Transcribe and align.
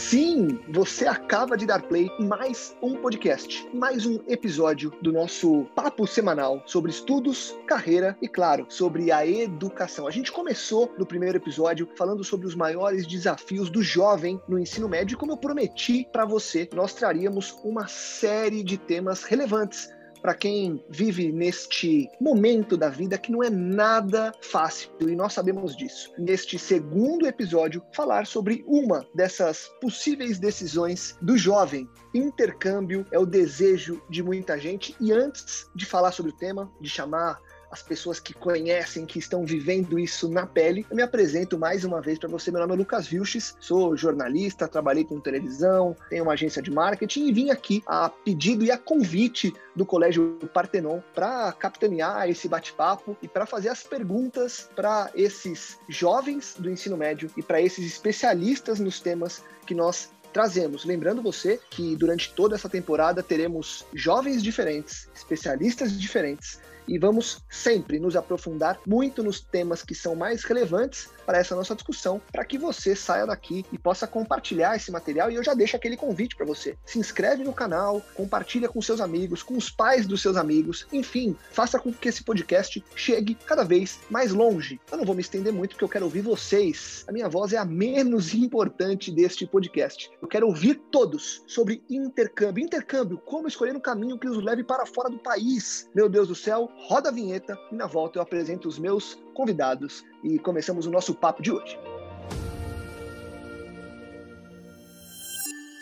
Sim, 0.00 0.58
você 0.66 1.06
acaba 1.06 1.58
de 1.58 1.66
dar 1.66 1.82
play 1.82 2.10
em 2.18 2.26
mais 2.26 2.74
um 2.82 2.96
podcast, 2.96 3.68
mais 3.72 4.06
um 4.06 4.18
episódio 4.26 4.90
do 5.02 5.12
nosso 5.12 5.66
papo 5.76 6.06
semanal 6.06 6.62
sobre 6.64 6.90
estudos, 6.90 7.54
carreira 7.66 8.16
e, 8.20 8.26
claro, 8.26 8.64
sobre 8.70 9.12
a 9.12 9.26
educação. 9.26 10.08
A 10.08 10.10
gente 10.10 10.32
começou 10.32 10.92
no 10.98 11.04
primeiro 11.04 11.36
episódio 11.36 11.86
falando 11.96 12.24
sobre 12.24 12.46
os 12.46 12.54
maiores 12.54 13.06
desafios 13.06 13.68
do 13.68 13.82
jovem 13.82 14.40
no 14.48 14.58
ensino 14.58 14.88
médio 14.88 15.14
e, 15.14 15.18
como 15.18 15.32
eu 15.32 15.36
prometi 15.36 16.08
para 16.10 16.24
você, 16.24 16.68
nós 16.74 16.94
traríamos 16.94 17.54
uma 17.62 17.86
série 17.86 18.64
de 18.64 18.78
temas 18.78 19.22
relevantes 19.22 19.90
para 20.20 20.34
quem 20.34 20.82
vive 20.88 21.32
neste 21.32 22.08
momento 22.20 22.76
da 22.76 22.88
vida 22.88 23.18
que 23.18 23.32
não 23.32 23.42
é 23.42 23.50
nada 23.50 24.32
fácil 24.40 24.90
e 25.00 25.16
nós 25.16 25.32
sabemos 25.32 25.76
disso. 25.76 26.12
Neste 26.18 26.58
segundo 26.58 27.26
episódio, 27.26 27.82
falar 27.94 28.26
sobre 28.26 28.64
uma 28.66 29.06
dessas 29.14 29.70
possíveis 29.80 30.38
decisões 30.38 31.16
do 31.20 31.36
jovem. 31.36 31.88
Intercâmbio 32.14 33.06
é 33.10 33.18
o 33.18 33.26
desejo 33.26 34.02
de 34.10 34.22
muita 34.22 34.58
gente 34.58 34.94
e 35.00 35.12
antes 35.12 35.70
de 35.74 35.86
falar 35.86 36.12
sobre 36.12 36.32
o 36.32 36.36
tema, 36.36 36.70
de 36.80 36.88
chamar 36.88 37.40
as 37.70 37.82
pessoas 37.82 38.18
que 38.18 38.34
conhecem, 38.34 39.06
que 39.06 39.18
estão 39.18 39.44
vivendo 39.44 39.98
isso 39.98 40.28
na 40.28 40.46
pele. 40.46 40.84
Eu 40.90 40.96
me 40.96 41.02
apresento 41.02 41.58
mais 41.58 41.84
uma 41.84 42.00
vez 42.00 42.18
para 42.18 42.28
você. 42.28 42.50
Meu 42.50 42.60
nome 42.60 42.74
é 42.74 42.76
Lucas 42.76 43.06
Vilches, 43.06 43.54
sou 43.60 43.96
jornalista, 43.96 44.66
trabalhei 44.66 45.04
com 45.04 45.20
televisão, 45.20 45.96
tenho 46.08 46.24
uma 46.24 46.32
agência 46.32 46.60
de 46.60 46.70
marketing 46.70 47.28
e 47.28 47.32
vim 47.32 47.50
aqui 47.50 47.82
a 47.86 48.08
pedido 48.08 48.64
e 48.64 48.70
a 48.70 48.78
convite 48.78 49.54
do 49.74 49.86
Colégio 49.86 50.38
Partenon 50.52 51.00
para 51.14 51.52
capitanear 51.52 52.28
esse 52.28 52.48
bate-papo 52.48 53.16
e 53.22 53.28
para 53.28 53.46
fazer 53.46 53.68
as 53.68 53.82
perguntas 53.82 54.68
para 54.74 55.10
esses 55.14 55.78
jovens 55.88 56.56
do 56.58 56.70
ensino 56.70 56.96
médio 56.96 57.30
e 57.36 57.42
para 57.42 57.60
esses 57.60 57.86
especialistas 57.86 58.80
nos 58.80 59.00
temas 59.00 59.44
que 59.66 59.74
nós 59.74 60.10
trazemos. 60.32 60.84
Lembrando 60.84 61.22
você 61.22 61.60
que 61.70 61.96
durante 61.96 62.32
toda 62.34 62.54
essa 62.54 62.68
temporada 62.68 63.22
teremos 63.22 63.84
jovens 63.94 64.42
diferentes, 64.42 65.08
especialistas 65.14 65.98
diferentes, 65.98 66.60
e 66.90 66.98
vamos 66.98 67.38
sempre 67.48 68.00
nos 68.00 68.16
aprofundar 68.16 68.80
muito 68.84 69.22
nos 69.22 69.40
temas 69.40 69.84
que 69.84 69.94
são 69.94 70.16
mais 70.16 70.42
relevantes 70.42 71.08
para 71.24 71.38
essa 71.38 71.54
nossa 71.54 71.76
discussão, 71.76 72.20
para 72.32 72.44
que 72.44 72.58
você 72.58 72.96
saia 72.96 73.24
daqui 73.24 73.64
e 73.72 73.78
possa 73.78 74.04
compartilhar 74.04 74.74
esse 74.74 74.90
material. 74.90 75.30
E 75.30 75.36
eu 75.36 75.44
já 75.44 75.54
deixo 75.54 75.76
aquele 75.76 75.96
convite 75.96 76.34
para 76.34 76.44
você. 76.44 76.76
Se 76.84 76.98
inscreve 76.98 77.44
no 77.44 77.52
canal, 77.52 78.02
compartilha 78.16 78.68
com 78.68 78.82
seus 78.82 79.00
amigos, 79.00 79.40
com 79.40 79.56
os 79.56 79.70
pais 79.70 80.04
dos 80.04 80.20
seus 80.20 80.36
amigos, 80.36 80.88
enfim, 80.92 81.36
faça 81.52 81.78
com 81.78 81.92
que 81.92 82.08
esse 82.08 82.24
podcast 82.24 82.84
chegue 82.96 83.36
cada 83.46 83.62
vez 83.62 84.00
mais 84.10 84.32
longe. 84.32 84.80
Eu 84.90 84.98
não 84.98 85.04
vou 85.04 85.14
me 85.14 85.20
estender 85.20 85.52
muito 85.52 85.70
porque 85.70 85.84
eu 85.84 85.88
quero 85.88 86.06
ouvir 86.06 86.22
vocês. 86.22 87.04
A 87.06 87.12
minha 87.12 87.28
voz 87.28 87.52
é 87.52 87.58
a 87.58 87.64
menos 87.64 88.34
importante 88.34 89.12
deste 89.12 89.46
podcast. 89.46 90.10
Eu 90.20 90.26
quero 90.26 90.48
ouvir 90.48 90.82
todos 90.90 91.44
sobre 91.46 91.84
intercâmbio. 91.88 92.64
Intercâmbio, 92.64 93.18
como 93.18 93.46
escolher 93.46 93.76
um 93.76 93.80
caminho 93.80 94.18
que 94.18 94.26
nos 94.26 94.42
leve 94.42 94.64
para 94.64 94.84
fora 94.84 95.08
do 95.08 95.18
país. 95.18 95.88
Meu 95.94 96.08
Deus 96.08 96.26
do 96.26 96.34
céu, 96.34 96.68
roda 96.86 97.08
a 97.08 97.12
vinheta 97.12 97.58
e 97.70 97.74
na 97.74 97.86
volta 97.86 98.18
eu 98.18 98.22
apresento 98.22 98.68
os 98.68 98.78
meus 98.78 99.18
convidados 99.34 100.04
e 100.24 100.38
começamos 100.38 100.86
o 100.86 100.90
nosso 100.90 101.14
papo 101.14 101.42
de 101.42 101.52
hoje. 101.52 101.78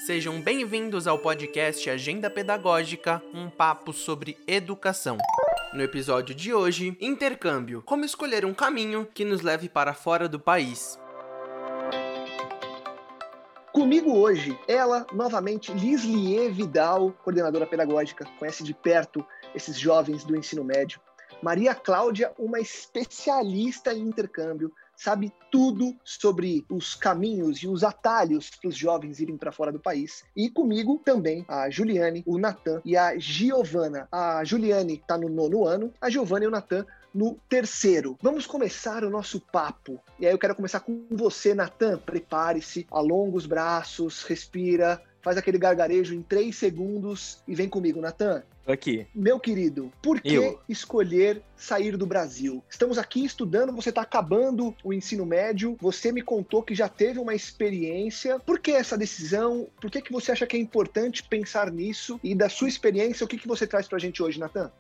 Sejam 0.07 0.41
bem-vindos 0.41 1.07
ao 1.07 1.19
podcast 1.19 1.89
Agenda 1.91 2.31
Pedagógica, 2.31 3.23
um 3.35 3.51
papo 3.51 3.93
sobre 3.93 4.39
educação. 4.47 5.19
No 5.75 5.83
episódio 5.83 6.35
de 6.35 6.55
hoje, 6.55 6.97
intercâmbio: 7.01 7.83
como 7.83 8.05
escolher 8.05 8.45
um 8.45 8.55
caminho 8.55 9.07
que 9.13 9.25
nos 9.25 9.43
leve 9.43 9.69
para 9.69 9.93
fora 9.93 10.27
do 10.27 10.41
país. 10.41 10.99
Comigo 13.71 14.17
hoje, 14.17 14.59
ela, 14.67 15.07
novamente, 15.13 15.73
Lislie 15.73 16.49
Vidal, 16.49 17.13
coordenadora 17.23 17.67
pedagógica, 17.67 18.25
conhece 18.39 18.65
de 18.65 18.73
perto 18.75 19.25
esses 19.59 19.79
jovens 19.79 20.25
do 20.25 20.37
ensino 20.37 20.65
médio. 20.65 21.01
Maria 21.43 21.75
Cláudia, 21.75 22.33
uma 22.39 22.59
especialista 22.59 23.93
em 23.93 24.01
intercâmbio, 24.01 24.73
sabe 24.97 25.33
tudo 25.53 25.95
sobre 26.03 26.65
os 26.69 26.95
caminhos 26.95 27.59
e 27.59 27.69
os 27.69 27.85
atalhos 27.85 28.51
para 28.51 28.69
os 28.69 28.77
jovens 28.77 29.21
irem 29.21 29.37
para 29.37 29.53
fora 29.53 29.71
do 29.71 29.79
país. 29.79 30.25
E 30.35 30.51
comigo 30.51 31.01
também 31.05 31.45
a 31.47 31.71
Juliane, 31.71 32.25
o 32.27 32.39
Natan 32.39 32.81
e 32.85 32.97
a 32.97 33.17
Giovana. 33.19 34.09
A 34.11 34.43
Juliane 34.43 34.95
está 34.95 35.17
no 35.17 35.29
nono 35.29 35.65
ano, 35.65 35.93
a 36.01 36.11
Giovana 36.11 36.45
e 36.45 36.49
o 36.49 36.51
Natan 36.51 36.85
no 37.15 37.39
terceiro. 37.49 38.19
Vamos 38.21 38.47
começar 38.47 39.05
o 39.05 39.11
nosso 39.11 39.41
papo. 39.41 40.01
E 40.19 40.27
aí 40.27 40.33
eu 40.33 40.39
quero 40.39 40.57
começar 40.57 40.81
com 40.81 41.07
você, 41.11 41.55
Natan. 41.55 41.99
Prepare-se, 41.99 42.87
alonga 42.91 43.37
os 43.37 43.47
braços, 43.47 44.25
respira, 44.25 45.01
faz 45.23 45.37
aquele 45.37 45.59
gargarejo 45.59 46.15
em 46.15 46.23
três 46.23 46.57
segundos 46.57 47.43
e 47.47 47.55
vem 47.55 47.69
comigo, 47.69 48.01
Natan. 48.01 48.43
Aqui. 48.69 49.07
Meu 49.15 49.41
querido, 49.41 49.91
por 50.03 50.21
que 50.21 50.35
eu. 50.35 50.61
escolher 50.69 51.43
sair 51.57 51.97
do 51.97 52.07
Brasil? 52.07 52.63
Estamos 52.69 52.99
aqui 52.99 53.25
estudando, 53.25 53.73
você 53.73 53.89
está 53.89 54.03
acabando 54.03 54.75
o 54.85 54.93
ensino 54.93 55.25
médio, 55.25 55.75
você 55.81 56.13
me 56.13 56.21
contou 56.21 56.63
que 56.63 56.75
já 56.75 56.87
teve 56.87 57.19
uma 57.19 57.35
experiência. 57.35 58.39
Por 58.39 58.59
que 58.59 58.73
essa 58.73 58.99
decisão? 58.99 59.69
Por 59.81 59.91
que, 59.91 60.03
que 60.03 60.13
você 60.13 60.33
acha 60.33 60.47
que 60.47 60.55
é 60.55 60.61
importante 60.61 61.23
pensar 61.23 61.73
nisso? 61.73 62.21
E 62.23 62.35
da 62.35 62.51
sua 62.51 62.69
experiência, 62.69 63.25
o 63.25 63.29
que, 63.29 63.39
que 63.39 63.49
você 63.49 63.67
traz 63.67 63.89
para 63.89 63.97
a 63.97 64.01
gente 64.01 64.23
hoje, 64.23 64.39
Natan? 64.39 64.71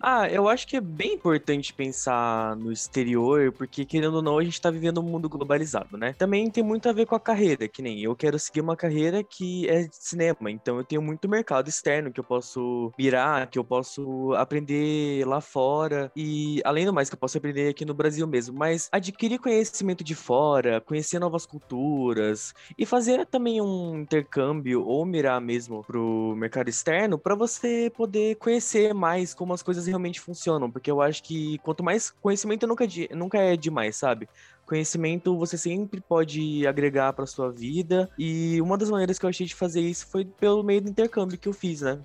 Ah, 0.00 0.28
eu 0.30 0.48
acho 0.48 0.66
que 0.66 0.76
é 0.76 0.80
bem 0.80 1.14
importante 1.14 1.72
pensar 1.74 2.56
no 2.56 2.72
exterior, 2.72 3.52
porque 3.52 3.84
querendo 3.84 4.14
ou 4.16 4.22
não, 4.22 4.38
a 4.38 4.44
gente 4.44 4.60
tá 4.60 4.70
vivendo 4.70 5.00
um 5.00 5.04
mundo 5.04 5.28
globalizado, 5.28 5.96
né? 5.96 6.14
Também 6.14 6.50
tem 6.50 6.62
muito 6.62 6.88
a 6.88 6.92
ver 6.92 7.06
com 7.06 7.14
a 7.14 7.20
carreira, 7.20 7.68
que 7.68 7.82
nem 7.82 8.00
eu 8.02 8.14
quero 8.16 8.38
seguir 8.38 8.60
uma 8.60 8.76
carreira 8.76 9.22
que 9.22 9.68
é 9.68 9.82
de 9.82 9.96
cinema, 9.96 10.50
então 10.50 10.78
eu 10.78 10.84
tenho 10.84 11.02
muito 11.02 11.28
mercado 11.28 11.68
externo 11.68 12.12
que 12.12 12.20
eu 12.20 12.24
posso 12.24 12.92
virar, 12.98 13.48
que 13.48 13.58
eu 13.58 13.64
posso 13.64 14.32
aprender 14.34 15.26
lá 15.26 15.40
fora 15.40 16.10
e 16.14 16.60
além 16.64 16.86
do 16.86 16.92
mais 16.92 17.08
que 17.08 17.14
eu 17.14 17.18
posso 17.18 17.38
aprender 17.38 17.68
aqui 17.68 17.84
no 17.84 17.94
Brasil 17.94 18.26
mesmo, 18.26 18.56
mas 18.56 18.88
adquirir 18.92 19.38
conhecimento 19.38 20.04
de 20.04 20.14
fora, 20.14 20.80
conhecer 20.80 21.18
novas 21.18 21.46
culturas 21.46 22.52
e 22.78 22.86
fazer 22.86 23.26
também 23.26 23.60
um 23.60 24.00
intercâmbio 24.00 24.84
ou 24.84 25.04
mirar 25.04 25.40
mesmo 25.40 25.82
pro 25.84 26.34
mercado 26.36 26.68
externo 26.68 27.18
para 27.18 27.34
você 27.34 27.90
poder 27.94 28.36
conhecer 28.36 28.94
mais 28.94 29.34
como 29.34 29.52
as 29.52 29.62
coisas 29.62 29.69
coisas 29.70 29.86
realmente 29.86 30.20
funcionam, 30.20 30.68
porque 30.68 30.90
eu 30.90 31.00
acho 31.00 31.22
que 31.22 31.58
quanto 31.58 31.84
mais 31.84 32.10
conhecimento 32.10 32.66
nunca, 32.66 32.84
é 32.84 33.14
nunca 33.14 33.38
é 33.38 33.56
demais, 33.56 33.94
sabe? 33.94 34.28
Conhecimento 34.66 35.38
você 35.38 35.56
sempre 35.56 36.00
pode 36.00 36.66
agregar 36.66 37.12
para 37.12 37.24
sua 37.24 37.52
vida, 37.52 38.10
e 38.18 38.60
uma 38.60 38.76
das 38.76 38.90
maneiras 38.90 39.16
que 39.16 39.24
eu 39.24 39.30
achei 39.30 39.46
de 39.46 39.54
fazer 39.54 39.80
isso 39.80 40.08
foi 40.08 40.24
pelo 40.24 40.64
meio 40.64 40.80
do 40.80 40.90
intercâmbio 40.90 41.38
que 41.38 41.48
eu 41.48 41.52
fiz, 41.52 41.82
né? 41.82 42.00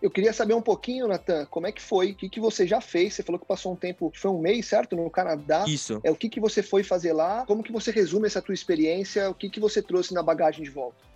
Eu 0.00 0.10
queria 0.10 0.32
saber 0.32 0.54
um 0.54 0.62
pouquinho, 0.62 1.06
Natan, 1.06 1.44
como 1.44 1.66
é 1.66 1.72
que 1.72 1.82
foi? 1.82 2.12
O 2.12 2.14
que, 2.14 2.30
que 2.30 2.40
você 2.40 2.66
já 2.66 2.80
fez? 2.80 3.12
Você 3.12 3.22
falou 3.22 3.38
que 3.38 3.46
passou 3.46 3.70
um 3.70 3.76
tempo, 3.76 4.10
foi 4.14 4.30
um 4.30 4.40
mês, 4.40 4.64
certo? 4.64 4.96
No 4.96 5.10
Canadá. 5.10 5.66
Isso. 5.68 6.00
É 6.02 6.10
o 6.10 6.16
que, 6.16 6.30
que 6.30 6.40
você 6.40 6.62
foi 6.62 6.82
fazer 6.82 7.12
lá? 7.12 7.44
Como 7.44 7.62
que 7.62 7.70
você 7.70 7.90
resume 7.90 8.26
essa 8.26 8.40
tua 8.40 8.54
experiência? 8.54 9.28
O 9.28 9.34
que, 9.34 9.50
que 9.50 9.60
você 9.60 9.82
trouxe 9.82 10.14
na 10.14 10.22
bagagem 10.22 10.64
de 10.64 10.70
volta? 10.70 11.09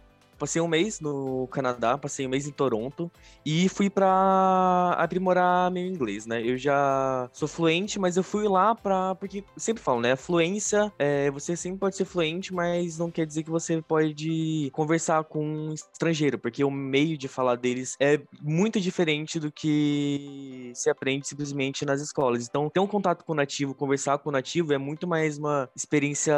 Passei 0.45 0.61
um 0.61 0.69
mês 0.69 1.01
no 1.01 1.49
Canadá, 1.51 1.97
passei 1.97 2.27
um 2.27 2.29
mês 2.29 2.47
em 2.47 2.51
Toronto 2.51 3.11
e 3.47 3.67
fui 3.71 3.89
para 3.89 4.95
aprimorar 4.99 5.71
meu 5.71 5.87
inglês, 5.87 6.27
né? 6.27 6.47
Eu 6.47 6.59
já 6.59 7.31
sou 7.33 7.49
fluente, 7.49 7.99
mas 7.99 8.19
eu 8.19 8.23
fui 8.23 8.47
lá 8.47 8.75
para 8.75 9.15
porque 9.15 9.43
sempre 9.57 9.83
falo, 9.83 10.03
né? 10.03 10.15
Fluência, 10.17 10.93
é, 10.99 11.31
você 11.31 11.57
sempre 11.57 11.79
pode 11.79 11.97
ser 11.97 12.05
fluente, 12.05 12.53
mas 12.53 12.99
não 12.99 13.11
quer 13.11 13.25
dizer 13.25 13.43
que 13.43 13.49
você 13.49 13.81
pode 13.81 14.69
conversar 14.75 15.25
com 15.25 15.43
um 15.43 15.73
estrangeiro, 15.73 16.39
porque 16.39 16.63
o 16.63 16.71
meio 16.71 17.17
de 17.17 17.27
falar 17.27 17.57
deles 17.57 17.97
é 17.99 18.21
muito 18.43 18.79
diferente 18.79 19.41
do 19.41 19.51
que 19.51 20.73
se 20.75 20.91
aprende 20.91 21.27
simplesmente 21.27 21.87
nas 21.87 22.03
escolas. 22.03 22.47
Então, 22.47 22.69
ter 22.69 22.81
um 22.81 22.87
contato 22.87 23.25
com 23.25 23.33
o 23.33 23.37
nativo, 23.37 23.75
conversar 23.75 24.19
com 24.19 24.29
o 24.29 24.33
nativo 24.33 24.75
é 24.75 24.79
muito 24.79 25.07
mais 25.07 25.39
uma 25.39 25.71
experiência 25.75 26.35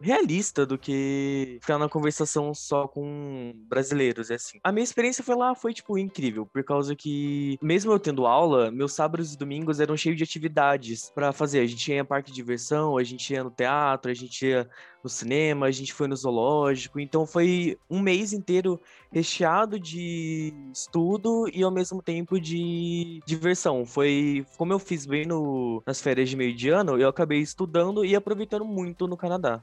realista 0.00 0.66
do 0.66 0.76
que 0.76 1.58
ficar 1.60 1.78
na 1.78 1.88
conversação 1.88 2.52
só 2.52 2.88
com 2.88 3.11
brasileiros, 3.68 4.30
é 4.30 4.34
assim. 4.34 4.58
A 4.62 4.72
minha 4.72 4.84
experiência 4.84 5.24
foi 5.24 5.34
lá, 5.34 5.54
foi, 5.54 5.72
tipo, 5.72 5.98
incrível, 5.98 6.46
por 6.46 6.62
causa 6.64 6.94
que, 6.94 7.58
mesmo 7.62 7.92
eu 7.92 7.98
tendo 7.98 8.26
aula, 8.26 8.70
meus 8.70 8.92
sábados 8.92 9.32
e 9.32 9.38
domingos 9.38 9.80
eram 9.80 9.96
cheios 9.96 10.16
de 10.16 10.24
atividades 10.24 11.10
para 11.14 11.32
fazer. 11.32 11.60
A 11.60 11.66
gente 11.66 11.90
ia 11.90 12.00
em 12.00 12.04
parque 12.04 12.30
de 12.30 12.36
diversão, 12.36 12.96
a 12.96 13.04
gente 13.04 13.32
ia 13.32 13.44
no 13.44 13.50
teatro, 13.50 14.10
a 14.10 14.14
gente 14.14 14.46
ia 14.46 14.68
no 15.02 15.10
cinema, 15.10 15.66
a 15.66 15.70
gente 15.70 15.92
foi 15.92 16.06
no 16.06 16.16
zoológico. 16.16 17.00
Então 17.00 17.26
foi 17.26 17.76
um 17.90 18.00
mês 18.00 18.32
inteiro 18.32 18.80
recheado 19.10 19.78
de 19.78 20.52
estudo 20.72 21.48
e 21.52 21.62
ao 21.62 21.70
mesmo 21.70 22.02
tempo 22.02 22.40
de 22.40 23.20
diversão. 23.26 23.84
Foi 23.84 24.46
como 24.56 24.72
eu 24.72 24.78
fiz 24.78 25.04
bem 25.04 25.26
no, 25.26 25.82
nas 25.86 26.00
férias 26.00 26.28
de 26.28 26.36
meio 26.36 26.54
de 26.54 26.68
ano, 26.70 26.98
eu 26.98 27.08
acabei 27.08 27.40
estudando 27.40 28.04
e 28.04 28.14
aproveitando 28.14 28.64
muito 28.64 29.06
no 29.06 29.16
Canadá. 29.16 29.62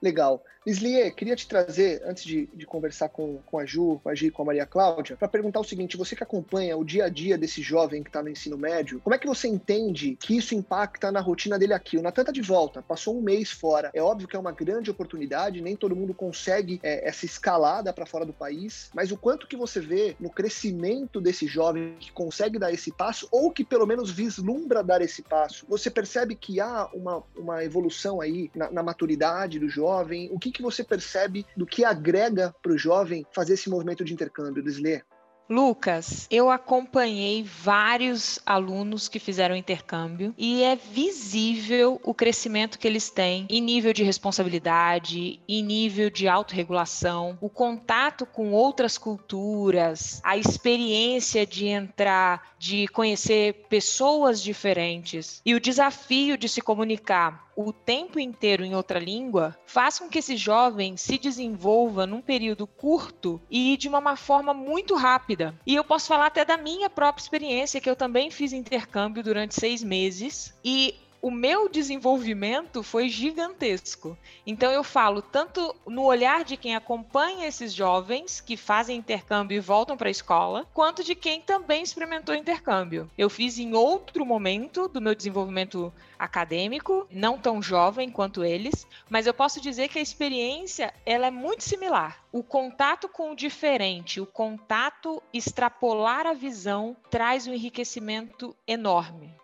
Legal. 0.00 0.42
Lislier, 0.68 1.14
queria 1.14 1.34
te 1.34 1.48
trazer, 1.48 2.02
antes 2.04 2.22
de, 2.22 2.46
de 2.52 2.66
conversar 2.66 3.08
com, 3.08 3.38
com 3.46 3.58
a 3.58 3.64
Ju, 3.64 4.00
com 4.02 4.10
a 4.10 4.14
Gi, 4.14 4.30
com 4.30 4.42
a 4.42 4.44
Maria 4.44 4.66
Cláudia, 4.66 5.16
para 5.16 5.26
perguntar 5.26 5.60
o 5.60 5.64
seguinte: 5.64 5.96
você 5.96 6.14
que 6.14 6.22
acompanha 6.22 6.76
o 6.76 6.84
dia 6.84 7.06
a 7.06 7.08
dia 7.08 7.38
desse 7.38 7.62
jovem 7.62 8.02
que 8.02 8.10
está 8.10 8.22
no 8.22 8.28
ensino 8.28 8.58
médio, 8.58 9.00
como 9.00 9.14
é 9.14 9.18
que 9.18 9.26
você 9.26 9.48
entende 9.48 10.16
que 10.20 10.36
isso 10.36 10.54
impacta 10.54 11.10
na 11.10 11.20
rotina 11.20 11.58
dele 11.58 11.72
aqui? 11.72 11.96
O 11.96 12.02
Natan 12.02 12.22
tá 12.22 12.32
de 12.32 12.42
volta, 12.42 12.82
passou 12.82 13.16
um 13.16 13.22
mês 13.22 13.50
fora. 13.50 13.90
É 13.94 14.02
óbvio 14.02 14.28
que 14.28 14.36
é 14.36 14.38
uma 14.38 14.52
grande 14.52 14.90
oportunidade, 14.90 15.62
nem 15.62 15.74
todo 15.74 15.96
mundo 15.96 16.12
consegue 16.12 16.78
é, 16.82 17.08
essa 17.08 17.24
escalada 17.24 17.90
para 17.90 18.04
fora 18.04 18.26
do 18.26 18.34
país, 18.34 18.90
mas 18.94 19.10
o 19.10 19.16
quanto 19.16 19.48
que 19.48 19.56
você 19.56 19.80
vê 19.80 20.16
no 20.20 20.28
crescimento 20.28 21.18
desse 21.18 21.46
jovem 21.46 21.96
que 21.98 22.12
consegue 22.12 22.58
dar 22.58 22.70
esse 22.70 22.92
passo, 22.92 23.26
ou 23.30 23.50
que 23.50 23.64
pelo 23.64 23.86
menos 23.86 24.10
vislumbra 24.10 24.84
dar 24.84 25.00
esse 25.00 25.22
passo, 25.22 25.64
você 25.66 25.90
percebe 25.90 26.34
que 26.34 26.60
há 26.60 26.90
uma, 26.92 27.22
uma 27.34 27.64
evolução 27.64 28.20
aí 28.20 28.50
na, 28.54 28.70
na 28.70 28.82
maturidade 28.82 29.58
do 29.58 29.68
jovem? 29.68 29.87
Jovem? 29.88 30.28
O 30.30 30.38
que, 30.38 30.52
que 30.52 30.62
você 30.62 30.84
percebe 30.84 31.46
do 31.56 31.66
que 31.66 31.84
agrega 31.84 32.54
para 32.62 32.72
o 32.72 32.78
jovem 32.78 33.26
fazer 33.32 33.54
esse 33.54 33.70
movimento 33.70 34.04
de 34.04 34.12
intercâmbio, 34.12 34.62
Desler? 34.62 35.04
Lucas, 35.50 36.26
eu 36.30 36.50
acompanhei 36.50 37.42
vários 37.42 38.38
alunos 38.44 39.08
que 39.08 39.18
fizeram 39.18 39.56
intercâmbio 39.56 40.34
e 40.36 40.62
é 40.62 40.76
visível 40.76 41.98
o 42.04 42.12
crescimento 42.12 42.78
que 42.78 42.86
eles 42.86 43.08
têm 43.08 43.46
em 43.48 43.62
nível 43.62 43.94
de 43.94 44.04
responsabilidade, 44.04 45.40
em 45.48 45.62
nível 45.62 46.10
de 46.10 46.28
autorregulação, 46.28 47.38
o 47.40 47.48
contato 47.48 48.26
com 48.26 48.52
outras 48.52 48.98
culturas, 48.98 50.20
a 50.22 50.36
experiência 50.36 51.46
de 51.46 51.66
entrar, 51.66 52.54
de 52.58 52.86
conhecer 52.88 53.64
pessoas 53.70 54.42
diferentes 54.42 55.40
e 55.46 55.54
o 55.54 55.60
desafio 55.60 56.36
de 56.36 56.46
se 56.46 56.60
comunicar 56.60 57.47
o 57.60 57.72
tempo 57.72 58.20
inteiro 58.20 58.64
em 58.64 58.76
outra 58.76 59.00
língua 59.00 59.58
faz 59.66 59.98
com 59.98 60.08
que 60.08 60.20
esse 60.20 60.36
jovem 60.36 60.96
se 60.96 61.18
desenvolva 61.18 62.06
num 62.06 62.20
período 62.20 62.68
curto 62.68 63.40
e 63.50 63.76
de 63.76 63.88
uma 63.88 64.14
forma 64.14 64.54
muito 64.54 64.94
rápida. 64.94 65.52
E 65.66 65.74
eu 65.74 65.82
posso 65.82 66.06
falar 66.06 66.26
até 66.26 66.44
da 66.44 66.56
minha 66.56 66.88
própria 66.88 67.20
experiência, 67.20 67.80
que 67.80 67.90
eu 67.90 67.96
também 67.96 68.30
fiz 68.30 68.52
intercâmbio 68.52 69.24
durante 69.24 69.56
seis 69.56 69.82
meses 69.82 70.54
e 70.64 70.94
o 71.20 71.30
meu 71.30 71.68
desenvolvimento 71.68 72.82
foi 72.82 73.08
gigantesco. 73.08 74.16
Então 74.46 74.70
eu 74.70 74.84
falo 74.84 75.20
tanto 75.20 75.74
no 75.86 76.04
olhar 76.04 76.44
de 76.44 76.56
quem 76.56 76.76
acompanha 76.76 77.46
esses 77.46 77.72
jovens 77.72 78.40
que 78.40 78.56
fazem 78.56 78.98
intercâmbio 78.98 79.56
e 79.56 79.60
voltam 79.60 79.96
para 79.96 80.08
a 80.08 80.10
escola, 80.10 80.66
quanto 80.72 81.02
de 81.02 81.14
quem 81.14 81.40
também 81.40 81.82
experimentou 81.82 82.34
intercâmbio. 82.34 83.10
Eu 83.18 83.28
fiz 83.28 83.58
em 83.58 83.74
outro 83.74 84.24
momento 84.24 84.88
do 84.88 85.00
meu 85.00 85.14
desenvolvimento 85.14 85.92
acadêmico, 86.18 87.06
não 87.10 87.38
tão 87.38 87.60
jovem 87.60 88.10
quanto 88.10 88.44
eles, 88.44 88.86
mas 89.08 89.26
eu 89.26 89.34
posso 89.34 89.60
dizer 89.60 89.88
que 89.88 89.98
a 89.98 90.02
experiência 90.02 90.92
ela 91.04 91.26
é 91.26 91.30
muito 91.30 91.64
similar. 91.64 92.22
O 92.30 92.42
contato 92.42 93.08
com 93.08 93.32
o 93.32 93.36
diferente, 93.36 94.20
o 94.20 94.26
contato 94.26 95.22
extrapolar 95.32 96.26
a 96.26 96.32
visão 96.32 96.96
traz 97.10 97.46
um 97.46 97.54
enriquecimento 97.54 98.54
enorme. 98.66 99.34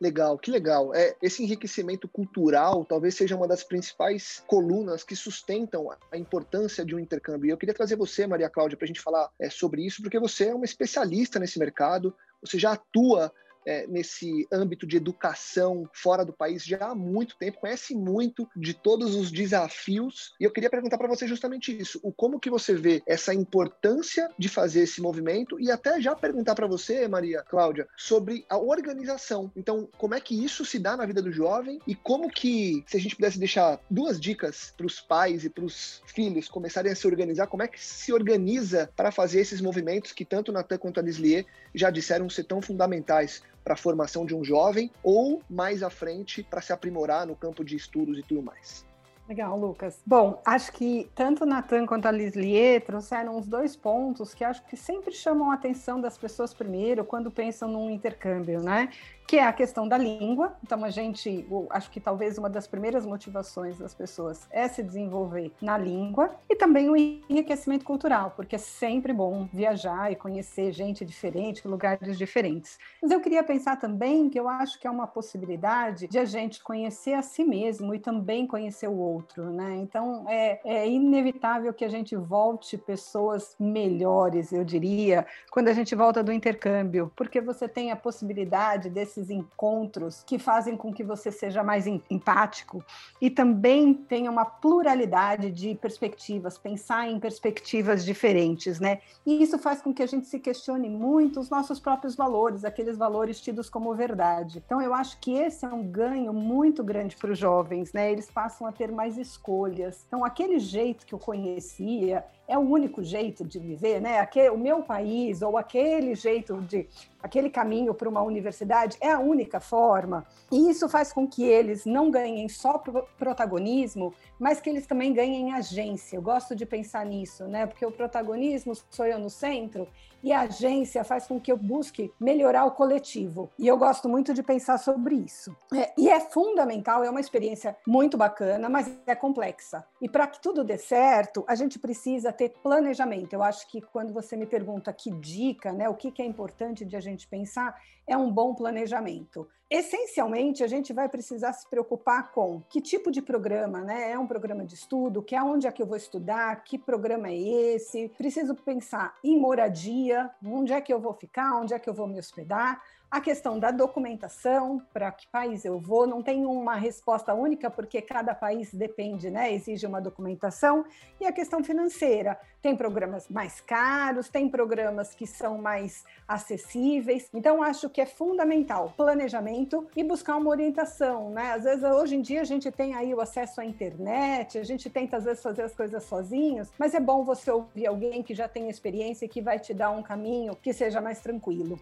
Legal, 0.00 0.38
que 0.38 0.50
legal. 0.50 0.94
É, 0.94 1.14
esse 1.20 1.42
enriquecimento 1.42 2.08
cultural 2.08 2.86
talvez 2.86 3.14
seja 3.14 3.36
uma 3.36 3.46
das 3.46 3.62
principais 3.62 4.42
colunas 4.46 5.04
que 5.04 5.14
sustentam 5.14 5.90
a 6.10 6.16
importância 6.16 6.82
de 6.86 6.94
um 6.94 6.98
intercâmbio. 6.98 7.48
E 7.48 7.50
eu 7.50 7.58
queria 7.58 7.74
trazer 7.74 7.96
você, 7.96 8.26
Maria 8.26 8.48
Cláudia, 8.48 8.78
para 8.78 8.86
a 8.86 8.88
gente 8.88 9.00
falar 9.00 9.30
é, 9.38 9.50
sobre 9.50 9.84
isso, 9.84 10.00
porque 10.00 10.18
você 10.18 10.48
é 10.48 10.54
uma 10.54 10.64
especialista 10.64 11.38
nesse 11.38 11.58
mercado, 11.58 12.16
você 12.40 12.58
já 12.58 12.72
atua 12.72 13.30
é, 13.66 13.86
nesse 13.86 14.46
âmbito 14.52 14.86
de 14.86 14.96
educação 14.96 15.88
fora 15.92 16.24
do 16.24 16.32
país 16.32 16.64
já 16.64 16.90
há 16.90 16.94
muito 16.94 17.36
tempo, 17.36 17.60
conhece 17.60 17.94
muito 17.94 18.48
de 18.56 18.74
todos 18.74 19.14
os 19.14 19.30
desafios. 19.30 20.34
E 20.40 20.44
eu 20.44 20.50
queria 20.50 20.70
perguntar 20.70 20.98
para 20.98 21.08
você 21.08 21.26
justamente 21.26 21.76
isso: 21.76 22.00
o 22.02 22.12
como 22.12 22.40
que 22.40 22.50
você 22.50 22.74
vê 22.74 23.02
essa 23.06 23.34
importância 23.34 24.30
de 24.38 24.48
fazer 24.48 24.82
esse 24.82 25.00
movimento 25.00 25.58
e 25.60 25.70
até 25.70 26.00
já 26.00 26.14
perguntar 26.14 26.54
para 26.54 26.66
você, 26.66 27.06
Maria 27.08 27.42
Cláudia, 27.42 27.88
sobre 27.96 28.44
a 28.48 28.58
organização. 28.58 29.50
Então, 29.56 29.88
como 29.98 30.14
é 30.14 30.20
que 30.20 30.44
isso 30.44 30.64
se 30.64 30.78
dá 30.78 30.96
na 30.96 31.06
vida 31.06 31.22
do 31.22 31.32
jovem 31.32 31.80
e 31.86 31.94
como 31.94 32.30
que, 32.30 32.84
se 32.86 32.96
a 32.96 33.00
gente 33.00 33.16
pudesse 33.16 33.38
deixar 33.38 33.80
duas 33.90 34.20
dicas 34.20 34.72
para 34.76 34.86
os 34.86 35.00
pais 35.00 35.44
e 35.44 35.50
para 35.50 35.64
os 35.64 36.02
filhos 36.06 36.48
começarem 36.48 36.92
a 36.92 36.96
se 36.96 37.06
organizar, 37.06 37.46
como 37.46 37.62
é 37.62 37.68
que 37.68 37.82
se 37.82 38.12
organiza 38.12 38.90
para 38.96 39.10
fazer 39.10 39.40
esses 39.40 39.60
movimentos 39.60 40.12
que 40.12 40.24
tanto 40.24 40.52
Natan 40.52 40.78
quanto 40.78 41.00
a 41.00 41.02
Lislier 41.02 41.44
já 41.74 41.90
disseram 41.90 42.28
ser 42.28 42.44
tão 42.44 42.60
fundamentais 42.60 43.42
para 43.62 43.74
a 43.74 43.76
formação 43.76 44.24
de 44.24 44.34
um 44.34 44.44
jovem 44.44 44.90
ou 45.02 45.42
mais 45.48 45.82
à 45.82 45.90
frente 45.90 46.42
para 46.42 46.60
se 46.60 46.72
aprimorar 46.72 47.26
no 47.26 47.36
campo 47.36 47.64
de 47.64 47.76
estudos 47.76 48.18
e 48.18 48.22
tudo 48.22 48.42
mais. 48.42 48.84
Legal, 49.30 49.56
Lucas. 49.56 50.02
Bom, 50.04 50.42
acho 50.44 50.72
que 50.72 51.08
tanto 51.14 51.44
o 51.44 51.46
Natan 51.46 51.86
quanto 51.86 52.06
a 52.06 52.10
Lislier 52.10 52.84
trouxeram 52.84 53.38
os 53.38 53.46
dois 53.46 53.76
pontos 53.76 54.34
que 54.34 54.42
acho 54.42 54.60
que 54.66 54.76
sempre 54.76 55.12
chamam 55.12 55.52
a 55.52 55.54
atenção 55.54 56.00
das 56.00 56.18
pessoas 56.18 56.52
primeiro 56.52 57.04
quando 57.04 57.30
pensam 57.30 57.68
num 57.70 57.88
intercâmbio, 57.90 58.60
né? 58.60 58.90
Que 59.30 59.38
é 59.38 59.44
a 59.44 59.52
questão 59.52 59.86
da 59.86 59.96
língua. 59.96 60.56
Então, 60.60 60.84
a 60.84 60.90
gente, 60.90 61.46
acho 61.70 61.88
que 61.92 62.00
talvez 62.00 62.36
uma 62.36 62.50
das 62.50 62.66
primeiras 62.66 63.06
motivações 63.06 63.78
das 63.78 63.94
pessoas 63.94 64.48
é 64.50 64.66
se 64.66 64.82
desenvolver 64.82 65.52
na 65.62 65.78
língua 65.78 66.34
e 66.48 66.56
também 66.56 66.90
o 66.90 66.96
enriquecimento 66.96 67.84
cultural, 67.84 68.32
porque 68.34 68.56
é 68.56 68.58
sempre 68.58 69.12
bom 69.12 69.48
viajar 69.52 70.10
e 70.10 70.16
conhecer 70.16 70.72
gente 70.72 71.04
diferente, 71.04 71.68
lugares 71.68 72.18
diferentes. 72.18 72.76
Mas 73.00 73.12
eu 73.12 73.20
queria 73.20 73.44
pensar 73.44 73.76
também 73.76 74.28
que 74.28 74.40
eu 74.40 74.48
acho 74.48 74.80
que 74.80 74.88
é 74.88 74.90
uma 74.90 75.06
possibilidade 75.06 76.08
de 76.08 76.18
a 76.18 76.24
gente 76.24 76.60
conhecer 76.60 77.14
a 77.14 77.22
si 77.22 77.44
mesmo 77.44 77.94
e 77.94 78.00
também 78.00 78.48
conhecer 78.48 78.88
o 78.88 78.98
outro, 78.98 79.44
né? 79.52 79.76
Então, 79.76 80.24
é, 80.28 80.58
é 80.64 80.88
inevitável 80.88 81.72
que 81.72 81.84
a 81.84 81.88
gente 81.88 82.16
volte 82.16 82.76
pessoas 82.76 83.54
melhores, 83.60 84.52
eu 84.52 84.64
diria, 84.64 85.24
quando 85.52 85.68
a 85.68 85.72
gente 85.72 85.94
volta 85.94 86.20
do 86.20 86.32
intercâmbio, 86.32 87.12
porque 87.14 87.40
você 87.40 87.68
tem 87.68 87.92
a 87.92 87.96
possibilidade 87.96 88.90
desse 88.90 89.19
esses 89.20 89.30
encontros 89.30 90.22
que 90.24 90.38
fazem 90.38 90.76
com 90.76 90.92
que 90.92 91.04
você 91.04 91.30
seja 91.30 91.62
mais 91.62 91.86
empático 91.86 92.82
e 93.20 93.28
também 93.28 93.92
tenha 93.92 94.30
uma 94.30 94.44
pluralidade 94.44 95.50
de 95.50 95.74
perspectivas, 95.74 96.56
pensar 96.56 97.08
em 97.08 97.20
perspectivas 97.20 98.04
diferentes, 98.04 98.80
né? 98.80 99.00
E 99.26 99.42
isso 99.42 99.58
faz 99.58 99.82
com 99.82 99.92
que 99.92 100.02
a 100.02 100.06
gente 100.06 100.26
se 100.26 100.38
questione 100.38 100.88
muito 100.88 101.38
os 101.38 101.50
nossos 101.50 101.78
próprios 101.78 102.16
valores, 102.16 102.64
aqueles 102.64 102.96
valores 102.96 103.40
tidos 103.40 103.68
como 103.68 103.94
verdade. 103.94 104.62
Então, 104.64 104.80
eu 104.80 104.94
acho 104.94 105.18
que 105.20 105.34
esse 105.34 105.64
é 105.64 105.68
um 105.68 105.82
ganho 105.82 106.32
muito 106.32 106.82
grande 106.82 107.16
para 107.16 107.32
os 107.32 107.38
jovens, 107.38 107.92
né? 107.92 108.10
Eles 108.10 108.30
passam 108.30 108.66
a 108.66 108.72
ter 108.72 108.90
mais 108.90 109.18
escolhas. 109.18 110.04
Então, 110.06 110.24
aquele 110.24 110.58
jeito 110.58 111.04
que 111.04 111.14
eu 111.14 111.18
conhecia, 111.18 112.24
é 112.50 112.58
o 112.58 112.62
único 112.62 113.00
jeito 113.02 113.44
de 113.44 113.60
viver, 113.60 114.00
né? 114.00 114.28
O 114.52 114.58
meu 114.58 114.82
país 114.82 115.40
ou 115.40 115.56
aquele 115.56 116.16
jeito 116.16 116.60
de 116.62 116.88
aquele 117.22 117.48
caminho 117.48 117.94
para 117.94 118.08
uma 118.08 118.22
universidade 118.22 118.96
é 119.00 119.10
a 119.12 119.20
única 119.20 119.60
forma. 119.60 120.26
E 120.50 120.68
isso 120.68 120.88
faz 120.88 121.12
com 121.12 121.28
que 121.28 121.44
eles 121.44 121.86
não 121.86 122.10
ganhem 122.10 122.48
só 122.48 122.82
protagonismo, 123.16 124.12
mas 124.38 124.60
que 124.60 124.68
eles 124.68 124.86
também 124.86 125.12
ganhem 125.12 125.52
agência. 125.52 126.16
Eu 126.16 126.22
gosto 126.22 126.56
de 126.56 126.66
pensar 126.66 127.06
nisso, 127.06 127.44
né? 127.44 127.66
Porque 127.66 127.86
o 127.86 127.92
protagonismo 127.92 128.72
sou 128.90 129.06
eu 129.06 129.18
no 129.18 129.30
centro 129.30 129.86
e 130.22 130.32
a 130.32 130.42
agência 130.42 131.04
faz 131.04 131.26
com 131.26 131.40
que 131.40 131.50
eu 131.50 131.56
busque 131.56 132.12
melhorar 132.20 132.64
o 132.64 132.72
coletivo. 132.72 133.50
E 133.58 133.66
eu 133.66 133.76
gosto 133.76 134.08
muito 134.08 134.34
de 134.34 134.42
pensar 134.42 134.78
sobre 134.78 135.16
isso. 135.16 135.56
É, 135.74 135.92
e 135.96 136.08
é 136.08 136.20
fundamental, 136.20 137.04
é 137.04 137.10
uma 137.10 137.20
experiência 137.20 137.76
muito 137.86 138.16
bacana, 138.16 138.68
mas 138.68 138.90
é 139.06 139.14
complexa. 139.14 139.84
E 140.00 140.08
para 140.08 140.26
que 140.26 140.40
tudo 140.40 140.64
dê 140.64 140.78
certo, 140.78 141.44
a 141.46 141.54
gente 141.54 141.78
precisa 141.78 142.32
ter 142.32 142.50
planejamento. 142.62 143.32
Eu 143.32 143.42
acho 143.42 143.66
que 143.68 143.80
quando 143.80 144.12
você 144.12 144.36
me 144.36 144.46
pergunta 144.46 144.92
que 144.92 145.10
dica, 145.10 145.72
né, 145.72 145.88
o 145.88 145.94
que, 145.94 146.10
que 146.10 146.22
é 146.22 146.24
importante 146.24 146.84
de 146.84 146.96
a 146.96 147.00
gente 147.00 147.26
pensar, 147.26 147.76
é 148.10 148.16
um 148.16 148.28
bom 148.28 148.52
planejamento. 148.52 149.48
Essencialmente, 149.70 150.64
a 150.64 150.66
gente 150.66 150.92
vai 150.92 151.08
precisar 151.08 151.52
se 151.52 151.70
preocupar 151.70 152.32
com 152.32 152.60
que 152.68 152.80
tipo 152.80 153.08
de 153.08 153.22
programa, 153.22 153.82
né? 153.82 154.10
É 154.10 154.18
um 154.18 154.26
programa 154.26 154.64
de 154.66 154.74
estudo, 154.74 155.22
que 155.22 155.36
é 155.36 155.40
onde 155.40 155.68
é 155.68 155.70
que 155.70 155.80
eu 155.80 155.86
vou 155.86 155.96
estudar, 155.96 156.64
que 156.64 156.76
programa 156.76 157.28
é 157.28 157.38
esse? 157.38 158.08
Preciso 158.18 158.56
pensar 158.56 159.14
em 159.22 159.38
moradia, 159.38 160.28
onde 160.44 160.72
é 160.72 160.80
que 160.80 160.92
eu 160.92 160.98
vou 160.98 161.14
ficar, 161.14 161.60
onde 161.60 161.72
é 161.72 161.78
que 161.78 161.88
eu 161.88 161.94
vou 161.94 162.08
me 162.08 162.18
hospedar, 162.18 162.82
a 163.10 163.20
questão 163.20 163.58
da 163.58 163.72
documentação, 163.72 164.80
para 164.92 165.10
que 165.10 165.26
país 165.26 165.64
eu 165.64 165.80
vou, 165.80 166.06
não 166.06 166.22
tem 166.22 166.46
uma 166.46 166.76
resposta 166.76 167.34
única, 167.34 167.68
porque 167.68 168.00
cada 168.00 168.32
país 168.34 168.72
depende, 168.72 169.28
né? 169.28 169.52
Exige 169.52 169.84
uma 169.84 170.00
documentação. 170.00 170.84
E 171.20 171.26
a 171.26 171.32
questão 171.32 171.64
financeira. 171.64 172.38
Tem 172.62 172.76
programas 172.76 173.26
mais 173.28 173.60
caros, 173.60 174.28
tem 174.28 174.48
programas 174.48 175.14
que 175.14 175.26
são 175.26 175.58
mais 175.58 176.04
acessíveis. 176.28 177.28
Então, 177.34 177.62
acho 177.62 177.88
que 177.90 178.00
é 178.00 178.06
fundamental 178.06 178.92
planejamento 178.96 179.88
e 179.96 180.04
buscar 180.04 180.36
uma 180.36 180.50
orientação, 180.50 181.30
né? 181.30 181.52
Às 181.52 181.64
vezes, 181.64 181.82
hoje 181.82 182.16
em 182.16 182.20
dia, 182.20 182.42
a 182.42 182.44
gente 182.44 182.70
tem 182.70 182.94
aí 182.94 183.12
o 183.12 183.20
acesso 183.20 183.60
à 183.60 183.64
internet, 183.64 184.56
a 184.58 184.62
gente 184.62 184.88
tenta, 184.88 185.16
às 185.16 185.24
vezes, 185.24 185.42
fazer 185.42 185.62
as 185.62 185.74
coisas 185.74 186.04
sozinhos, 186.04 186.70
mas 186.78 186.94
é 186.94 187.00
bom 187.00 187.24
você 187.24 187.50
ouvir 187.50 187.86
alguém 187.86 188.22
que 188.22 188.34
já 188.34 188.46
tem 188.46 188.68
experiência 188.68 189.24
e 189.24 189.28
que 189.28 189.40
vai 189.40 189.58
te 189.58 189.74
dar 189.74 189.90
um 189.90 190.02
caminho 190.02 190.54
que 190.54 190.72
seja 190.72 191.00
mais 191.00 191.20
tranquilo. 191.20 191.80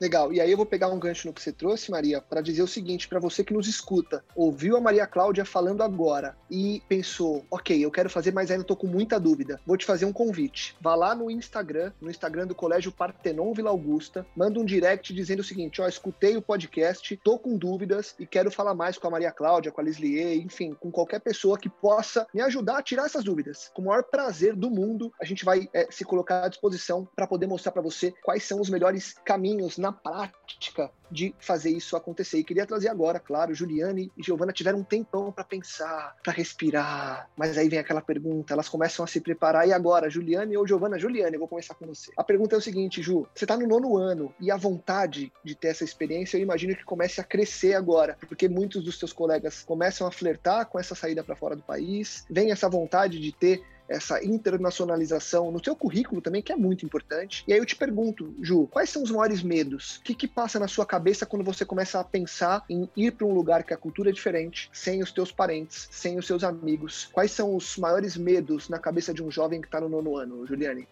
Legal. 0.00 0.32
E 0.32 0.40
aí 0.40 0.50
eu 0.50 0.56
vou 0.56 0.66
pegar 0.66 0.88
um 0.88 0.98
gancho 0.98 1.26
no 1.26 1.34
que 1.34 1.42
você 1.42 1.52
trouxe, 1.52 1.90
Maria, 1.90 2.20
para 2.20 2.40
dizer 2.40 2.62
o 2.62 2.68
seguinte 2.68 3.08
para 3.08 3.18
você 3.18 3.42
que 3.42 3.52
nos 3.52 3.66
escuta. 3.66 4.24
Ouviu 4.36 4.76
a 4.76 4.80
Maria 4.80 5.06
Cláudia 5.06 5.44
falando 5.44 5.82
agora 5.82 6.36
e 6.48 6.80
pensou, 6.88 7.44
ok, 7.50 7.84
eu 7.84 7.90
quero 7.90 8.08
fazer, 8.08 8.32
mas 8.32 8.50
ainda 8.50 8.62
tô 8.62 8.76
com 8.76 8.86
muita 8.86 9.18
dúvida. 9.18 9.60
Vou 9.66 9.76
te 9.76 9.84
fazer 9.84 10.04
um 10.04 10.12
convite. 10.12 10.76
Vá 10.80 10.94
lá 10.94 11.14
no 11.16 11.28
Instagram, 11.30 11.92
no 12.00 12.10
Instagram 12.10 12.46
do 12.46 12.54
Colégio 12.54 12.92
Partenon 12.92 13.52
Vila 13.52 13.70
Augusta, 13.70 14.24
manda 14.36 14.60
um 14.60 14.64
direct 14.64 15.12
dizendo 15.12 15.40
o 15.40 15.44
seguinte, 15.44 15.82
ó, 15.82 15.88
escutei 15.88 16.36
o 16.36 16.42
podcast, 16.42 17.16
tô 17.24 17.38
com 17.38 17.56
dúvidas 17.56 18.14
e 18.20 18.26
quero 18.26 18.52
falar 18.52 18.74
mais 18.74 18.98
com 18.98 19.08
a 19.08 19.10
Maria 19.10 19.32
Cláudia, 19.32 19.72
com 19.72 19.80
a 19.80 19.84
Lislier, 19.84 20.38
enfim, 20.38 20.74
com 20.74 20.92
qualquer 20.92 21.20
pessoa 21.20 21.58
que 21.58 21.68
possa 21.68 22.26
me 22.32 22.40
ajudar 22.40 22.78
a 22.78 22.82
tirar 22.82 23.06
essas 23.06 23.24
dúvidas. 23.24 23.70
Com 23.74 23.82
o 23.82 23.86
maior 23.86 24.04
prazer 24.04 24.54
do 24.54 24.70
mundo, 24.70 25.12
a 25.20 25.24
gente 25.24 25.44
vai 25.44 25.68
é, 25.72 25.88
se 25.90 26.04
colocar 26.04 26.44
à 26.44 26.48
disposição 26.48 27.08
para 27.16 27.26
poder 27.26 27.48
mostrar 27.48 27.72
para 27.72 27.82
você 27.82 28.14
quais 28.22 28.44
são 28.44 28.60
os 28.60 28.70
melhores 28.70 29.14
caminhos 29.24 29.76
na 29.76 29.87
na 29.88 29.92
prática 29.92 30.90
de 31.10 31.34
fazer 31.38 31.70
isso 31.70 31.96
acontecer. 31.96 32.38
E 32.38 32.44
queria 32.44 32.66
trazer 32.66 32.88
agora, 32.88 33.18
claro, 33.18 33.54
Juliane 33.54 34.12
e 34.16 34.22
Giovana 34.22 34.52
tiveram 34.52 34.80
um 34.80 34.84
tempão 34.84 35.32
para 35.32 35.42
pensar, 35.42 36.14
para 36.22 36.32
respirar, 36.32 37.28
mas 37.34 37.56
aí 37.56 37.68
vem 37.68 37.78
aquela 37.78 38.02
pergunta, 38.02 38.52
elas 38.52 38.68
começam 38.68 39.04
a 39.04 39.08
se 39.08 39.20
preparar. 39.20 39.66
E 39.66 39.72
agora, 39.72 40.10
Juliane 40.10 40.56
ou 40.56 40.66
Giovana? 40.66 40.98
Juliane, 40.98 41.34
eu 41.34 41.40
vou 41.40 41.48
começar 41.48 41.74
com 41.74 41.86
você. 41.86 42.12
A 42.16 42.22
pergunta 42.22 42.54
é 42.54 42.58
o 42.58 42.62
seguinte, 42.62 43.02
Ju, 43.02 43.26
você 43.34 43.44
está 43.44 43.56
no 43.56 43.66
nono 43.66 43.96
ano 43.96 44.34
e 44.38 44.50
a 44.50 44.56
vontade 44.56 45.32
de 45.42 45.54
ter 45.54 45.68
essa 45.68 45.84
experiência, 45.84 46.36
eu 46.36 46.42
imagino 46.42 46.76
que 46.76 46.84
comece 46.84 47.20
a 47.20 47.24
crescer 47.24 47.74
agora, 47.74 48.18
porque 48.28 48.48
muitos 48.48 48.84
dos 48.84 48.98
seus 48.98 49.12
colegas 49.12 49.62
começam 49.62 50.06
a 50.06 50.12
flertar 50.12 50.66
com 50.66 50.78
essa 50.78 50.94
saída 50.94 51.24
para 51.24 51.36
fora 51.36 51.56
do 51.56 51.62
país, 51.62 52.26
vem 52.28 52.50
essa 52.50 52.68
vontade 52.68 53.18
de 53.18 53.32
ter 53.32 53.62
essa 53.88 54.22
internacionalização 54.24 55.50
no 55.50 55.62
seu 55.62 55.74
currículo 55.74 56.20
também, 56.20 56.42
que 56.42 56.52
é 56.52 56.56
muito 56.56 56.84
importante. 56.84 57.44
E 57.46 57.52
aí 57.52 57.58
eu 57.58 57.66
te 57.66 57.76
pergunto, 57.76 58.34
Ju, 58.42 58.66
quais 58.66 58.90
são 58.90 59.02
os 59.02 59.10
maiores 59.10 59.42
medos? 59.42 59.96
O 59.96 60.02
que, 60.02 60.14
que 60.14 60.28
passa 60.28 60.58
na 60.58 60.68
sua 60.68 60.84
cabeça 60.84 61.26
quando 61.26 61.44
você 61.44 61.64
começa 61.64 61.98
a 61.98 62.04
pensar 62.04 62.64
em 62.68 62.88
ir 62.96 63.12
para 63.12 63.26
um 63.26 63.32
lugar 63.32 63.64
que 63.64 63.72
a 63.72 63.76
cultura 63.76 64.10
é 64.10 64.12
diferente, 64.12 64.68
sem 64.72 65.02
os 65.02 65.12
teus 65.12 65.32
parentes, 65.32 65.88
sem 65.90 66.18
os 66.18 66.26
seus 66.26 66.44
amigos? 66.44 67.08
Quais 67.12 67.30
são 67.30 67.56
os 67.56 67.76
maiores 67.76 68.16
medos 68.16 68.68
na 68.68 68.78
cabeça 68.78 69.14
de 69.14 69.22
um 69.22 69.30
jovem 69.30 69.60
que 69.60 69.66
está 69.66 69.80
no 69.80 69.88
nono 69.88 70.16
ano, 70.16 70.46
Juliane? 70.46 70.86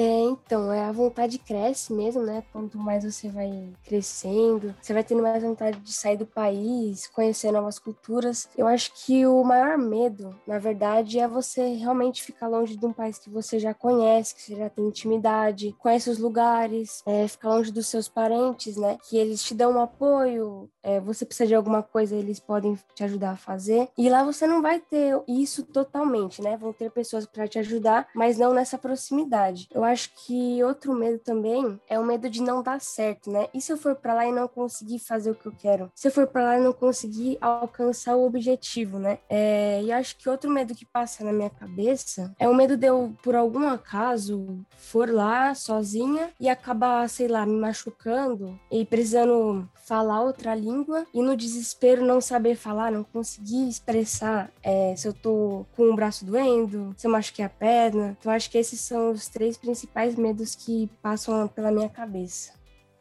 É, 0.00 0.20
então, 0.20 0.72
é, 0.72 0.84
a 0.84 0.92
vontade 0.92 1.40
cresce 1.40 1.92
mesmo, 1.92 2.22
né? 2.22 2.44
Quanto 2.52 2.78
mais 2.78 3.02
você 3.02 3.28
vai 3.28 3.72
crescendo, 3.82 4.72
você 4.80 4.92
vai 4.92 5.02
tendo 5.02 5.24
mais 5.24 5.42
vontade 5.42 5.80
de 5.80 5.92
sair 5.92 6.16
do 6.16 6.24
país, 6.24 7.08
conhecer 7.08 7.50
novas 7.50 7.80
culturas. 7.80 8.48
Eu 8.56 8.68
acho 8.68 8.92
que 8.94 9.26
o 9.26 9.42
maior 9.42 9.76
medo, 9.76 10.38
na 10.46 10.60
verdade, 10.60 11.18
é 11.18 11.26
você 11.26 11.74
realmente 11.74 12.22
ficar 12.22 12.46
longe 12.46 12.76
de 12.76 12.86
um 12.86 12.92
país 12.92 13.18
que 13.18 13.28
você 13.28 13.58
já 13.58 13.74
conhece, 13.74 14.36
que 14.36 14.42
você 14.42 14.54
já 14.54 14.70
tem 14.70 14.86
intimidade, 14.86 15.74
conhece 15.80 16.08
os 16.08 16.18
lugares, 16.18 17.02
é, 17.04 17.26
ficar 17.26 17.48
longe 17.48 17.72
dos 17.72 17.88
seus 17.88 18.08
parentes, 18.08 18.76
né? 18.76 18.98
Que 19.08 19.16
eles 19.16 19.42
te 19.42 19.52
dão 19.52 19.72
um 19.72 19.80
apoio, 19.80 20.70
é, 20.80 21.00
você 21.00 21.26
precisa 21.26 21.48
de 21.48 21.56
alguma 21.56 21.82
coisa, 21.82 22.14
eles 22.14 22.38
podem 22.38 22.78
te 22.94 23.02
ajudar 23.02 23.32
a 23.32 23.36
fazer. 23.36 23.88
E 23.98 24.08
lá 24.08 24.22
você 24.22 24.46
não 24.46 24.62
vai 24.62 24.78
ter 24.78 25.20
isso 25.26 25.64
totalmente, 25.64 26.40
né? 26.40 26.56
Vão 26.56 26.72
ter 26.72 26.88
pessoas 26.92 27.26
para 27.26 27.48
te 27.48 27.58
ajudar, 27.58 28.06
mas 28.14 28.38
não 28.38 28.54
nessa 28.54 28.78
proximidade. 28.78 29.66
Eu 29.74 29.87
acho 29.88 30.10
que 30.14 30.62
outro 30.62 30.94
medo 30.94 31.18
também 31.18 31.80
é 31.88 31.98
o 31.98 32.04
medo 32.04 32.28
de 32.28 32.42
não 32.42 32.62
dar 32.62 32.80
certo, 32.80 33.30
né? 33.30 33.48
E 33.52 33.60
se 33.60 33.72
eu 33.72 33.76
for 33.76 33.94
para 33.94 34.14
lá 34.14 34.26
e 34.26 34.32
não 34.32 34.46
conseguir 34.46 34.98
fazer 34.98 35.30
o 35.30 35.34
que 35.34 35.46
eu 35.46 35.52
quero? 35.52 35.90
Se 35.94 36.08
eu 36.08 36.12
for 36.12 36.26
para 36.26 36.44
lá 36.44 36.58
e 36.58 36.62
não 36.62 36.72
conseguir 36.72 37.38
alcançar 37.40 38.16
o 38.16 38.26
objetivo, 38.26 38.98
né? 38.98 39.18
É, 39.28 39.82
e 39.82 39.90
acho 39.92 40.16
que 40.16 40.28
outro 40.28 40.50
medo 40.50 40.74
que 40.74 40.84
passa 40.84 41.24
na 41.24 41.32
minha 41.32 41.50
cabeça 41.50 42.34
é 42.38 42.48
o 42.48 42.54
medo 42.54 42.76
de 42.76 42.86
eu, 42.86 43.14
por 43.22 43.34
algum 43.34 43.68
acaso, 43.68 44.64
for 44.76 45.10
lá 45.10 45.54
sozinha 45.54 46.30
e 46.38 46.48
acabar, 46.48 47.08
sei 47.08 47.28
lá, 47.28 47.44
me 47.46 47.58
machucando 47.58 48.58
e 48.70 48.84
precisando 48.84 49.68
falar 49.74 50.20
outra 50.20 50.54
língua 50.54 51.06
e 51.14 51.22
no 51.22 51.34
desespero 51.34 52.04
não 52.04 52.20
saber 52.20 52.56
falar, 52.56 52.92
não 52.92 53.02
conseguir 53.02 53.66
expressar 53.68 54.50
é, 54.62 54.94
se 54.94 55.08
eu 55.08 55.14
tô 55.14 55.64
com 55.74 55.84
o 55.84 55.96
braço 55.96 56.26
doendo, 56.26 56.94
se 56.96 57.06
eu 57.06 57.10
machuquei 57.10 57.44
a 57.44 57.48
perna. 57.48 58.14
Então 58.20 58.30
acho 58.30 58.50
que 58.50 58.58
esses 58.58 58.80
são 58.80 59.12
os 59.12 59.28
três 59.28 59.56
principais 59.56 59.77
medos 60.16 60.54
que 60.54 60.88
passam 61.00 61.48
pela 61.48 61.70
minha 61.70 61.88
cabeça. 61.88 62.57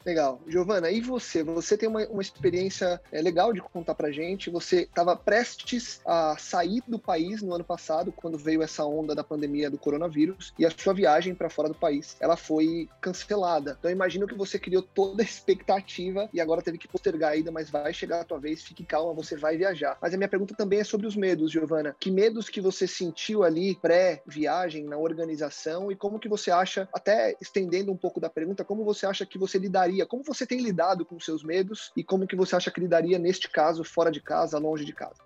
Legal. 0.08 0.40
Giovana, 0.48 0.90
e 0.90 1.02
você? 1.02 1.44
Você 1.44 1.78
tem 1.78 1.90
uma, 1.90 2.02
uma 2.06 2.22
experiência 2.22 3.02
é, 3.12 3.22
legal 3.22 3.52
de 3.52 3.60
contar 3.60 3.94
pra 3.94 4.10
gente. 4.10 4.50
Você 4.50 4.84
estava 4.84 5.18
prestes 5.18 6.00
a 6.06 6.38
sair 6.38 6.82
do 6.88 6.98
país 6.98 7.42
no 7.42 7.54
ano 7.54 7.66
passado, 7.66 8.10
quando 8.14 8.38
veio 8.38 8.64
essa 8.64 8.86
onda 8.86 9.14
da 9.14 9.22
pandemia 9.22 9.70
do 9.70 9.78
coronavírus, 9.78 10.54
e 10.58 10.66
a 10.66 10.72
sua 10.72 10.94
viagem 10.94 11.36
para 11.36 11.50
fora 11.50 11.68
do 11.68 11.76
país, 11.76 12.16
ela 12.22 12.38
foi 12.38 12.88
cancelada. 13.02 13.76
Então, 13.78 13.92
imagino 13.92 14.26
que 14.26 14.34
você 14.34 14.58
criou 14.58 14.82
toda 14.82 15.22
a 15.22 15.26
expectativa 15.26 16.30
e 16.34 16.40
agora 16.40 16.62
teve 16.62 16.78
que 16.78 16.88
postergar 16.88 17.34
ainda, 17.34 17.52
mas 17.52 17.70
vai 17.70 17.94
chegar 17.94 18.22
a 18.22 18.24
tua 18.24 18.40
vez, 18.40 18.64
fique 18.64 18.86
calma, 18.86 19.14
você 19.14 19.36
vai 19.36 19.58
viajar. 19.58 19.98
Mas 20.02 20.14
a 20.14 20.18
minha 20.18 20.30
pergunta 20.30 20.56
também 20.56 20.80
é 20.80 20.86
sobre 20.86 21.06
os 21.06 21.18
medos, 21.18 21.52
Giovana. 21.52 21.94
Que 22.00 22.10
medos 22.10 22.48
que 22.48 22.62
você 22.62 22.88
sentiu 22.88 23.44
ali 23.44 23.76
pré-viagem, 23.76 24.86
na 24.86 24.98
organização, 24.98 25.92
e 25.92 25.98
como 25.98 26.18
que 26.18 26.30
você 26.30 26.50
acha, 26.50 26.88
até 26.94 27.36
estendendo 27.42 27.92
um 27.92 27.98
pouco 27.98 28.22
da 28.22 28.30
pergunta, 28.30 28.64
como 28.64 28.86
você 28.86 29.06
acha 29.06 29.26
que 29.26 29.38
você 29.38 29.58
lidaria 29.58 29.97
lidaria? 29.98 30.06
Como 30.06 30.24
você 30.24 30.46
tem 30.46 30.60
lidado 30.60 31.06
com 31.06 31.20
seus 31.20 31.44
medos 31.44 31.92
e 31.96 32.04
como 32.04 32.28
que 32.28 32.36
você 32.36 32.56
acha 32.56 32.72
que 32.72 32.80
lidaria 32.80 33.18
neste 33.18 33.50
caso, 33.50 33.84
fora 33.84 34.12
de 34.12 34.22
casa, 34.22 34.60
longe 34.60 34.86
de 34.86 34.94
casa? 34.94 35.26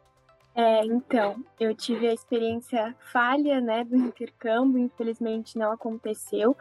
É, 0.54 0.86
então, 0.86 1.44
eu 1.60 1.74
tive 1.74 2.08
a 2.08 2.14
experiência 2.14 2.94
falha, 3.12 3.62
né, 3.62 3.86
do 3.86 3.96
intercâmbio, 3.96 4.80
infelizmente 4.80 5.58
não 5.58 5.72
aconteceu. 5.72 6.58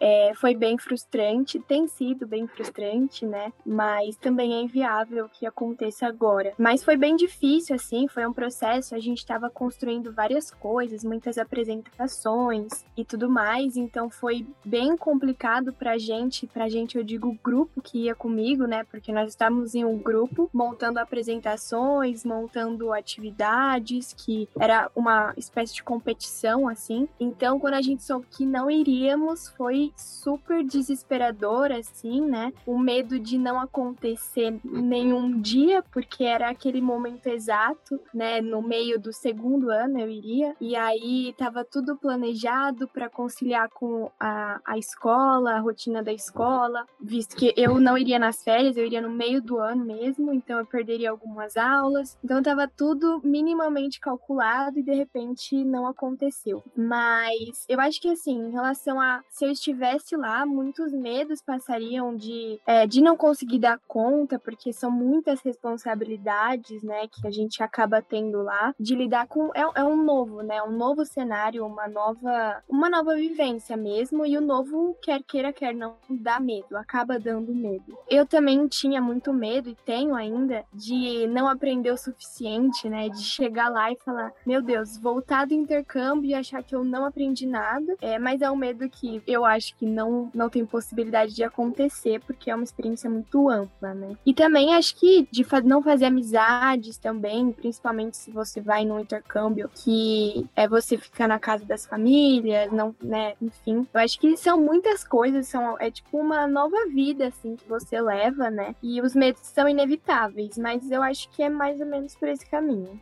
É, 0.00 0.32
foi 0.34 0.54
bem 0.54 0.76
frustrante, 0.78 1.58
tem 1.58 1.86
sido 1.86 2.26
bem 2.26 2.46
frustrante, 2.46 3.24
né? 3.24 3.52
Mas 3.64 4.16
também 4.16 4.54
é 4.54 4.60
inviável 4.60 5.28
que 5.28 5.46
aconteça 5.46 6.06
agora. 6.06 6.52
Mas 6.58 6.84
foi 6.84 6.96
bem 6.96 7.16
difícil, 7.16 7.74
assim, 7.74 8.06
foi 8.08 8.26
um 8.26 8.32
processo. 8.32 8.94
A 8.94 8.98
gente 8.98 9.18
estava 9.18 9.48
construindo 9.48 10.12
várias 10.12 10.50
coisas, 10.50 11.04
muitas 11.04 11.38
apresentações 11.38 12.84
e 12.96 13.04
tudo 13.04 13.28
mais. 13.28 13.76
Então 13.76 14.10
foi 14.10 14.46
bem 14.64 14.96
complicado 14.96 15.72
pra 15.72 15.98
gente. 15.98 16.46
Pra 16.46 16.68
gente, 16.68 16.96
eu 16.96 17.04
digo 17.04 17.28
o 17.28 17.38
grupo 17.42 17.80
que 17.80 18.04
ia 18.04 18.14
comigo, 18.14 18.66
né? 18.66 18.84
Porque 18.84 19.12
nós 19.12 19.30
estávamos 19.30 19.74
em 19.74 19.84
um 19.84 19.96
grupo 19.96 20.50
montando 20.52 20.98
apresentações, 20.98 22.24
montando 22.24 22.92
atividades, 22.92 24.12
que 24.12 24.48
era 24.58 24.90
uma 24.94 25.32
espécie 25.36 25.74
de 25.74 25.82
competição, 25.82 26.68
assim. 26.68 27.08
Então, 27.18 27.58
quando 27.58 27.74
a 27.74 27.82
gente 27.82 28.02
soube 28.02 28.26
que 28.30 28.44
não 28.44 28.70
iríamos, 28.70 29.48
foi 29.48 29.85
super 29.96 30.64
desesperador, 30.64 31.72
assim, 31.72 32.20
né? 32.20 32.52
O 32.66 32.78
medo 32.78 33.18
de 33.18 33.38
não 33.38 33.60
acontecer 33.60 34.58
nenhum 34.64 35.40
dia, 35.40 35.82
porque 35.92 36.24
era 36.24 36.48
aquele 36.48 36.80
momento 36.80 37.26
exato, 37.26 38.00
né? 38.12 38.40
No 38.40 38.62
meio 38.62 38.98
do 38.98 39.12
segundo 39.12 39.70
ano 39.70 39.98
eu 39.98 40.08
iria. 40.10 40.54
E 40.60 40.74
aí 40.76 41.34
tava 41.36 41.64
tudo 41.64 41.96
planejado 41.96 42.88
para 42.88 43.08
conciliar 43.08 43.68
com 43.70 44.10
a, 44.18 44.60
a 44.64 44.78
escola, 44.78 45.52
a 45.52 45.60
rotina 45.60 46.02
da 46.02 46.12
escola, 46.12 46.86
visto 47.00 47.36
que 47.36 47.52
eu 47.56 47.80
não 47.80 47.96
iria 47.96 48.18
nas 48.18 48.42
férias, 48.42 48.76
eu 48.76 48.86
iria 48.86 49.00
no 49.00 49.10
meio 49.10 49.40
do 49.40 49.58
ano 49.58 49.84
mesmo, 49.84 50.32
então 50.32 50.58
eu 50.58 50.66
perderia 50.66 51.10
algumas 51.10 51.56
aulas. 51.56 52.18
Então 52.24 52.42
tava 52.42 52.68
tudo 52.68 53.20
minimamente 53.24 54.00
calculado 54.00 54.78
e 54.78 54.82
de 54.82 54.94
repente 54.94 55.64
não 55.64 55.86
aconteceu. 55.86 56.62
Mas 56.76 57.64
eu 57.68 57.80
acho 57.80 58.00
que 58.00 58.08
assim, 58.08 58.48
em 58.48 58.50
relação 58.50 59.00
a 59.00 59.22
se 59.28 59.44
eu 59.44 59.50
estiver 59.50 59.75
estivesse 59.76 60.16
lá, 60.16 60.46
muitos 60.46 60.92
medos 60.92 61.42
passariam 61.42 62.16
de, 62.16 62.58
é, 62.66 62.86
de 62.86 63.00
não 63.00 63.16
conseguir 63.16 63.58
dar 63.58 63.78
conta, 63.86 64.38
porque 64.38 64.72
são 64.72 64.90
muitas 64.90 65.40
responsabilidades, 65.42 66.82
né, 66.82 67.06
que 67.08 67.26
a 67.26 67.30
gente 67.30 67.62
acaba 67.62 68.00
tendo 68.00 68.42
lá, 68.42 68.74
de 68.80 68.94
lidar 68.94 69.26
com 69.26 69.50
é, 69.54 69.60
é 69.74 69.84
um 69.84 70.02
novo, 70.02 70.42
né, 70.42 70.62
um 70.62 70.72
novo 70.72 71.04
cenário, 71.04 71.64
uma 71.64 71.86
nova, 71.86 72.62
uma 72.68 72.88
nova 72.88 73.14
vivência 73.14 73.76
mesmo, 73.76 74.24
e 74.24 74.36
o 74.36 74.40
novo 74.40 74.96
quer 75.02 75.22
queira 75.22 75.52
quer 75.52 75.74
não 75.74 75.96
dá 76.08 76.40
medo, 76.40 76.76
acaba 76.76 77.18
dando 77.18 77.54
medo. 77.54 77.96
Eu 78.08 78.26
também 78.26 78.66
tinha 78.66 79.00
muito 79.00 79.32
medo 79.32 79.68
e 79.68 79.74
tenho 79.84 80.14
ainda 80.14 80.64
de 80.72 81.26
não 81.28 81.48
aprender 81.48 81.90
o 81.90 81.96
suficiente, 81.96 82.88
né, 82.88 83.08
de 83.08 83.22
chegar 83.22 83.68
lá 83.68 83.92
e 83.92 83.96
falar, 83.96 84.32
meu 84.46 84.62
Deus, 84.62 84.96
voltar 84.96 85.46
do 85.46 85.54
intercâmbio 85.54 86.30
e 86.30 86.34
achar 86.34 86.62
que 86.62 86.74
eu 86.74 86.82
não 86.82 87.04
aprendi 87.04 87.46
nada, 87.46 87.94
é, 88.00 88.18
mas 88.18 88.40
é 88.40 88.50
um 88.50 88.56
medo 88.56 88.88
que 88.88 89.22
eu 89.26 89.44
acho 89.44 89.65
acho 89.66 89.76
que 89.76 89.86
não, 89.86 90.30
não 90.32 90.48
tem 90.48 90.64
possibilidade 90.64 91.34
de 91.34 91.42
acontecer, 91.42 92.20
porque 92.20 92.50
é 92.50 92.54
uma 92.54 92.64
experiência 92.64 93.10
muito 93.10 93.48
ampla, 93.48 93.94
né? 93.94 94.16
E 94.24 94.32
também 94.32 94.74
acho 94.74 94.94
que 94.96 95.26
de 95.30 95.44
não 95.64 95.82
fazer 95.82 96.06
amizades 96.06 96.98
também, 96.98 97.52
principalmente 97.52 98.16
se 98.16 98.30
você 98.30 98.60
vai 98.60 98.84
num 98.84 99.00
intercâmbio 99.00 99.70
que 99.74 100.46
é 100.54 100.68
você 100.68 100.96
ficar 100.96 101.26
na 101.26 101.38
casa 101.38 101.64
das 101.64 101.86
famílias, 101.86 102.70
não, 102.70 102.94
né? 103.02 103.34
Enfim, 103.42 103.86
eu 103.92 104.00
acho 104.00 104.18
que 104.20 104.36
são 104.36 104.60
muitas 104.60 105.02
coisas, 105.02 105.48
são, 105.48 105.76
é 105.80 105.90
tipo 105.90 106.18
uma 106.18 106.46
nova 106.46 106.86
vida, 106.86 107.28
assim, 107.28 107.56
que 107.56 107.68
você 107.68 108.00
leva, 108.00 108.50
né? 108.50 108.74
E 108.82 109.00
os 109.00 109.14
medos 109.14 109.42
são 109.42 109.68
inevitáveis, 109.68 110.56
mas 110.58 110.90
eu 110.90 111.02
acho 111.02 111.28
que 111.30 111.42
é 111.42 111.48
mais 111.48 111.80
ou 111.80 111.86
menos 111.86 112.14
por 112.14 112.28
esse 112.28 112.46
caminho. 112.46 113.00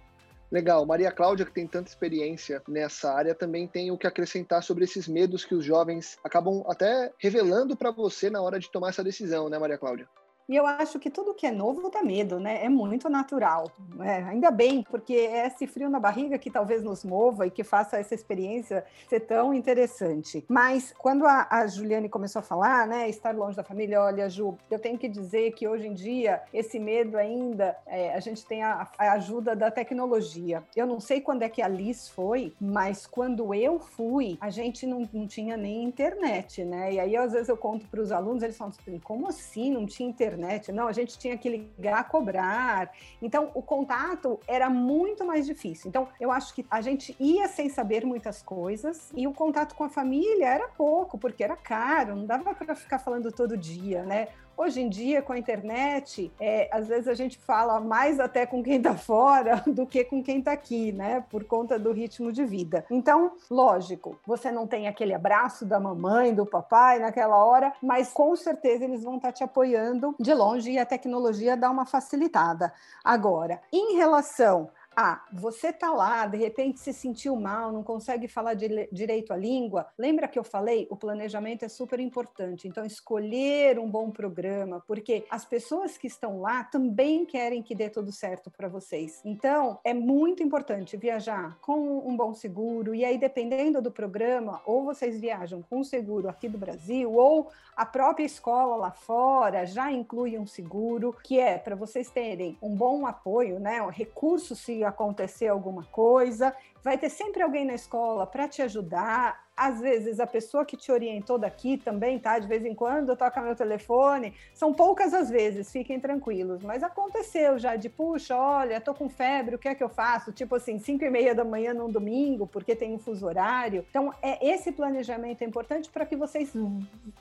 Legal. 0.50 0.84
Maria 0.86 1.10
Cláudia, 1.10 1.44
que 1.44 1.52
tem 1.52 1.66
tanta 1.66 1.88
experiência 1.88 2.62
nessa 2.68 3.12
área, 3.12 3.34
também 3.34 3.66
tem 3.66 3.90
o 3.90 3.98
que 3.98 4.06
acrescentar 4.06 4.62
sobre 4.62 4.84
esses 4.84 5.08
medos 5.08 5.44
que 5.44 5.54
os 5.54 5.64
jovens 5.64 6.18
acabam 6.22 6.62
até 6.66 7.12
revelando 7.18 7.76
para 7.76 7.90
você 7.90 8.30
na 8.30 8.40
hora 8.40 8.58
de 8.58 8.70
tomar 8.70 8.90
essa 8.90 9.02
decisão, 9.02 9.48
né, 9.48 9.58
Maria 9.58 9.78
Cláudia? 9.78 10.08
E 10.48 10.54
eu 10.54 10.66
acho 10.66 10.98
que 10.98 11.08
tudo 11.08 11.32
que 11.32 11.46
é 11.46 11.50
novo 11.50 11.90
dá 11.90 12.02
medo, 12.02 12.38
né? 12.38 12.64
É 12.64 12.68
muito 12.68 13.08
natural. 13.08 13.70
Né? 13.96 14.26
Ainda 14.28 14.50
bem, 14.50 14.82
porque 14.82 15.14
é 15.14 15.46
esse 15.46 15.66
frio 15.66 15.88
na 15.88 15.98
barriga 15.98 16.38
que 16.38 16.50
talvez 16.50 16.82
nos 16.82 17.02
mova 17.02 17.46
e 17.46 17.50
que 17.50 17.64
faça 17.64 17.96
essa 17.96 18.14
experiência 18.14 18.84
ser 19.08 19.20
tão 19.20 19.54
interessante. 19.54 20.44
Mas 20.48 20.94
quando 20.98 21.26
a, 21.26 21.46
a 21.50 21.66
Juliane 21.66 22.08
começou 22.08 22.40
a 22.40 22.42
falar, 22.42 22.86
né? 22.86 23.08
Estar 23.08 23.34
longe 23.34 23.56
da 23.56 23.64
família, 23.64 24.02
olha, 24.02 24.28
Ju, 24.28 24.58
eu 24.70 24.78
tenho 24.78 24.98
que 24.98 25.08
dizer 25.08 25.52
que 25.52 25.66
hoje 25.66 25.86
em 25.86 25.94
dia 25.94 26.42
esse 26.52 26.78
medo 26.78 27.16
ainda, 27.16 27.76
é, 27.86 28.14
a 28.14 28.20
gente 28.20 28.44
tem 28.44 28.62
a, 28.62 28.86
a, 28.98 29.12
ajuda 29.12 29.56
da 29.56 29.70
tecnologia. 29.70 30.62
Eu 30.76 30.86
não 30.86 31.00
sei 31.00 31.22
quando 31.22 31.42
é 31.42 31.48
que 31.48 31.62
a 31.62 31.68
Liz 31.68 32.08
foi, 32.08 32.52
mas 32.60 33.06
quando 33.06 33.54
eu 33.54 33.78
fui, 33.78 34.36
a 34.40 34.50
gente 34.50 34.86
não, 34.86 35.08
não 35.10 35.26
tinha 35.26 35.56
nem 35.56 35.84
internet, 35.84 36.64
né? 36.64 36.92
E 36.92 37.00
aí 37.00 37.16
às 37.16 37.32
vezes 37.32 37.48
eu 37.48 37.56
conto 37.56 37.86
para 37.86 38.00
os 38.00 38.12
alunos, 38.12 38.42
eles 38.42 38.58
falam 38.58 38.74
assim, 38.78 38.98
como 38.98 39.28
assim 39.28 39.70
não 39.70 39.86
tinha 39.86 40.08
internet? 40.08 40.33
Internet. 40.34 40.72
Não, 40.72 40.86
a 40.86 40.92
gente 40.92 41.18
tinha 41.18 41.36
que 41.38 41.48
ligar, 41.48 42.08
cobrar. 42.08 42.90
Então, 43.22 43.50
o 43.54 43.62
contato 43.62 44.38
era 44.46 44.68
muito 44.68 45.24
mais 45.24 45.46
difícil. 45.46 45.88
Então, 45.88 46.08
eu 46.20 46.30
acho 46.30 46.54
que 46.54 46.66
a 46.70 46.80
gente 46.80 47.16
ia 47.18 47.48
sem 47.48 47.68
saber 47.68 48.04
muitas 48.04 48.42
coisas 48.42 49.10
e 49.14 49.26
o 49.26 49.32
contato 49.32 49.74
com 49.74 49.84
a 49.84 49.88
família 49.88 50.46
era 50.46 50.68
pouco, 50.68 51.16
porque 51.16 51.42
era 51.42 51.56
caro, 51.56 52.16
não 52.16 52.26
dava 52.26 52.54
para 52.54 52.74
ficar 52.74 52.98
falando 52.98 53.30
todo 53.30 53.56
dia, 53.56 54.02
né? 54.02 54.28
Hoje 54.56 54.80
em 54.80 54.88
dia, 54.88 55.20
com 55.20 55.32
a 55.32 55.38
internet, 55.38 56.32
é, 56.38 56.68
às 56.72 56.86
vezes 56.86 57.08
a 57.08 57.14
gente 57.14 57.36
fala 57.38 57.80
mais 57.80 58.20
até 58.20 58.46
com 58.46 58.62
quem 58.62 58.76
está 58.76 58.94
fora 58.94 59.62
do 59.66 59.84
que 59.84 60.04
com 60.04 60.22
quem 60.22 60.38
está 60.38 60.52
aqui, 60.52 60.92
né? 60.92 61.24
Por 61.28 61.44
conta 61.44 61.76
do 61.78 61.92
ritmo 61.92 62.32
de 62.32 62.44
vida. 62.44 62.84
Então, 62.88 63.32
lógico, 63.50 64.16
você 64.24 64.52
não 64.52 64.66
tem 64.66 64.86
aquele 64.86 65.12
abraço 65.12 65.66
da 65.66 65.80
mamãe, 65.80 66.32
do 66.32 66.46
papai 66.46 67.00
naquela 67.00 67.36
hora, 67.44 67.72
mas 67.82 68.12
com 68.12 68.36
certeza 68.36 68.84
eles 68.84 69.02
vão 69.02 69.16
estar 69.16 69.28
tá 69.28 69.32
te 69.32 69.44
apoiando 69.44 70.14
de 70.20 70.32
longe 70.32 70.70
e 70.70 70.78
a 70.78 70.86
tecnologia 70.86 71.56
dá 71.56 71.68
uma 71.68 71.84
facilitada. 71.84 72.72
Agora, 73.02 73.60
em 73.72 73.96
relação 73.96 74.70
ah, 74.96 75.24
você 75.32 75.72
tá 75.72 75.92
lá, 75.92 76.26
de 76.26 76.36
repente 76.36 76.80
se 76.80 76.92
sentiu 76.92 77.36
mal, 77.36 77.72
não 77.72 77.82
consegue 77.82 78.28
falar 78.28 78.54
de, 78.54 78.88
direito 78.92 79.32
a 79.32 79.36
língua. 79.36 79.86
Lembra 79.98 80.28
que 80.28 80.38
eu 80.38 80.44
falei? 80.44 80.86
O 80.90 80.96
planejamento 80.96 81.64
é 81.64 81.68
super 81.68 82.00
importante. 82.00 82.68
Então, 82.68 82.84
escolher 82.84 83.78
um 83.78 83.90
bom 83.90 84.10
programa, 84.10 84.82
porque 84.86 85.24
as 85.30 85.44
pessoas 85.44 85.98
que 85.98 86.06
estão 86.06 86.40
lá 86.40 86.64
também 86.64 87.24
querem 87.24 87.62
que 87.62 87.74
dê 87.74 87.88
tudo 87.88 88.12
certo 88.12 88.50
para 88.50 88.68
vocês. 88.68 89.20
Então, 89.24 89.78
é 89.84 89.92
muito 89.92 90.42
importante 90.42 90.96
viajar 90.96 91.58
com 91.60 91.98
um 92.06 92.16
bom 92.16 92.32
seguro. 92.34 92.94
E 92.94 93.04
aí, 93.04 93.18
dependendo 93.18 93.82
do 93.82 93.90
programa, 93.90 94.60
ou 94.64 94.84
vocês 94.84 95.20
viajam 95.20 95.62
com 95.62 95.80
um 95.80 95.84
seguro 95.84 96.28
aqui 96.28 96.48
do 96.48 96.58
Brasil, 96.58 97.12
ou 97.12 97.50
a 97.76 97.84
própria 97.84 98.24
escola 98.24 98.76
lá 98.76 98.92
fora 98.92 99.66
já 99.66 99.90
inclui 99.90 100.38
um 100.38 100.46
seguro, 100.46 101.16
que 101.24 101.40
é 101.40 101.58
para 101.58 101.74
vocês 101.74 102.08
terem 102.10 102.56
um 102.62 102.74
bom 102.74 103.06
apoio, 103.06 103.58
né? 103.58 103.82
Um 103.82 103.88
recurso 103.88 104.54
se 104.54 104.83
acontecer 104.84 105.48
alguma 105.48 105.84
coisa, 105.84 106.54
vai 106.82 106.98
ter 106.98 107.08
sempre 107.08 107.42
alguém 107.42 107.64
na 107.64 107.74
escola 107.74 108.26
para 108.26 108.48
te 108.48 108.62
ajudar, 108.62 109.43
às 109.56 109.80
vezes 109.80 110.18
a 110.18 110.26
pessoa 110.26 110.64
que 110.64 110.76
te 110.76 110.90
orientou 110.90 111.38
daqui 111.38 111.76
também, 111.76 112.18
tá? 112.18 112.38
De 112.38 112.46
vez 112.46 112.64
em 112.64 112.74
quando 112.74 113.16
toca 113.16 113.40
meu 113.40 113.54
telefone. 113.54 114.34
São 114.52 114.72
poucas 114.72 115.14
as 115.14 115.30
vezes, 115.30 115.70
fiquem 115.70 116.00
tranquilos. 116.00 116.62
Mas 116.62 116.82
aconteceu 116.82 117.58
já 117.58 117.76
de, 117.76 117.88
puxa, 117.88 118.36
olha, 118.36 118.80
tô 118.80 118.92
com 118.92 119.08
febre, 119.08 119.54
o 119.54 119.58
que 119.58 119.68
é 119.68 119.74
que 119.74 119.84
eu 119.84 119.88
faço? 119.88 120.32
Tipo 120.32 120.56
assim, 120.56 120.78
5 120.78 121.04
e 121.04 121.10
meia 121.10 121.34
da 121.34 121.44
manhã 121.44 121.72
num 121.72 121.90
domingo, 121.90 122.46
porque 122.46 122.74
tem 122.74 122.92
um 122.92 122.98
fuso 122.98 123.26
horário. 123.26 123.84
Então, 123.88 124.12
é 124.20 124.44
esse 124.44 124.72
planejamento 124.72 125.42
é 125.42 125.46
importante 125.46 125.88
para 125.88 126.04
que 126.04 126.16
vocês 126.16 126.52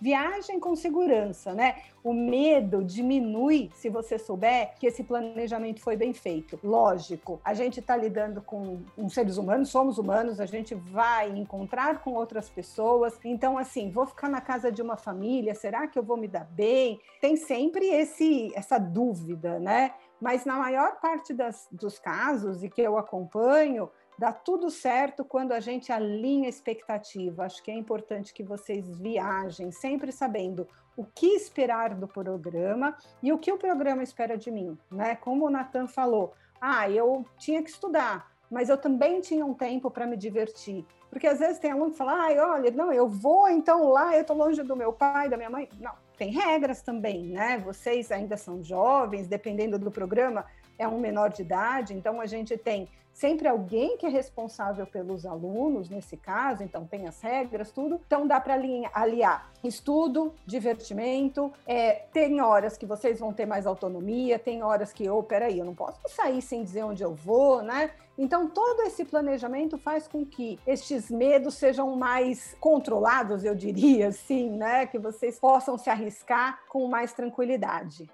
viajem 0.02 0.60
com 0.60 0.76
segurança, 0.76 1.54
né? 1.54 1.76
O 2.04 2.14
medo 2.14 2.84
diminui 2.84 3.70
se 3.76 3.90
você 3.90 4.18
souber 4.18 4.74
que 4.80 4.88
esse 4.88 5.04
planejamento 5.04 5.82
foi 5.82 5.96
bem 5.96 6.14
feito. 6.14 6.60
Lógico, 6.64 7.40
a 7.46 7.54
gente 7.54 7.80
está 7.80 7.96
lidando 7.96 8.42
com 8.42 8.80
um 8.98 9.08
seres 9.08 9.38
humanos, 9.38 9.70
somos 9.70 9.98
humanos, 9.98 10.40
a 10.40 10.46
gente 10.46 10.74
vai 10.74 11.30
encontrar 11.30 12.02
com 12.02 12.23
outras 12.24 12.50
pessoas. 12.50 13.20
Então, 13.24 13.58
assim, 13.58 13.92
vou 13.92 14.06
ficar 14.06 14.30
na 14.30 14.42
casa 14.42 14.72
de 14.72 14.82
uma 14.82 14.98
família, 14.98 15.54
será 15.54 15.88
que 15.88 16.00
eu 16.00 16.04
vou 16.04 16.18
me 16.18 16.28
dar 16.28 16.46
bem? 16.46 17.00
Tem 17.22 17.36
sempre 17.36 17.86
esse, 17.86 18.52
essa 18.56 18.78
dúvida, 18.78 19.60
né? 19.60 19.94
Mas 20.20 20.46
na 20.46 20.56
maior 20.56 21.00
parte 21.00 21.34
das, 21.34 21.68
dos 21.72 22.00
casos 22.00 22.64
e 22.64 22.70
que 22.70 22.82
eu 22.82 22.98
acompanho, 22.98 23.90
dá 24.18 24.32
tudo 24.32 24.70
certo 24.70 25.26
quando 25.26 25.52
a 25.52 25.60
gente 25.60 25.92
alinha 25.92 26.48
a 26.48 26.50
expectativa. 26.50 27.44
Acho 27.44 27.62
que 27.62 27.70
é 27.70 27.76
importante 27.76 28.34
que 28.34 28.44
vocês 28.44 28.88
viajem 28.98 29.72
sempre 29.72 30.12
sabendo 30.12 30.68
o 30.96 31.04
que 31.04 31.28
esperar 31.28 31.96
do 31.96 32.08
programa 32.08 32.96
e 33.22 33.34
o 33.34 33.38
que 33.38 33.52
o 33.52 33.58
programa 33.58 34.04
espera 34.04 34.38
de 34.38 34.52
mim, 34.52 34.78
né? 34.92 35.16
Como 35.16 35.46
o 35.46 35.50
Nathan 35.50 35.88
falou, 35.88 36.34
ah, 36.62 36.90
eu 36.90 37.26
tinha 37.38 37.62
que 37.62 37.70
estudar, 37.70 38.32
mas 38.50 38.70
eu 38.70 38.78
também 38.78 39.20
tinha 39.20 39.46
um 39.46 39.54
tempo 39.54 39.90
para 39.90 40.06
me 40.06 40.16
divertir. 40.16 40.86
Porque 41.14 41.28
às 41.28 41.38
vezes 41.38 41.60
tem 41.60 41.70
aluno 41.70 41.92
que 41.92 41.98
fala, 41.98 42.14
ai, 42.24 42.40
olha, 42.40 42.72
não, 42.72 42.92
eu 42.92 43.08
vou 43.08 43.48
então 43.48 43.88
lá, 43.90 44.16
eu 44.16 44.22
estou 44.22 44.36
longe 44.36 44.64
do 44.64 44.76
meu 44.76 44.92
pai, 44.92 45.30
da 45.30 45.38
minha 45.38 45.50
mãe. 45.50 45.70
Não, 45.80 45.94
tem 46.18 46.32
regras 46.32 46.82
também, 46.82 47.28
né? 47.28 47.60
Vocês 47.60 48.12
ainda 48.12 48.36
são 48.36 48.64
jovens, 48.64 49.28
dependendo 49.28 49.78
do 49.78 49.92
programa, 49.92 50.44
é 50.78 50.88
um 50.88 51.00
menor 51.00 51.30
de 51.30 51.44
idade, 51.44 51.94
então 51.94 52.20
a 52.20 52.26
gente 52.26 52.58
tem 52.58 52.90
sempre 53.14 53.48
alguém 53.48 53.98
que 53.98 54.06
é 54.06 54.10
responsável 54.10 54.86
pelos 54.86 55.26
alunos, 55.26 55.90
nesse 55.90 56.18
caso, 56.18 56.64
então 56.64 56.86
tem 56.86 57.08
as 57.08 57.22
regras, 57.22 57.72
tudo. 57.72 58.02
Então 58.06 58.28
dá 58.28 58.40
para 58.40 58.56
aliar 58.56 59.52
estudo, 59.64 60.34
divertimento, 60.46 61.52
é, 61.66 62.04
tem 62.12 62.42
horas 62.42 62.76
que 62.76 62.86
vocês 62.86 63.20
vão 63.20 63.32
ter 63.32 63.46
mais 63.46 63.66
autonomia, 63.66 64.38
tem 64.38 64.62
horas 64.62 64.92
que, 64.92 65.10
oh, 65.10 65.24
peraí, 65.24 65.60
eu 65.60 65.66
não 65.66 65.76
posso 65.76 66.00
sair 66.10 66.42
sem 66.42 66.64
dizer 66.64 66.84
onde 66.84 67.04
eu 67.04 67.14
vou, 67.14 67.62
né? 67.62 67.92
Então, 68.18 68.48
todo 68.48 68.82
esse 68.84 69.04
planejamento 69.06 69.78
faz 69.78 70.08
com 70.08 70.24
que 70.26 70.60
estes 70.68 71.10
medos 71.10 71.56
sejam 71.56 71.96
mais 71.96 72.56
controlados, 72.60 73.44
eu 73.44 73.56
diria 73.56 74.10
assim, 74.10 74.50
né? 74.52 74.86
Que 74.86 75.00
vocês 75.00 75.40
possam 75.40 75.78
se 75.78 75.90
arriscar 75.90 76.60
com 76.70 76.88
mais 76.88 77.14
tranquilidade. 77.14 78.08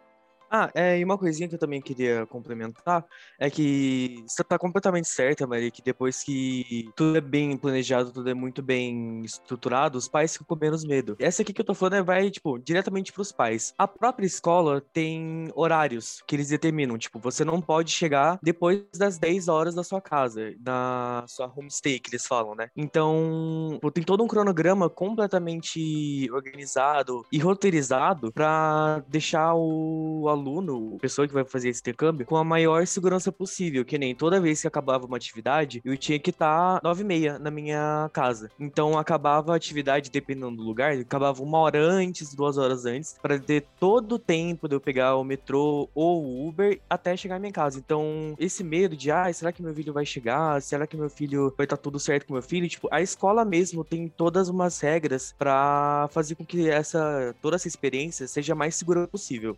Ah, 0.51 0.71
é, 0.73 0.97
e 0.97 1.03
uma 1.03 1.17
coisinha 1.17 1.47
que 1.47 1.53
eu 1.53 1.59
também 1.59 1.79
queria 1.79 2.25
complementar 2.25 3.05
é 3.37 3.49
que 3.49 4.23
você 4.27 4.43
tá 4.43 4.57
completamente 4.57 5.07
certa, 5.07 5.45
Maria, 5.45 5.69
que 5.69 5.81
depois 5.81 6.23
que 6.23 6.89
tudo 6.95 7.17
é 7.17 7.21
bem 7.21 7.55
planejado, 7.55 8.11
tudo 8.11 8.29
é 8.29 8.33
muito 8.33 8.63
bem 8.63 9.21
estruturado, 9.23 9.97
os 9.97 10.07
pais 10.07 10.33
ficam 10.33 10.47
com 10.47 10.55
menos 10.55 10.83
medo. 10.83 11.15
Essa 11.19 11.43
aqui 11.43 11.53
que 11.53 11.61
eu 11.61 11.65
tô 11.65 11.75
falando 11.75 11.95
é, 11.95 12.01
vai, 12.01 12.31
tipo, 12.31 12.57
diretamente 12.57 13.13
pros 13.13 13.31
pais. 13.31 13.75
A 13.77 13.87
própria 13.87 14.25
escola 14.25 14.81
tem 14.91 15.51
horários 15.53 16.23
que 16.25 16.35
eles 16.35 16.49
determinam, 16.49 16.97
tipo, 16.97 17.19
você 17.19 17.45
não 17.45 17.61
pode 17.61 17.91
chegar 17.91 18.39
depois 18.41 18.83
das 18.97 19.19
10 19.19 19.47
horas 19.47 19.75
da 19.75 19.83
sua 19.83 20.01
casa, 20.01 20.51
da 20.59 21.23
sua 21.27 21.51
homestay, 21.55 21.99
que 21.99 22.09
eles 22.09 22.25
falam, 22.25 22.55
né? 22.55 22.69
Então, 22.75 23.79
tem 23.93 24.03
todo 24.03 24.23
um 24.23 24.27
cronograma 24.27 24.89
completamente 24.89 26.27
organizado 26.31 27.23
e 27.31 27.37
roteirizado 27.37 28.31
para 28.31 29.03
deixar 29.07 29.53
o 29.53 30.27
aluno 30.27 30.38
aluno, 30.39 30.95
a 30.95 30.99
pessoa 30.99 31.27
que 31.27 31.33
vai 31.33 31.45
fazer 31.45 31.69
esse 31.69 31.81
intercâmbio, 31.81 32.25
com 32.25 32.37
a 32.37 32.43
maior 32.43 32.85
segurança 32.87 33.31
possível. 33.31 33.85
Que 33.85 33.97
nem 33.97 34.15
toda 34.15 34.39
vez 34.39 34.61
que 34.61 34.67
acabava 34.67 35.05
uma 35.05 35.17
atividade, 35.17 35.81
eu 35.83 35.97
tinha 35.97 36.19
que 36.19 36.29
estar 36.29 36.79
nove 36.83 37.01
e 37.01 37.05
meia 37.05 37.37
na 37.37 37.51
minha 37.51 38.09
casa. 38.13 38.49
Então 38.59 38.97
acabava 38.97 39.53
a 39.53 39.55
atividade, 39.55 40.09
dependendo 40.09 40.57
do 40.57 40.63
lugar, 40.63 40.93
acabava 40.93 41.41
uma 41.43 41.57
hora 41.59 41.79
antes, 41.79 42.33
duas 42.33 42.57
horas 42.57 42.85
antes, 42.85 43.17
para 43.21 43.39
ter 43.39 43.65
todo 43.79 44.15
o 44.15 44.19
tempo 44.19 44.67
de 44.67 44.75
eu 44.75 44.81
pegar 44.81 45.15
o 45.15 45.23
metrô 45.23 45.89
ou 45.93 46.23
o 46.23 46.47
Uber 46.47 46.79
até 46.89 47.15
chegar 47.15 47.35
à 47.35 47.39
minha 47.39 47.51
casa. 47.51 47.79
Então, 47.79 48.35
esse 48.39 48.63
medo 48.63 48.95
de, 48.95 49.11
ah, 49.11 49.31
será 49.33 49.51
que 49.51 49.61
meu 49.61 49.73
filho 49.73 49.93
vai 49.93 50.05
chegar? 50.05 50.61
Será 50.61 50.87
que 50.87 50.97
meu 50.97 51.09
filho 51.09 51.53
vai 51.57 51.65
estar 51.65 51.77
tudo 51.77 51.99
certo 51.99 52.25
com 52.25 52.33
meu 52.33 52.41
filho? 52.41 52.67
Tipo, 52.67 52.87
a 52.91 53.01
escola 53.01 53.43
mesmo 53.45 53.83
tem 53.83 54.07
todas 54.07 54.49
umas 54.49 54.79
regras 54.79 55.33
para 55.37 56.07
fazer 56.11 56.35
com 56.35 56.45
que 56.45 56.69
essa 56.69 57.35
toda 57.41 57.55
essa 57.55 57.67
experiência 57.67 58.27
seja 58.27 58.55
mais 58.55 58.75
segura 58.75 59.07
possível. 59.07 59.57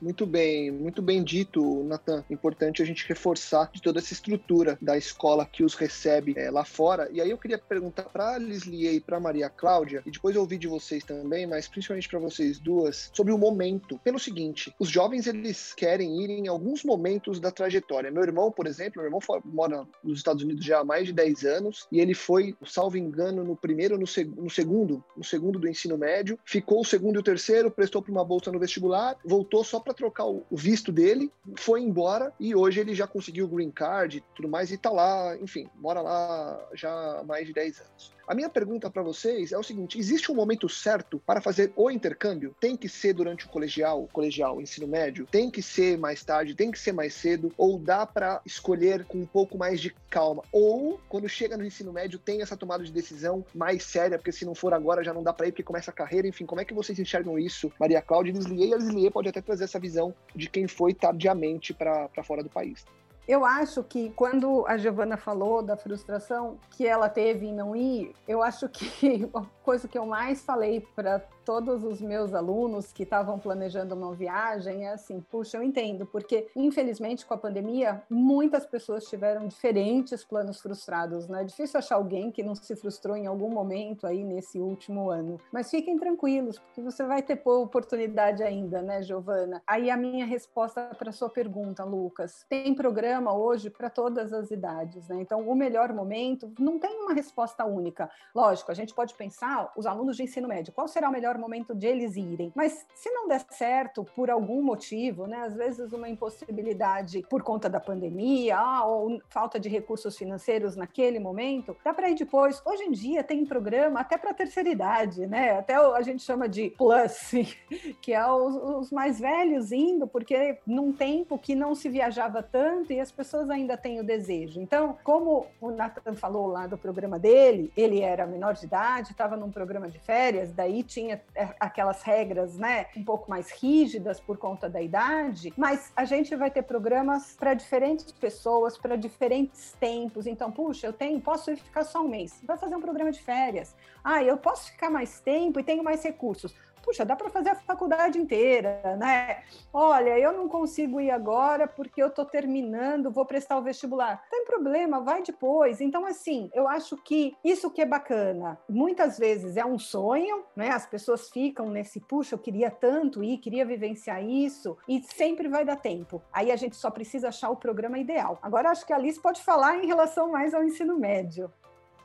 Muito 0.00 0.24
bem, 0.24 0.70
muito 0.70 1.02
bem 1.02 1.22
dito, 1.22 1.84
Nathan. 1.84 2.24
Importante 2.30 2.82
a 2.82 2.86
gente 2.86 3.06
reforçar 3.06 3.70
de 3.70 3.82
toda 3.82 3.98
essa 3.98 4.14
estrutura 4.14 4.78
da 4.80 4.96
escola 4.96 5.44
que 5.44 5.62
os 5.62 5.74
recebe 5.74 6.34
é, 6.38 6.50
lá 6.50 6.64
fora. 6.64 7.08
E 7.12 7.20
aí 7.20 7.28
eu 7.28 7.36
queria 7.36 7.58
perguntar 7.58 8.04
para 8.04 8.34
a 8.34 8.38
Lislie 8.38 8.96
e 8.96 9.00
para 9.00 9.20
Maria 9.20 9.50
Cláudia, 9.50 10.02
e 10.06 10.10
depois 10.10 10.34
eu 10.34 10.40
ouvi 10.40 10.56
de 10.56 10.66
vocês 10.66 11.04
também, 11.04 11.46
mas 11.46 11.68
principalmente 11.68 12.08
para 12.08 12.18
vocês 12.18 12.58
duas, 12.58 13.10
sobre 13.12 13.32
o 13.32 13.38
momento. 13.38 13.98
Pelo 14.02 14.18
seguinte, 14.18 14.74
os 14.78 14.88
jovens 14.88 15.26
eles 15.26 15.74
querem 15.74 16.24
ir 16.24 16.30
em 16.30 16.48
alguns 16.48 16.82
momentos 16.82 17.38
da 17.38 17.50
trajetória. 17.50 18.10
Meu 18.10 18.22
irmão, 18.22 18.50
por 18.50 18.66
exemplo, 18.66 19.02
meu 19.02 19.06
irmão 19.06 19.20
mora 19.44 19.86
nos 20.02 20.18
Estados 20.18 20.42
Unidos 20.42 20.64
já 20.64 20.80
há 20.80 20.84
mais 20.84 21.06
de 21.06 21.12
10 21.12 21.44
anos 21.44 21.86
e 21.92 22.00
ele 22.00 22.14
foi, 22.14 22.56
salvo 22.64 22.96
engano, 22.96 23.44
no 23.44 23.54
primeiro, 23.54 23.98
no, 23.98 24.06
seg 24.06 24.30
no 24.34 24.48
segundo, 24.48 25.04
no 25.14 25.24
segundo 25.24 25.58
do 25.58 25.68
ensino 25.68 25.98
médio, 25.98 26.38
ficou 26.44 26.80
o 26.80 26.84
segundo 26.84 27.16
e 27.16 27.18
o 27.18 27.22
terceiro, 27.22 27.70
prestou 27.70 28.00
para 28.00 28.12
uma 28.12 28.24
bolsa 28.24 28.50
no 28.50 28.58
vestibular, 28.58 29.16
voltou 29.24 29.62
só 29.62 29.78
para 29.78 29.89
para 29.90 29.94
trocar 29.94 30.24
o 30.24 30.44
visto 30.52 30.92
dele, 30.92 31.32
foi 31.56 31.80
embora 31.80 32.32
e 32.38 32.54
hoje 32.54 32.80
ele 32.80 32.94
já 32.94 33.06
conseguiu 33.06 33.46
o 33.46 33.48
green 33.48 33.70
card 33.70 34.18
e 34.18 34.24
tudo 34.34 34.48
mais 34.48 34.70
e 34.70 34.78
tá 34.78 34.90
lá, 34.90 35.36
enfim, 35.36 35.68
mora 35.76 36.00
lá 36.00 36.68
já 36.74 37.18
há 37.18 37.24
mais 37.24 37.46
de 37.46 37.52
10 37.52 37.80
anos. 37.80 38.12
A 38.30 38.34
minha 38.36 38.48
pergunta 38.48 38.88
para 38.88 39.02
vocês 39.02 39.50
é 39.50 39.58
o 39.58 39.62
seguinte: 39.64 39.98
existe 39.98 40.30
um 40.30 40.36
momento 40.36 40.68
certo 40.68 41.20
para 41.26 41.40
fazer 41.40 41.72
o 41.74 41.90
intercâmbio? 41.90 42.54
Tem 42.60 42.76
que 42.76 42.88
ser 42.88 43.12
durante 43.12 43.44
o 43.44 43.48
colegial, 43.48 44.08
colegial, 44.12 44.60
ensino 44.60 44.86
médio? 44.86 45.26
Tem 45.28 45.50
que 45.50 45.60
ser 45.60 45.98
mais 45.98 46.22
tarde? 46.22 46.54
Tem 46.54 46.70
que 46.70 46.78
ser 46.78 46.92
mais 46.92 47.12
cedo? 47.12 47.52
Ou 47.58 47.76
dá 47.76 48.06
para 48.06 48.40
escolher 48.46 49.04
com 49.04 49.18
um 49.18 49.26
pouco 49.26 49.58
mais 49.58 49.80
de 49.80 49.90
calma? 50.08 50.44
Ou 50.52 51.00
quando 51.08 51.28
chega 51.28 51.56
no 51.56 51.64
ensino 51.64 51.92
médio 51.92 52.20
tem 52.20 52.40
essa 52.40 52.56
tomada 52.56 52.84
de 52.84 52.92
decisão 52.92 53.44
mais 53.52 53.82
séria, 53.82 54.16
porque 54.16 54.30
se 54.30 54.44
não 54.44 54.54
for 54.54 54.72
agora 54.72 55.02
já 55.02 55.12
não 55.12 55.24
dá 55.24 55.32
para 55.32 55.48
ir 55.48 55.50
porque 55.50 55.64
começa 55.64 55.90
a 55.90 55.94
carreira, 55.94 56.28
enfim, 56.28 56.46
como 56.46 56.60
é 56.60 56.64
que 56.64 56.72
vocês 56.72 57.00
enxergam 57.00 57.36
isso, 57.36 57.72
Maria 57.80 58.00
Cláudia 58.00 58.32
Lislier? 58.32 58.78
E 58.96 59.10
pode 59.10 59.28
até 59.28 59.40
trazer 59.40 59.64
essa 59.64 59.80
visão 59.80 60.14
de 60.36 60.48
quem 60.48 60.68
foi 60.68 60.94
tardiamente 60.94 61.74
para 61.74 62.08
fora 62.22 62.44
do 62.44 62.48
país. 62.48 62.84
Eu 63.30 63.44
acho 63.44 63.84
que 63.84 64.10
quando 64.16 64.66
a 64.66 64.76
Giovana 64.76 65.16
falou 65.16 65.62
da 65.62 65.76
frustração 65.76 66.58
que 66.72 66.84
ela 66.84 67.08
teve 67.08 67.46
em 67.46 67.54
não 67.54 67.76
ir, 67.76 68.12
eu 68.26 68.42
acho 68.42 68.68
que 68.68 69.30
a 69.32 69.42
coisa 69.62 69.86
que 69.86 69.96
eu 69.96 70.04
mais 70.04 70.42
falei 70.42 70.84
para 70.96 71.22
todos 71.50 71.82
os 71.82 72.00
meus 72.00 72.32
alunos 72.32 72.92
que 72.92 73.02
estavam 73.02 73.36
planejando 73.36 73.92
uma 73.96 74.14
viagem 74.14 74.86
é 74.86 74.92
assim: 74.92 75.20
puxa, 75.20 75.56
eu 75.56 75.64
entendo, 75.64 76.06
porque 76.06 76.46
infelizmente 76.54 77.26
com 77.26 77.34
a 77.34 77.36
pandemia 77.36 78.04
muitas 78.08 78.64
pessoas 78.64 79.04
tiveram 79.06 79.48
diferentes 79.48 80.22
planos 80.22 80.60
frustrados, 80.60 81.26
né? 81.26 81.40
É 81.40 81.44
difícil 81.44 81.78
achar 81.78 81.96
alguém 81.96 82.30
que 82.30 82.44
não 82.44 82.54
se 82.54 82.76
frustrou 82.76 83.16
em 83.16 83.26
algum 83.26 83.50
momento 83.50 84.06
aí 84.06 84.22
nesse 84.22 84.60
último 84.60 85.10
ano. 85.10 85.40
Mas 85.52 85.68
fiquem 85.68 85.98
tranquilos, 85.98 86.56
porque 86.56 86.82
você 86.82 87.02
vai 87.04 87.20
ter 87.20 87.42
oportunidade 87.44 88.44
ainda, 88.44 88.80
né, 88.80 89.02
Giovana? 89.02 89.60
Aí 89.66 89.90
a 89.90 89.96
minha 89.96 90.26
resposta 90.26 90.92
para 90.96 91.10
sua 91.10 91.30
pergunta, 91.30 91.82
Lucas, 91.82 92.46
tem 92.48 92.72
programa 92.76 93.34
hoje 93.34 93.70
para 93.70 93.90
todas 93.90 94.32
as 94.32 94.52
idades, 94.52 95.08
né? 95.08 95.16
Então, 95.20 95.40
o 95.48 95.56
melhor 95.56 95.92
momento 95.92 96.52
não 96.60 96.78
tem 96.78 96.96
uma 97.00 97.12
resposta 97.12 97.64
única. 97.64 98.08
Lógico, 98.32 98.70
a 98.70 98.74
gente 98.74 98.94
pode 98.94 99.14
pensar 99.14 99.72
os 99.76 99.84
alunos 99.84 100.16
de 100.16 100.22
ensino 100.22 100.46
médio, 100.46 100.72
qual 100.72 100.86
será 100.86 101.08
o 101.08 101.12
melhor 101.12 101.39
momento 101.40 101.74
de 101.74 101.86
eles 101.86 102.16
irem. 102.16 102.52
Mas 102.54 102.86
se 102.94 103.10
não 103.10 103.28
der 103.28 103.44
certo 103.50 104.04
por 104.14 104.30
algum 104.30 104.62
motivo, 104.62 105.26
né, 105.26 105.38
às 105.38 105.54
vezes 105.54 105.92
uma 105.92 106.08
impossibilidade 106.08 107.24
por 107.28 107.42
conta 107.42 107.68
da 107.68 107.80
pandemia 107.80 108.58
ah, 108.58 108.84
ou 108.86 109.20
falta 109.28 109.58
de 109.58 109.68
recursos 109.68 110.16
financeiros 110.16 110.76
naquele 110.76 111.18
momento, 111.18 111.76
dá 111.84 111.92
para 111.92 112.10
ir 112.10 112.14
depois. 112.14 112.62
Hoje 112.64 112.84
em 112.84 112.92
dia 112.92 113.24
tem 113.24 113.44
programa 113.44 114.00
até 114.00 114.16
para 114.18 114.34
terceira 114.34 114.68
idade, 114.68 115.26
né? 115.26 115.58
Até 115.58 115.74
a 115.74 116.02
gente 116.02 116.22
chama 116.22 116.48
de 116.48 116.70
plus, 116.70 117.32
que 118.00 118.12
é 118.12 118.26
os, 118.30 118.54
os 118.56 118.90
mais 118.90 119.18
velhos 119.18 119.72
indo, 119.72 120.06
porque 120.06 120.58
num 120.66 120.92
tempo 120.92 121.38
que 121.38 121.54
não 121.54 121.74
se 121.74 121.88
viajava 121.88 122.42
tanto 122.42 122.92
e 122.92 123.00
as 123.00 123.10
pessoas 123.10 123.50
ainda 123.50 123.76
têm 123.76 124.00
o 124.00 124.04
desejo. 124.04 124.60
Então, 124.60 124.96
como 125.02 125.46
o 125.60 125.70
Nathan 125.70 126.14
falou 126.14 126.46
lá 126.46 126.66
do 126.66 126.78
programa 126.78 127.18
dele, 127.18 127.72
ele 127.76 128.00
era 128.00 128.26
menor 128.26 128.54
de 128.54 128.64
idade, 128.64 129.10
estava 129.10 129.36
num 129.36 129.50
programa 129.50 129.88
de 129.88 129.98
férias, 129.98 130.52
daí 130.52 130.82
tinha 130.82 131.16
é, 131.34 131.48
aquelas 131.58 132.02
regras, 132.02 132.56
né, 132.56 132.86
um 132.96 133.04
pouco 133.04 133.30
mais 133.30 133.50
rígidas 133.50 134.20
por 134.20 134.36
conta 134.36 134.68
da 134.68 134.80
idade, 134.80 135.52
mas 135.56 135.92
a 135.96 136.04
gente 136.04 136.34
vai 136.36 136.50
ter 136.50 136.62
programas 136.62 137.34
para 137.38 137.54
diferentes 137.54 138.12
pessoas, 138.12 138.76
para 138.76 138.96
diferentes 138.96 139.72
tempos. 139.78 140.26
Então, 140.26 140.50
puxa, 140.50 140.86
eu 140.86 140.92
tenho, 140.92 141.20
posso 141.20 141.54
ficar 141.56 141.84
só 141.84 142.02
um 142.02 142.08
mês. 142.08 142.40
Vai 142.44 142.56
fazer 142.56 142.76
um 142.76 142.80
programa 142.80 143.10
de 143.10 143.22
férias. 143.22 143.74
Ah, 144.02 144.22
eu 144.22 144.36
posso 144.36 144.72
ficar 144.72 144.90
mais 144.90 145.20
tempo 145.20 145.60
e 145.60 145.62
tenho 145.62 145.84
mais 145.84 146.02
recursos 146.02 146.54
puxa, 146.82 147.04
dá 147.04 147.16
para 147.16 147.30
fazer 147.30 147.50
a 147.50 147.54
faculdade 147.54 148.18
inteira, 148.18 148.96
né? 148.96 149.42
Olha, 149.72 150.18
eu 150.18 150.32
não 150.32 150.48
consigo 150.48 151.00
ir 151.00 151.10
agora 151.10 151.66
porque 151.66 152.02
eu 152.02 152.08
estou 152.08 152.24
terminando, 152.24 153.10
vou 153.10 153.24
prestar 153.24 153.58
o 153.58 153.62
vestibular. 153.62 154.22
Não 154.22 154.30
tem 154.30 154.44
problema, 154.44 155.00
vai 155.00 155.22
depois. 155.22 155.80
Então, 155.80 156.04
assim, 156.04 156.50
eu 156.52 156.66
acho 156.68 156.96
que 156.96 157.36
isso 157.44 157.70
que 157.70 157.82
é 157.82 157.86
bacana. 157.86 158.58
Muitas 158.68 159.18
vezes 159.18 159.56
é 159.56 159.64
um 159.64 159.78
sonho, 159.78 160.44
né? 160.56 160.70
As 160.70 160.86
pessoas 160.86 161.30
ficam 161.30 161.70
nesse, 161.70 162.00
puxa, 162.00 162.34
eu 162.34 162.38
queria 162.38 162.70
tanto 162.70 163.22
ir, 163.22 163.38
queria 163.38 163.64
vivenciar 163.64 164.22
isso, 164.24 164.76
e 164.88 165.02
sempre 165.02 165.48
vai 165.48 165.64
dar 165.64 165.76
tempo. 165.76 166.22
Aí 166.32 166.50
a 166.50 166.56
gente 166.56 166.76
só 166.76 166.90
precisa 166.90 167.28
achar 167.28 167.50
o 167.50 167.56
programa 167.56 167.98
ideal. 167.98 168.38
Agora, 168.42 168.70
acho 168.70 168.86
que 168.86 168.92
a 168.92 168.96
Alice 168.96 169.20
pode 169.20 169.42
falar 169.42 169.76
em 169.76 169.86
relação 169.86 170.30
mais 170.30 170.54
ao 170.54 170.64
ensino 170.64 170.98
médio. 170.98 171.52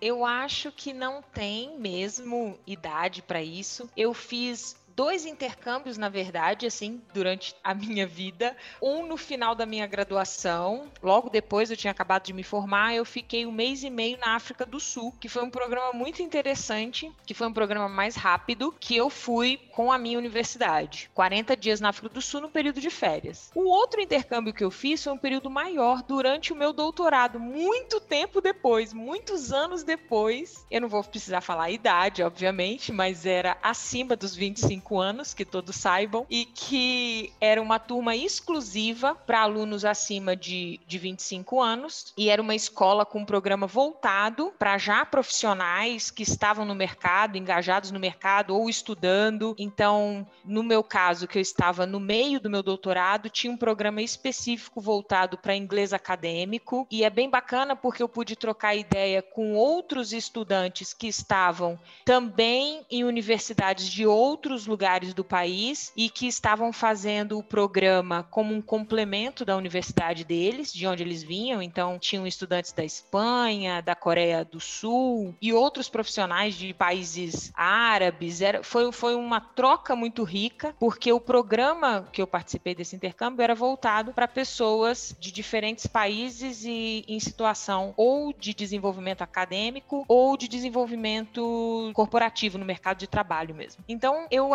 Eu 0.01 0.25
acho 0.25 0.71
que 0.71 0.93
não 0.93 1.21
tem 1.21 1.77
mesmo 1.79 2.57
idade 2.67 3.21
para 3.21 3.41
isso. 3.41 3.89
Eu 3.95 4.13
fiz 4.13 4.75
dois 4.95 5.25
intercâmbios, 5.25 5.97
na 5.97 6.07
verdade, 6.09 6.65
assim, 6.65 7.01
durante 7.13 7.53
a 7.63 7.73
minha 7.73 8.07
vida. 8.07 8.55
Um 8.81 9.05
no 9.05 9.17
final 9.17 9.53
da 9.53 9.65
minha 9.65 9.85
graduação, 9.85 10.89
logo 11.03 11.29
depois 11.29 11.69
eu 11.69 11.77
tinha 11.77 11.91
acabado 11.91 12.23
de 12.23 12.33
me 12.33 12.43
formar, 12.43 12.95
eu 12.95 13.03
fiquei 13.03 13.45
um 13.45 13.51
mês 13.51 13.83
e 13.83 13.89
meio 13.89 14.17
na 14.19 14.35
África 14.35 14.65
do 14.65 14.79
Sul, 14.79 15.13
que 15.19 15.27
foi 15.27 15.43
um 15.43 15.49
programa 15.49 15.91
muito 15.93 16.21
interessante, 16.21 17.11
que 17.25 17.33
foi 17.33 17.47
um 17.47 17.53
programa 17.53 17.89
mais 17.89 18.15
rápido, 18.15 18.73
que 18.79 18.95
eu 18.95 19.09
fui 19.09 19.59
com 19.71 19.91
a 19.91 19.97
minha 19.97 20.17
universidade. 20.17 21.09
40 21.13 21.57
dias 21.57 21.81
na 21.81 21.89
África 21.89 22.09
do 22.09 22.21
Sul 22.21 22.41
no 22.41 22.49
período 22.49 22.79
de 22.79 22.89
férias. 22.89 23.51
O 23.53 23.67
outro 23.69 23.99
intercâmbio 23.99 24.53
que 24.53 24.63
eu 24.63 24.71
fiz 24.71 25.03
foi 25.03 25.11
um 25.11 25.17
período 25.17 25.49
maior, 25.49 26.01
durante 26.03 26.53
o 26.53 26.55
meu 26.55 26.71
doutorado, 26.71 27.39
muito 27.39 27.99
tempo 27.99 28.39
depois, 28.39 28.93
muitos 28.93 29.51
anos 29.51 29.83
depois. 29.83 30.65
Eu 30.71 30.81
não 30.81 30.87
vou 30.87 31.03
precisar 31.03 31.41
falar 31.41 31.65
a 31.65 31.71
idade, 31.71 32.23
obviamente, 32.23 32.91
mas 32.91 33.25
era 33.25 33.57
acima 33.61 34.15
dos 34.15 34.35
25 34.35 34.84
25 34.85 34.99
anos, 34.99 35.33
que 35.33 35.43
todos 35.43 35.75
saibam, 35.75 36.25
e 36.29 36.45
que 36.45 37.33
era 37.41 37.61
uma 37.61 37.79
turma 37.79 38.15
exclusiva 38.15 39.15
para 39.15 39.41
alunos 39.41 39.83
acima 39.83 40.35
de, 40.35 40.79
de 40.87 40.97
25 40.99 41.61
anos, 41.61 42.13
e 42.15 42.29
era 42.29 42.41
uma 42.41 42.53
escola 42.53 43.05
com 43.05 43.19
um 43.19 43.25
programa 43.25 43.65
voltado 43.65 44.53
para 44.59 44.77
já 44.77 45.03
profissionais 45.03 46.11
que 46.11 46.21
estavam 46.21 46.65
no 46.65 46.75
mercado, 46.75 47.37
engajados 47.37 47.91
no 47.91 47.99
mercado 47.99 48.55
ou 48.55 48.69
estudando. 48.69 49.55
Então, 49.57 50.27
no 50.43 50.61
meu 50.61 50.83
caso, 50.83 51.27
que 51.27 51.37
eu 51.37 51.41
estava 51.41 51.85
no 51.85 51.99
meio 51.99 52.39
do 52.39 52.49
meu 52.49 52.61
doutorado, 52.61 53.29
tinha 53.29 53.51
um 53.51 53.57
programa 53.57 54.01
específico 54.01 54.79
voltado 54.79 55.37
para 55.37 55.55
inglês 55.55 55.93
acadêmico, 55.93 56.85
e 56.91 57.03
é 57.03 57.09
bem 57.09 57.29
bacana 57.29 57.75
porque 57.75 58.03
eu 58.03 58.09
pude 58.09 58.35
trocar 58.35 58.75
ideia 58.75 59.21
com 59.21 59.55
outros 59.55 60.13
estudantes 60.13 60.93
que 60.93 61.07
estavam 61.07 61.79
também 62.03 62.85
em 62.91 63.03
universidades 63.03 63.87
de 63.87 64.05
outros 64.05 64.67
lugares 64.67 64.74
lugares 64.75 65.13
do 65.13 65.23
país 65.23 65.93
e 65.95 66.09
que 66.09 66.27
estavam 66.27 66.73
fazendo 66.73 67.37
o 67.37 67.43
programa 67.43 68.23
como 68.29 68.53
um 68.53 68.61
complemento 68.61 69.45
da 69.45 69.55
universidade 69.55 70.25
deles, 70.25 70.73
de 70.73 70.85
onde 70.85 71.01
eles 71.01 71.23
vinham. 71.23 71.61
Então, 71.61 71.97
tinham 71.97 72.27
estudantes 72.27 72.73
da 72.73 72.83
Espanha, 72.83 73.81
da 73.81 73.95
Coreia 73.95 74.43
do 74.43 74.59
Sul 74.59 75.33
e 75.41 75.53
outros 75.53 75.87
profissionais 75.87 76.55
de 76.55 76.73
países 76.73 77.53
árabes. 77.55 78.41
Era, 78.41 78.61
foi, 78.63 78.91
foi 78.91 79.15
uma 79.15 79.39
troca 79.39 79.95
muito 79.95 80.23
rica, 80.23 80.75
porque 80.77 81.13
o 81.13 81.21
programa 81.21 82.09
que 82.11 82.21
eu 82.21 82.27
participei 82.27 82.75
desse 82.75 82.97
intercâmbio 82.97 83.43
era 83.43 83.55
voltado 83.55 84.11
para 84.11 84.27
pessoas 84.27 85.15
de 85.17 85.31
diferentes 85.31 85.87
países 85.87 86.65
e 86.65 87.05
em 87.07 87.19
situação 87.21 87.93
ou 87.95 88.33
de 88.33 88.53
desenvolvimento 88.53 89.21
acadêmico 89.21 90.03
ou 90.09 90.35
de 90.35 90.49
desenvolvimento 90.49 91.91
corporativo 91.93 92.57
no 92.57 92.65
mercado 92.65 92.97
de 92.97 93.07
trabalho 93.07 93.55
mesmo. 93.55 93.85
Então, 93.87 94.27
eu 94.29 94.53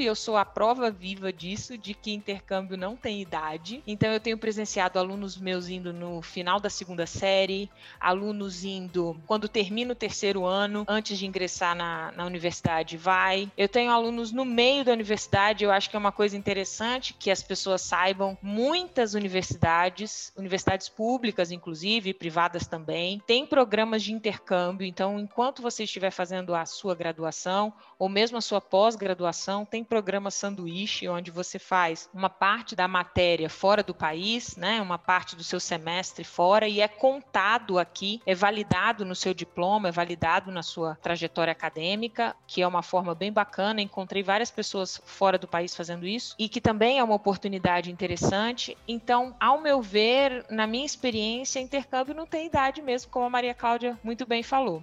e 0.00 0.06
eu 0.06 0.14
sou 0.14 0.36
a 0.36 0.44
prova 0.44 0.90
viva 0.90 1.32
disso, 1.32 1.76
de 1.76 1.94
que 1.94 2.12
intercâmbio 2.12 2.76
não 2.76 2.96
tem 2.96 3.20
idade. 3.20 3.82
Então, 3.86 4.12
eu 4.12 4.20
tenho 4.20 4.38
presenciado 4.38 4.98
alunos 4.98 5.36
meus 5.36 5.68
indo 5.68 5.92
no 5.92 6.22
final 6.22 6.60
da 6.60 6.70
segunda 6.70 7.06
série, 7.06 7.68
alunos 8.00 8.64
indo 8.64 9.20
quando 9.26 9.48
termina 9.48 9.92
o 9.92 9.96
terceiro 9.96 10.44
ano, 10.44 10.84
antes 10.88 11.18
de 11.18 11.26
ingressar 11.26 11.74
na, 11.74 12.12
na 12.12 12.24
universidade, 12.24 12.96
vai. 12.96 13.50
Eu 13.56 13.68
tenho 13.68 13.90
alunos 13.90 14.30
no 14.30 14.44
meio 14.44 14.84
da 14.84 14.92
universidade, 14.92 15.64
eu 15.64 15.72
acho 15.72 15.90
que 15.90 15.96
é 15.96 15.98
uma 15.98 16.12
coisa 16.12 16.36
interessante 16.36 17.12
que 17.12 17.30
as 17.30 17.42
pessoas 17.42 17.82
saibam. 17.82 18.38
Muitas 18.40 19.14
universidades, 19.14 20.32
universidades 20.36 20.88
públicas, 20.88 21.50
inclusive, 21.50 22.14
privadas 22.14 22.66
também, 22.66 23.20
têm 23.26 23.44
programas 23.44 24.02
de 24.02 24.12
intercâmbio. 24.12 24.86
Então, 24.86 25.18
enquanto 25.18 25.60
você 25.60 25.84
estiver 25.84 26.10
fazendo 26.10 26.54
a 26.54 26.64
sua 26.64 26.94
graduação, 26.94 27.72
ou 27.98 28.08
mesmo 28.08 28.38
a 28.38 28.40
sua 28.40 28.60
pós-graduação, 28.60 29.31
graduação 29.32 29.64
tem 29.64 29.82
programa 29.82 30.30
sanduíche, 30.30 31.08
onde 31.08 31.30
você 31.30 31.58
faz 31.58 32.08
uma 32.12 32.28
parte 32.28 32.76
da 32.76 32.86
matéria 32.86 33.48
fora 33.48 33.82
do 33.82 33.94
país, 33.94 34.56
né, 34.56 34.80
uma 34.80 34.98
parte 34.98 35.34
do 35.34 35.42
seu 35.42 35.58
semestre 35.58 36.22
fora, 36.22 36.68
e 36.68 36.80
é 36.80 36.86
contado 36.86 37.78
aqui, 37.78 38.20
é 38.26 38.34
validado 38.34 39.04
no 39.04 39.14
seu 39.14 39.32
diploma, 39.32 39.88
é 39.88 39.92
validado 39.92 40.52
na 40.52 40.62
sua 40.62 40.96
trajetória 40.96 41.50
acadêmica, 41.50 42.36
que 42.46 42.60
é 42.60 42.66
uma 42.66 42.82
forma 42.82 43.14
bem 43.14 43.32
bacana. 43.32 43.80
Encontrei 43.80 44.22
várias 44.22 44.50
pessoas 44.50 45.00
fora 45.06 45.38
do 45.38 45.48
país 45.48 45.74
fazendo 45.74 46.06
isso, 46.06 46.36
e 46.38 46.48
que 46.48 46.60
também 46.60 46.98
é 46.98 47.04
uma 47.04 47.14
oportunidade 47.14 47.90
interessante. 47.90 48.76
Então, 48.86 49.34
ao 49.40 49.60
meu 49.60 49.80
ver, 49.80 50.44
na 50.50 50.66
minha 50.66 50.84
experiência, 50.84 51.58
intercâmbio 51.58 52.14
não 52.14 52.26
tem 52.26 52.46
idade 52.46 52.82
mesmo, 52.82 53.10
como 53.10 53.24
a 53.24 53.30
Maria 53.30 53.54
Cláudia 53.54 53.98
muito 54.04 54.26
bem 54.26 54.42
falou. 54.42 54.82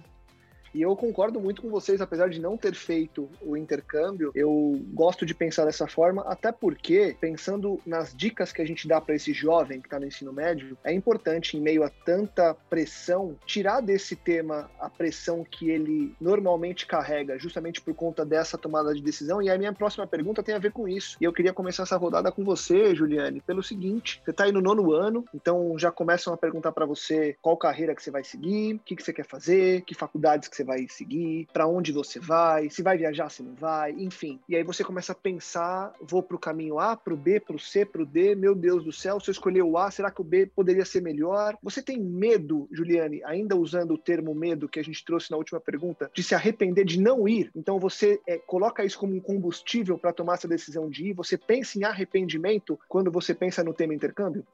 E 0.74 0.82
eu 0.82 0.94
concordo 0.96 1.40
muito 1.40 1.62
com 1.62 1.68
vocês, 1.68 2.00
apesar 2.00 2.28
de 2.28 2.40
não 2.40 2.56
ter 2.56 2.74
feito 2.74 3.28
o 3.42 3.56
intercâmbio, 3.56 4.30
eu 4.34 4.80
gosto 4.92 5.26
de 5.26 5.34
pensar 5.34 5.64
dessa 5.64 5.86
forma, 5.86 6.22
até 6.22 6.52
porque, 6.52 7.16
pensando 7.20 7.80
nas 7.84 8.14
dicas 8.14 8.52
que 8.52 8.62
a 8.62 8.64
gente 8.64 8.86
dá 8.86 9.00
para 9.00 9.14
esse 9.14 9.32
jovem 9.32 9.80
que 9.80 9.86
está 9.86 9.98
no 9.98 10.06
ensino 10.06 10.32
médio, 10.32 10.76
é 10.84 10.92
importante, 10.92 11.56
em 11.56 11.60
meio 11.60 11.82
a 11.82 11.90
tanta 11.90 12.54
pressão, 12.68 13.36
tirar 13.44 13.80
desse 13.80 14.14
tema 14.14 14.70
a 14.78 14.88
pressão 14.88 15.44
que 15.44 15.70
ele 15.70 16.14
normalmente 16.20 16.86
carrega, 16.86 17.38
justamente 17.38 17.80
por 17.80 17.94
conta 17.94 18.24
dessa 18.24 18.56
tomada 18.56 18.94
de 18.94 19.02
decisão. 19.02 19.42
E 19.42 19.50
a 19.50 19.58
minha 19.58 19.72
próxima 19.72 20.06
pergunta 20.06 20.42
tem 20.42 20.54
a 20.54 20.58
ver 20.58 20.72
com 20.72 20.88
isso. 20.88 21.16
E 21.20 21.24
eu 21.24 21.32
queria 21.32 21.52
começar 21.52 21.82
essa 21.82 21.96
rodada 21.96 22.30
com 22.30 22.44
você, 22.44 22.94
Juliane, 22.94 23.40
pelo 23.40 23.62
seguinte: 23.62 24.20
você 24.24 24.30
está 24.30 24.44
aí 24.44 24.52
no 24.52 24.60
nono 24.60 24.92
ano, 24.92 25.24
então 25.34 25.78
já 25.78 25.90
começam 25.90 26.32
a 26.32 26.36
perguntar 26.36 26.72
para 26.72 26.86
você 26.86 27.36
qual 27.40 27.56
carreira 27.56 27.94
que 27.94 28.02
você 28.02 28.10
vai 28.10 28.24
seguir, 28.24 28.74
o 28.74 28.78
que, 28.80 28.96
que 28.96 29.02
você 29.02 29.12
quer 29.12 29.26
fazer, 29.26 29.82
que 29.82 29.94
faculdades 29.94 30.48
que 30.48 30.59
você 30.60 30.64
vai 30.64 30.86
seguir, 30.88 31.48
para 31.52 31.66
onde 31.66 31.92
você 31.92 32.20
vai, 32.20 32.68
se 32.68 32.82
vai 32.82 32.98
viajar, 32.98 33.30
se 33.30 33.42
não 33.42 33.54
vai, 33.54 33.92
enfim. 33.92 34.38
E 34.48 34.54
aí 34.54 34.62
você 34.62 34.84
começa 34.84 35.12
a 35.12 35.14
pensar: 35.14 35.92
vou 36.00 36.22
para 36.22 36.36
o 36.36 36.38
caminho 36.38 36.78
A, 36.78 36.96
para 36.96 37.14
o 37.14 37.16
B, 37.16 37.40
para 37.40 37.56
o 37.56 37.58
C, 37.58 37.84
para 37.84 38.02
o 38.02 38.06
D, 38.06 38.34
meu 38.34 38.54
Deus 38.54 38.84
do 38.84 38.92
céu, 38.92 39.18
se 39.18 39.30
eu 39.30 39.32
escolher 39.32 39.62
o 39.62 39.78
A, 39.78 39.90
será 39.90 40.10
que 40.10 40.20
o 40.20 40.24
B 40.24 40.46
poderia 40.46 40.84
ser 40.84 41.00
melhor? 41.00 41.56
Você 41.62 41.82
tem 41.82 41.98
medo, 41.98 42.68
Juliane, 42.70 43.22
ainda 43.24 43.56
usando 43.56 43.94
o 43.94 43.98
termo 43.98 44.34
medo 44.34 44.68
que 44.68 44.78
a 44.78 44.84
gente 44.84 45.04
trouxe 45.04 45.30
na 45.30 45.36
última 45.36 45.60
pergunta, 45.60 46.10
de 46.12 46.22
se 46.22 46.34
arrepender 46.34 46.84
de 46.84 47.00
não 47.00 47.26
ir? 47.26 47.50
Então 47.54 47.78
você 47.78 48.20
é, 48.26 48.38
coloca 48.38 48.84
isso 48.84 48.98
como 48.98 49.14
um 49.14 49.20
combustível 49.20 49.98
para 49.98 50.12
tomar 50.12 50.34
essa 50.34 50.48
decisão 50.48 50.88
de 50.88 51.08
ir? 51.08 51.12
Você 51.14 51.38
pensa 51.38 51.78
em 51.78 51.84
arrependimento 51.84 52.78
quando 52.88 53.10
você 53.10 53.34
pensa 53.34 53.64
no 53.64 53.72
tema 53.72 53.94
intercâmbio? 53.94 54.44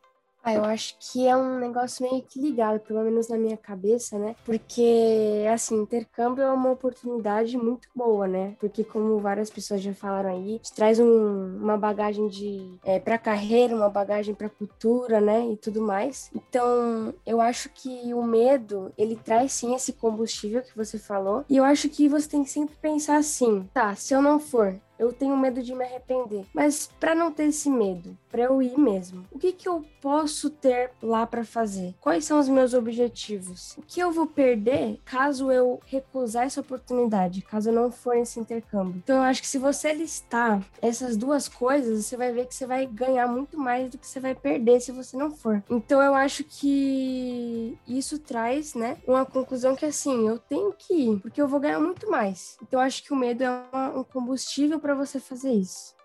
Ah, 0.46 0.54
eu 0.54 0.64
acho 0.64 0.94
que 1.00 1.26
é 1.26 1.36
um 1.36 1.58
negócio 1.58 2.08
meio 2.08 2.22
que 2.22 2.40
ligado, 2.40 2.78
pelo 2.78 3.02
menos 3.02 3.28
na 3.28 3.36
minha 3.36 3.56
cabeça, 3.56 4.16
né? 4.16 4.36
Porque, 4.44 5.44
assim, 5.52 5.74
intercâmbio 5.74 6.44
é 6.44 6.52
uma 6.52 6.70
oportunidade 6.70 7.58
muito 7.58 7.88
boa, 7.92 8.28
né? 8.28 8.54
Porque, 8.60 8.84
como 8.84 9.18
várias 9.18 9.50
pessoas 9.50 9.82
já 9.82 9.92
falaram 9.92 10.30
aí, 10.30 10.60
traz 10.76 11.00
um, 11.00 11.56
uma 11.56 11.76
bagagem 11.76 12.28
de 12.28 12.78
é, 12.84 13.00
para 13.00 13.18
carreira, 13.18 13.74
uma 13.74 13.88
bagagem 13.88 14.36
para 14.36 14.48
cultura, 14.48 15.20
né? 15.20 15.48
E 15.50 15.56
tudo 15.56 15.82
mais. 15.82 16.30
Então, 16.32 17.12
eu 17.26 17.40
acho 17.40 17.68
que 17.70 18.14
o 18.14 18.22
medo, 18.22 18.92
ele 18.96 19.16
traz 19.16 19.50
sim 19.50 19.74
esse 19.74 19.94
combustível 19.94 20.62
que 20.62 20.76
você 20.76 20.96
falou. 20.96 21.44
E 21.50 21.56
eu 21.56 21.64
acho 21.64 21.88
que 21.88 22.08
você 22.08 22.28
tem 22.28 22.44
que 22.44 22.50
sempre 22.50 22.76
pensar 22.76 23.16
assim: 23.16 23.68
tá, 23.74 23.96
se 23.96 24.14
eu 24.14 24.22
não 24.22 24.38
for, 24.38 24.80
eu 24.98 25.12
tenho 25.12 25.36
medo 25.36 25.62
de 25.62 25.74
me 25.74 25.84
arrepender. 25.84 26.44
Mas 26.52 26.90
para 26.98 27.14
não 27.14 27.30
ter 27.30 27.44
esse 27.44 27.70
medo, 27.70 28.16
para 28.30 28.44
eu 28.44 28.60
ir 28.60 28.78
mesmo, 28.78 29.24
o 29.30 29.38
que 29.38 29.52
que 29.52 29.68
eu 29.68 29.84
posso 30.00 30.50
ter 30.50 30.90
lá 31.02 31.26
para 31.26 31.44
fazer? 31.44 31.94
Quais 32.00 32.24
são 32.24 32.38
os 32.38 32.48
meus 32.48 32.74
objetivos? 32.74 33.76
O 33.78 33.82
que 33.82 34.00
eu 34.00 34.12
vou 34.12 34.26
perder 34.26 35.00
caso 35.04 35.50
eu 35.50 35.80
recusar 35.86 36.44
essa 36.44 36.60
oportunidade, 36.60 37.42
caso 37.42 37.70
eu 37.70 37.74
não 37.74 37.90
for 37.90 38.16
nesse 38.16 38.38
intercâmbio? 38.38 39.00
Então 39.02 39.16
eu 39.16 39.22
acho 39.22 39.40
que 39.40 39.48
se 39.48 39.58
você 39.58 39.92
listar 39.92 40.62
essas 40.80 41.16
duas 41.16 41.48
coisas, 41.48 42.04
você 42.04 42.16
vai 42.16 42.32
ver 42.32 42.46
que 42.46 42.54
você 42.54 42.66
vai 42.66 42.86
ganhar 42.86 43.26
muito 43.26 43.58
mais 43.58 43.90
do 43.90 43.98
que 43.98 44.06
você 44.06 44.20
vai 44.20 44.34
perder 44.34 44.80
se 44.80 44.92
você 44.92 45.16
não 45.16 45.30
for. 45.30 45.62
Então 45.70 46.02
eu 46.02 46.14
acho 46.14 46.44
que 46.44 47.76
isso 47.86 48.18
traz, 48.18 48.74
né, 48.74 48.98
uma 49.06 49.24
conclusão 49.24 49.74
que 49.74 49.84
assim, 49.84 50.28
eu 50.28 50.38
tenho 50.38 50.72
que 50.72 50.94
ir, 50.94 51.20
porque 51.20 51.40
eu 51.40 51.48
vou 51.48 51.60
ganhar 51.60 51.80
muito 51.80 52.10
mais. 52.10 52.56
Então 52.62 52.80
eu 52.80 52.86
acho 52.86 53.02
que 53.02 53.12
o 53.12 53.16
medo 53.16 53.42
é 53.42 53.50
uma, 53.72 53.98
um 53.98 54.04
combustível 54.04 54.78
para 54.86 54.94
você 54.94 55.18
fazer 55.18 55.50
isso. 55.50 55.95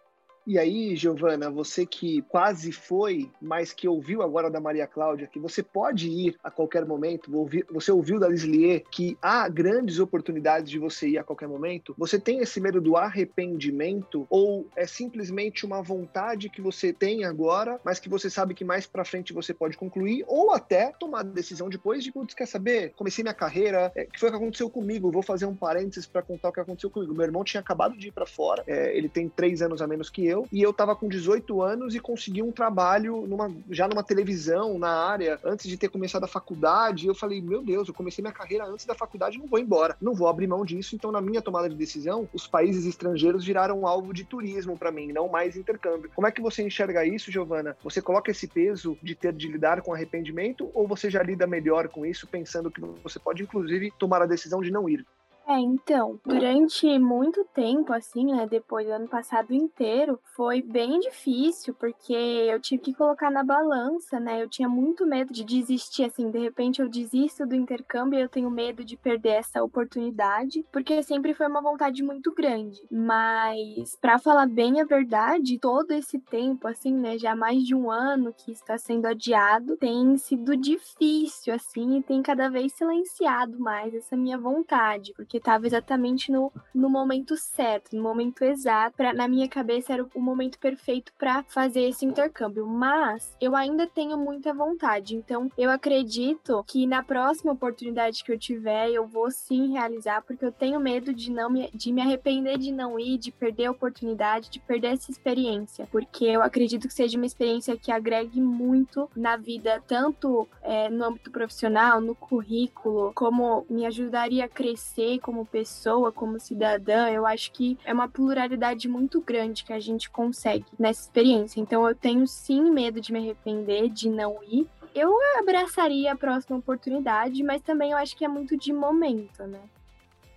E 0.46 0.58
aí, 0.58 0.96
Giovana, 0.96 1.52
você 1.52 1.86
que 1.86 2.24
quase 2.24 2.72
foi, 2.72 3.30
mas 3.40 3.72
que 3.72 3.88
ouviu 3.88 4.24
agora 4.24 4.50
da 4.50 4.60
Maria 4.60 4.88
Cláudia, 4.88 5.28
que 5.28 5.40
você 5.40 5.62
pode 5.62 6.10
ir 6.10 6.36
a 6.44 6.50
qualquer 6.50 6.84
momento, 6.84 7.32
você 7.72 7.92
ouviu 7.92 8.20
da 8.20 8.28
Lislier 8.28 8.84
que 8.92 9.16
há 9.22 9.48
grandes 9.48 10.00
oportunidades 10.00 10.70
de 10.72 10.80
você 10.80 11.10
ir 11.10 11.18
a 11.20 11.24
qualquer 11.24 11.48
momento, 11.48 11.94
você 11.96 12.20
tem 12.20 12.40
esse 12.40 12.60
medo 12.60 12.82
do 12.82 12.98
arrependimento 12.98 14.26
ou 14.30 14.68
é 14.76 14.88
simplesmente 14.88 15.64
uma 15.64 15.82
vontade 15.84 16.50
que 16.50 16.60
você 16.60 16.92
tem 16.92 17.24
agora, 17.24 17.80
mas 17.84 18.00
que 18.00 18.10
você 18.10 18.30
sabe 18.30 18.56
que 18.56 18.66
mais 18.66 18.88
para 18.88 19.06
frente 19.06 19.34
você 19.34 19.54
pode 19.54 19.78
concluir 19.78 20.26
ou 20.28 20.52
até 20.52 20.92
tomar 21.00 21.20
a 21.20 21.24
decisão 21.24 21.70
depois 21.70 22.04
de, 22.04 22.12
putz, 22.12 22.34
quer 22.34 22.48
saber? 22.48 22.94
Comecei 22.96 23.24
minha 23.24 23.34
carreira, 23.34 23.92
é, 23.96 24.06
que 24.06 24.20
foi 24.20 24.30
o 24.30 24.32
que 24.32 24.38
aconteceu 24.38 24.70
comigo, 24.72 25.12
vou 25.12 25.22
fazer 25.22 25.46
um 25.46 25.56
parênteses 25.56 26.08
para 26.08 26.24
contar 26.24 26.50
o 26.50 26.52
que 26.52 26.60
aconteceu 26.60 26.90
comigo. 26.90 27.14
Meu 27.14 27.26
irmão 27.26 27.44
tinha 27.44 27.62
acabado 27.62 27.96
de 27.96 28.08
ir 28.08 28.12
para 28.12 28.26
fora, 28.26 28.64
é, 28.66 28.98
ele 28.98 29.08
tem 29.08 29.30
três 29.30 29.62
anos 29.62 29.82
a 29.84 29.88
menos 29.88 30.10
que 30.10 30.26
eu, 30.26 30.31
e 30.52 30.62
eu 30.62 30.74
tava 30.74 30.96
com 30.96 31.08
18 31.08 31.62
anos 31.62 31.96
e 31.96 32.00
consegui 32.00 32.42
um 32.42 32.52
trabalho 32.52 33.26
numa, 33.28 33.54
já 33.70 33.88
numa 33.88 34.04
televisão, 34.04 34.78
na 34.78 34.90
área, 34.90 35.40
antes 35.44 35.68
de 35.68 35.78
ter 35.78 35.90
começado 35.90 36.24
a 36.24 36.28
faculdade. 36.28 37.08
Eu 37.08 37.16
falei, 37.16 37.42
meu 37.42 37.64
Deus, 37.64 37.88
eu 37.88 37.94
comecei 37.94 38.22
minha 38.22 38.34
carreira 38.34 38.66
antes 38.66 38.86
da 38.86 38.96
faculdade, 38.96 39.38
não 39.38 39.48
vou 39.48 39.60
embora, 39.60 39.96
não 40.02 40.14
vou 40.14 40.28
abrir 40.28 40.48
mão 40.48 40.66
disso. 40.66 40.96
Então, 40.96 41.12
na 41.12 41.22
minha 41.22 41.42
tomada 41.42 41.70
de 41.70 41.76
decisão, 41.76 42.28
os 42.34 42.48
países 42.48 42.86
estrangeiros 42.86 43.46
viraram 43.46 43.86
alvo 43.86 44.14
de 44.14 44.24
turismo 44.24 44.78
para 44.78 44.92
mim, 44.92 45.12
não 45.12 45.28
mais 45.28 45.56
intercâmbio. 45.56 46.12
Como 46.14 46.28
é 46.28 46.32
que 46.32 46.42
você 46.42 46.64
enxerga 46.64 47.06
isso, 47.06 47.32
Giovana? 47.32 47.78
Você 47.84 48.02
coloca 48.02 48.32
esse 48.32 48.48
peso 48.48 48.98
de 49.02 49.16
ter 49.16 49.34
de 49.34 49.48
lidar 49.48 49.82
com 49.82 49.94
arrependimento 49.94 50.70
ou 50.74 50.88
você 50.88 51.10
já 51.10 51.24
lida 51.24 51.48
melhor 51.48 51.88
com 51.88 52.06
isso, 52.06 52.28
pensando 52.28 52.72
que 52.72 52.82
você 53.04 53.20
pode, 53.20 53.44
inclusive, 53.44 53.92
tomar 53.98 54.22
a 54.22 54.26
decisão 54.26 54.62
de 54.62 54.72
não 54.72 54.88
ir? 54.88 55.06
É, 55.52 55.60
então, 55.60 56.18
durante 56.26 56.98
muito 56.98 57.44
tempo, 57.54 57.92
assim, 57.92 58.28
né, 58.32 58.48
depois 58.48 58.88
do 58.88 58.94
ano 58.94 59.08
passado 59.10 59.54
inteiro, 59.54 60.18
foi 60.34 60.62
bem 60.62 60.98
difícil, 61.02 61.74
porque 61.74 62.14
eu 62.14 62.58
tive 62.58 62.82
que 62.82 62.94
colocar 62.94 63.30
na 63.30 63.44
balança, 63.44 64.18
né, 64.18 64.42
eu 64.42 64.48
tinha 64.48 64.70
muito 64.70 65.06
medo 65.06 65.34
de 65.34 65.44
desistir, 65.44 66.06
assim, 66.06 66.32
de 66.32 66.40
repente 66.40 66.82
eu 66.82 66.88
desisto 66.88 67.46
do 67.46 67.54
intercâmbio 67.54 68.18
e 68.18 68.22
eu 68.22 68.30
tenho 68.30 68.50
medo 68.50 68.82
de 68.86 68.96
perder 68.96 69.32
essa 69.32 69.62
oportunidade, 69.62 70.66
porque 70.72 71.04
sempre 71.04 71.34
foi 71.34 71.48
uma 71.48 71.62
vontade 71.62 72.02
muito 72.02 72.34
grande. 72.34 72.80
Mas, 72.90 73.98
para 74.00 74.18
falar 74.20 74.48
bem 74.48 74.80
a 74.80 74.86
verdade, 74.86 75.60
todo 75.60 75.92
esse 75.92 76.18
tempo, 76.18 76.66
assim, 76.66 76.94
né, 76.94 77.18
já 77.18 77.36
mais 77.36 77.62
de 77.62 77.76
um 77.76 77.92
ano 77.92 78.34
que 78.34 78.54
está 78.54 78.78
sendo 78.78 79.06
adiado, 79.06 79.76
tem 79.76 80.18
sido 80.18 80.56
difícil, 80.56 81.54
assim, 81.54 81.98
e 81.98 82.04
tem 82.04 82.22
cada 82.22 82.50
vez 82.50 82.72
silenciado 82.72 83.60
mais 83.60 83.94
essa 83.94 84.16
minha 84.16 84.38
vontade, 84.38 85.12
porque 85.14 85.41
estava 85.42 85.68
exatamente 85.68 86.32
no, 86.32 86.52
no 86.74 86.90
momento 86.90 87.36
certo, 87.36 87.96
no 87.96 88.02
momento 88.02 88.44
exato. 88.44 88.96
Pra, 88.96 89.14
na 89.14 89.28
minha 89.28 89.48
cabeça 89.48 89.94
era 89.94 90.04
o, 90.04 90.10
o 90.16 90.22
momento 90.22 90.58
perfeito 90.58 91.12
para 91.18 91.44
fazer 91.44 91.82
esse 91.82 92.06
intercâmbio. 92.06 92.66
Mas 92.66 93.36
eu 93.42 93.56
ainda 93.56 93.86
tenho 93.88 94.18
muita 94.18 94.54
vontade. 94.54 95.16
Então 95.16 95.52
eu 95.58 95.70
acredito 95.70 96.64
que 96.68 96.86
na 96.88 97.04
próxima 97.04 97.52
oportunidade 97.52 98.24
que 98.24 98.32
eu 98.32 98.40
tiver, 98.40 98.90
eu 98.92 99.06
vou 99.06 99.30
sim 99.30 99.74
realizar, 99.74 100.22
porque 100.22 100.46
eu 100.46 100.52
tenho 100.52 100.80
medo 100.80 101.14
de 101.14 101.32
não 101.32 101.50
me, 101.50 101.70
de 101.74 101.92
me 101.92 102.02
arrepender 102.02 102.58
de 102.58 102.72
não 102.72 103.00
ir, 103.00 103.18
de 103.18 103.32
perder 103.32 103.66
a 103.66 103.72
oportunidade, 103.72 104.50
de 104.50 104.60
perder 104.60 104.94
essa 104.94 105.12
experiência. 105.12 105.88
Porque 105.92 106.26
eu 106.26 106.42
acredito 106.42 106.88
que 106.88 106.94
seja 106.94 107.18
uma 107.18 107.26
experiência 107.26 107.78
que 107.78 107.92
agregue 107.92 108.40
muito 108.40 109.10
na 109.16 109.36
vida, 109.36 109.82
tanto 109.88 110.48
é, 110.62 110.90
no 110.90 111.06
âmbito 111.06 111.32
profissional, 111.32 112.00
no 112.00 112.16
currículo, 112.16 113.12
como 113.14 113.66
me 113.70 113.86
ajudaria 113.86 114.46
a 114.46 114.50
crescer, 114.50 115.20
como 115.32 115.46
pessoa, 115.46 116.12
como 116.12 116.42
cidadã, 116.42 117.10
eu 117.10 117.26
acho 117.26 117.54
que 117.54 117.78
é 117.86 117.94
uma 117.94 118.10
pluralidade 118.10 118.90
muito 118.90 119.22
grande 119.22 119.64
que 119.64 119.72
a 119.72 119.80
gente 119.80 120.10
consegue 120.10 120.66
nessa 120.78 121.04
experiência. 121.04 121.62
Então 121.62 121.88
eu 121.88 121.96
tenho 121.96 122.28
sim 122.28 122.70
medo 122.70 123.00
de 123.00 123.14
me 123.14 123.20
arrepender, 123.20 123.88
de 123.90 124.10
não 124.10 124.44
ir. 124.44 124.68
Eu 124.94 125.10
abraçaria 125.40 126.12
a 126.12 126.18
próxima 126.18 126.58
oportunidade, 126.58 127.42
mas 127.44 127.62
também 127.62 127.92
eu 127.92 127.98
acho 127.98 128.16
que 128.18 128.26
é 128.26 128.28
muito 128.28 128.58
de 128.58 128.74
momento, 128.74 129.44
né? 129.48 129.62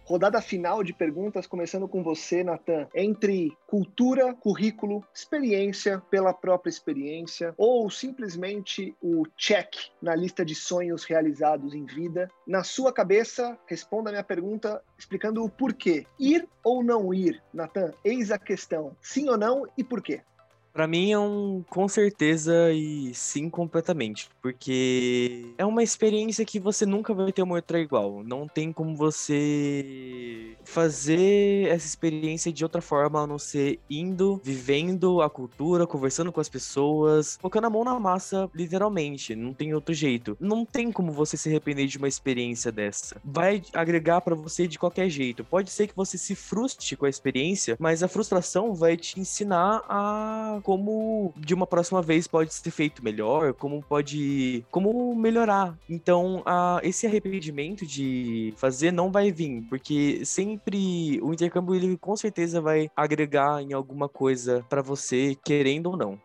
Rodada 0.06 0.38
final 0.42 0.84
de 0.84 0.92
perguntas, 0.92 1.46
começando 1.46 1.88
com 1.88 2.02
você, 2.02 2.44
Natan. 2.44 2.86
Entre 2.94 3.50
cultura, 3.66 4.34
currículo, 4.34 5.02
experiência 5.14 5.98
pela 6.10 6.34
própria 6.34 6.68
experiência, 6.68 7.54
ou 7.56 7.88
simplesmente 7.88 8.94
o 9.00 9.24
check 9.34 9.74
na 10.02 10.14
lista 10.14 10.44
de 10.44 10.54
sonhos 10.54 11.04
realizados 11.04 11.74
em 11.74 11.86
vida, 11.86 12.30
na 12.46 12.62
sua 12.62 12.92
cabeça, 12.92 13.58
responda 13.66 14.10
a 14.10 14.12
minha 14.12 14.24
pergunta 14.24 14.82
explicando 14.98 15.42
o 15.42 15.48
porquê. 15.48 16.04
Ir 16.20 16.46
ou 16.62 16.84
não 16.84 17.14
ir, 17.14 17.42
Natan? 17.52 17.90
Eis 18.04 18.30
a 18.30 18.38
questão. 18.38 18.94
Sim 19.00 19.30
ou 19.30 19.38
não 19.38 19.66
e 19.76 19.82
por 19.82 20.02
quê? 20.02 20.20
Para 20.74 20.88
mim 20.88 21.12
é 21.12 21.18
um 21.20 21.64
com 21.70 21.87
certeza 21.87 22.72
e 22.72 23.14
sim 23.14 23.48
completamente, 23.48 24.28
porque 24.42 25.54
é 25.56 25.64
uma 25.64 25.84
experiência 25.84 26.44
que 26.44 26.58
você 26.58 26.84
nunca 26.84 27.14
vai 27.14 27.30
ter 27.32 27.42
uma 27.42 27.54
outra 27.54 27.78
igual. 27.78 28.24
Não 28.24 28.48
tem 28.48 28.72
como 28.72 28.96
você 28.96 30.56
fazer 30.64 31.68
essa 31.68 31.87
experiência 31.87 32.52
de 32.52 32.64
outra 32.64 32.80
forma 32.80 33.22
a 33.22 33.26
não 33.26 33.38
ser 33.38 33.78
indo, 33.88 34.40
vivendo 34.42 35.22
a 35.22 35.30
cultura, 35.30 35.87
conversando 35.87 36.32
com 36.32 36.40
as 36.40 36.48
pessoas, 36.48 37.37
colocando 37.37 37.68
a 37.68 37.70
mão 37.70 37.84
na 37.84 38.00
massa, 38.00 38.50
literalmente. 38.52 39.37
Não 39.37 39.54
tem 39.54 39.74
outro 39.74 39.94
jeito. 39.94 40.37
Não 40.40 40.64
tem 40.64 40.90
como 40.90 41.12
você 41.12 41.37
se 41.37 41.48
arrepender 41.48 41.87
de 41.87 41.98
uma 41.98 42.08
experiência 42.08 42.72
dessa. 42.72 43.20
Vai 43.24 43.62
agregar 43.72 44.20
para 44.22 44.34
você 44.34 44.66
de 44.66 44.76
qualquer 44.76 45.08
jeito. 45.08 45.44
Pode 45.44 45.70
ser 45.70 45.87
que 45.87 45.94
você 45.94 46.18
se 46.18 46.34
frustre 46.34 46.96
com 46.96 47.06
a 47.06 47.10
experiência, 47.10 47.76
mas 47.78 48.02
a 48.02 48.08
frustração 48.08 48.74
vai 48.74 48.96
te 48.96 49.20
ensinar 49.20 49.84
a 49.88 50.60
como 50.64 51.33
de 51.37 51.55
uma 51.55 51.66
próxima 51.66 52.00
vez 52.00 52.27
pode 52.27 52.53
ser 52.53 52.70
feito 52.70 53.05
melhor, 53.05 53.53
como 53.53 53.83
pode. 53.83 54.64
como 54.70 55.14
melhorar. 55.14 55.79
Então, 55.88 56.42
a, 56.46 56.81
esse 56.83 57.07
arrependimento 57.07 57.87
de 57.87 58.53
fazer 58.57 58.90
não 58.90 59.12
vai 59.12 59.31
vir, 59.31 59.62
porque 59.68 60.24
sempre 60.24 61.20
o 61.22 61.33
intercâmbio 61.33 61.74
ele 61.74 61.96
com 61.98 62.16
certeza 62.16 62.61
vai 62.61 62.90
agregar 62.96 63.62
em 63.62 63.74
alguma 63.74 64.09
coisa 64.09 64.64
para 64.68 64.81
você, 64.81 65.37
querendo 65.44 65.90
ou 65.90 65.96
não. 65.96 66.18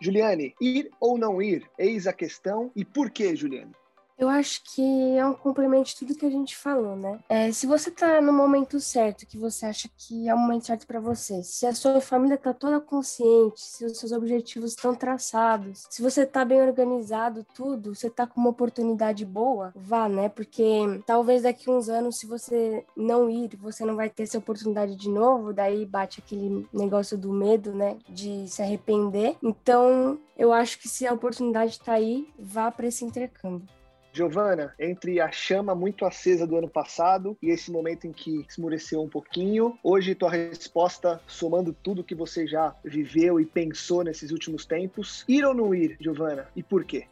Juliane, 0.00 0.54
ir 0.60 0.88
ou 0.98 1.18
não 1.18 1.42
ir? 1.42 1.68
Eis 1.78 2.06
a 2.06 2.12
questão. 2.12 2.70
E 2.74 2.84
por 2.84 3.10
que, 3.10 3.36
Juliane? 3.36 3.72
Eu 4.20 4.28
acho 4.28 4.60
que 4.64 5.16
é 5.16 5.24
um 5.24 5.32
complemento 5.32 5.88
de 5.88 5.96
tudo 5.96 6.14
que 6.14 6.26
a 6.26 6.30
gente 6.30 6.54
falou, 6.54 6.94
né? 6.94 7.18
É, 7.26 7.50
se 7.52 7.66
você 7.66 7.90
tá 7.90 8.20
no 8.20 8.34
momento 8.34 8.78
certo, 8.78 9.26
que 9.26 9.38
você 9.38 9.64
acha 9.64 9.88
que 9.96 10.28
é 10.28 10.34
o 10.34 10.38
momento 10.38 10.66
certo 10.66 10.86
para 10.86 11.00
você, 11.00 11.42
se 11.42 11.66
a 11.66 11.72
sua 11.72 12.02
família 12.02 12.36
tá 12.36 12.52
toda 12.52 12.78
consciente, 12.78 13.62
se 13.62 13.82
os 13.82 13.96
seus 13.96 14.12
objetivos 14.12 14.72
estão 14.72 14.94
traçados, 14.94 15.86
se 15.88 16.02
você 16.02 16.26
tá 16.26 16.44
bem 16.44 16.60
organizado, 16.60 17.46
tudo, 17.54 17.94
você 17.94 18.10
tá 18.10 18.26
com 18.26 18.38
uma 18.38 18.50
oportunidade 18.50 19.24
boa, 19.24 19.72
vá, 19.74 20.06
né? 20.06 20.28
Porque 20.28 21.00
talvez 21.06 21.44
daqui 21.44 21.70
uns 21.70 21.88
anos, 21.88 22.18
se 22.18 22.26
você 22.26 22.84
não 22.94 23.30
ir, 23.30 23.56
você 23.56 23.86
não 23.86 23.96
vai 23.96 24.10
ter 24.10 24.24
essa 24.24 24.36
oportunidade 24.36 24.96
de 24.96 25.08
novo, 25.08 25.54
daí 25.54 25.86
bate 25.86 26.20
aquele 26.20 26.68
negócio 26.74 27.16
do 27.16 27.32
medo, 27.32 27.72
né? 27.72 27.96
De 28.06 28.46
se 28.48 28.60
arrepender. 28.60 29.38
Então, 29.42 30.20
eu 30.36 30.52
acho 30.52 30.78
que 30.78 30.90
se 30.90 31.06
a 31.06 31.14
oportunidade 31.14 31.80
tá 31.80 31.94
aí, 31.94 32.28
vá 32.38 32.70
para 32.70 32.86
esse 32.86 33.02
intercâmbio. 33.02 33.79
Giovana, 34.12 34.74
entre 34.78 35.20
a 35.20 35.30
chama 35.30 35.74
muito 35.74 36.04
acesa 36.04 36.46
do 36.46 36.56
ano 36.56 36.68
passado 36.68 37.36
e 37.42 37.50
esse 37.50 37.70
momento 37.70 38.06
em 38.06 38.12
que 38.12 38.44
esmureceu 38.48 39.02
um 39.02 39.08
pouquinho, 39.08 39.78
hoje 39.82 40.14
tua 40.14 40.30
resposta, 40.30 41.20
somando 41.26 41.72
tudo 41.72 42.04
que 42.04 42.14
você 42.14 42.46
já 42.46 42.74
viveu 42.84 43.40
e 43.40 43.46
pensou 43.46 44.02
nesses 44.02 44.30
últimos 44.30 44.64
tempos, 44.64 45.24
ir 45.28 45.44
ou 45.44 45.54
não 45.54 45.74
ir, 45.74 45.96
Giovana? 46.00 46.48
E 46.56 46.62
por 46.62 46.84
quê? 46.84 47.06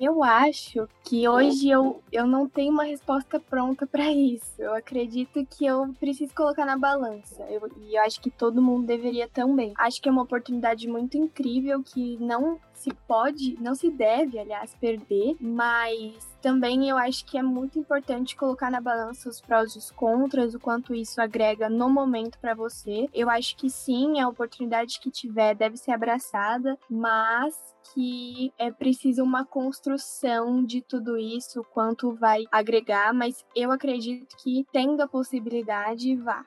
Eu 0.00 0.24
acho 0.24 0.88
que 1.04 1.28
hoje 1.28 1.68
eu, 1.68 2.02
eu 2.10 2.26
não 2.26 2.48
tenho 2.48 2.72
uma 2.72 2.82
resposta 2.82 3.38
pronta 3.38 3.86
para 3.86 4.10
isso. 4.10 4.52
Eu 4.58 4.74
acredito 4.74 5.46
que 5.46 5.64
eu 5.64 5.94
preciso 6.00 6.34
colocar 6.34 6.66
na 6.66 6.76
balança. 6.76 7.44
Eu, 7.48 7.70
e 7.78 7.94
eu 7.94 8.02
acho 8.02 8.20
que 8.20 8.28
todo 8.28 8.60
mundo 8.60 8.86
deveria 8.86 9.28
também. 9.28 9.72
Acho 9.78 10.02
que 10.02 10.08
é 10.08 10.12
uma 10.12 10.22
oportunidade 10.22 10.88
muito 10.88 11.16
incrível 11.16 11.80
que 11.82 12.16
não 12.18 12.58
se 12.74 12.92
pode, 13.06 13.56
não 13.60 13.74
se 13.74 13.90
deve, 13.90 14.38
aliás, 14.38 14.74
perder, 14.74 15.36
mas 15.40 16.14
também 16.42 16.88
eu 16.88 16.98
acho 16.98 17.24
que 17.24 17.38
é 17.38 17.42
muito 17.42 17.78
importante 17.78 18.36
colocar 18.36 18.70
na 18.70 18.80
balança 18.80 19.28
os 19.28 19.40
prós 19.40 19.74
e 19.74 19.78
os 19.78 19.90
contras, 19.90 20.54
o 20.54 20.60
quanto 20.60 20.94
isso 20.94 21.20
agrega 21.20 21.70
no 21.70 21.88
momento 21.88 22.38
para 22.38 22.54
você. 22.54 23.08
Eu 23.14 23.30
acho 23.30 23.56
que 23.56 23.70
sim, 23.70 24.20
a 24.20 24.28
oportunidade 24.28 25.00
que 25.00 25.10
tiver 25.10 25.54
deve 25.54 25.76
ser 25.76 25.92
abraçada, 25.92 26.78
mas 26.88 27.74
que 27.92 28.52
é 28.58 28.70
preciso 28.70 29.22
uma 29.22 29.44
construção 29.44 30.64
de 30.64 30.80
tudo 30.82 31.16
isso, 31.16 31.64
quanto 31.72 32.14
vai 32.14 32.44
agregar, 32.50 33.12
mas 33.12 33.44
eu 33.54 33.70
acredito 33.70 34.36
que 34.38 34.66
tendo 34.72 35.00
a 35.02 35.08
possibilidade, 35.08 36.16
vá. 36.16 36.44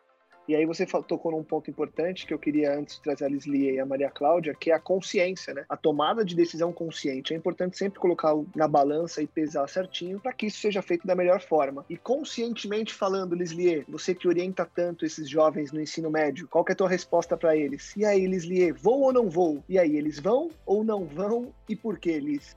E 0.47 0.55
aí 0.55 0.65
você 0.65 0.85
tocou 0.85 1.31
num 1.31 1.43
ponto 1.43 1.69
importante 1.69 2.25
que 2.25 2.33
eu 2.33 2.39
queria 2.39 2.77
antes 2.77 2.99
trazer 2.99 3.25
a 3.25 3.29
Lislia 3.29 3.73
e 3.73 3.79
a 3.79 3.85
Maria 3.85 4.09
Cláudia, 4.09 4.55
que 4.57 4.71
é 4.71 4.73
a 4.73 4.79
consciência, 4.79 5.53
né? 5.53 5.65
A 5.67 5.75
tomada 5.75 6.23
de 6.23 6.35
decisão 6.35 6.71
consciente. 6.71 7.33
É 7.33 7.37
importante 7.37 7.77
sempre 7.77 7.99
colocar 7.99 8.33
na 8.55 8.67
balança 8.67 9.21
e 9.21 9.27
pesar 9.27 9.67
certinho 9.67 10.19
para 10.19 10.31
que 10.31 10.45
isso 10.45 10.59
seja 10.59 10.81
feito 10.81 11.05
da 11.05 11.15
melhor 11.15 11.41
forma. 11.41 11.85
E 11.89 11.97
conscientemente 11.97 12.93
falando, 12.93 13.35
Lislie, 13.35 13.83
você 13.89 14.15
que 14.15 14.27
orienta 14.27 14.65
tanto 14.65 15.05
esses 15.05 15.29
jovens 15.29 15.71
no 15.71 15.81
ensino 15.81 16.09
médio, 16.09 16.47
qual 16.47 16.65
é 16.69 16.71
a 16.71 16.75
tua 16.75 16.89
resposta 16.89 17.35
para 17.35 17.55
eles? 17.55 17.93
E 17.97 18.05
aí, 18.05 18.25
Lislie, 18.25 18.71
vou 18.71 19.01
ou 19.01 19.11
não 19.11 19.29
vou? 19.29 19.63
E 19.67 19.77
aí, 19.77 19.97
eles 19.97 20.19
vão 20.19 20.49
ou 20.65 20.83
não 20.83 21.05
vão? 21.05 21.53
E 21.67 21.75
por 21.75 21.99
que, 21.99 22.17
Liz? 22.19 22.55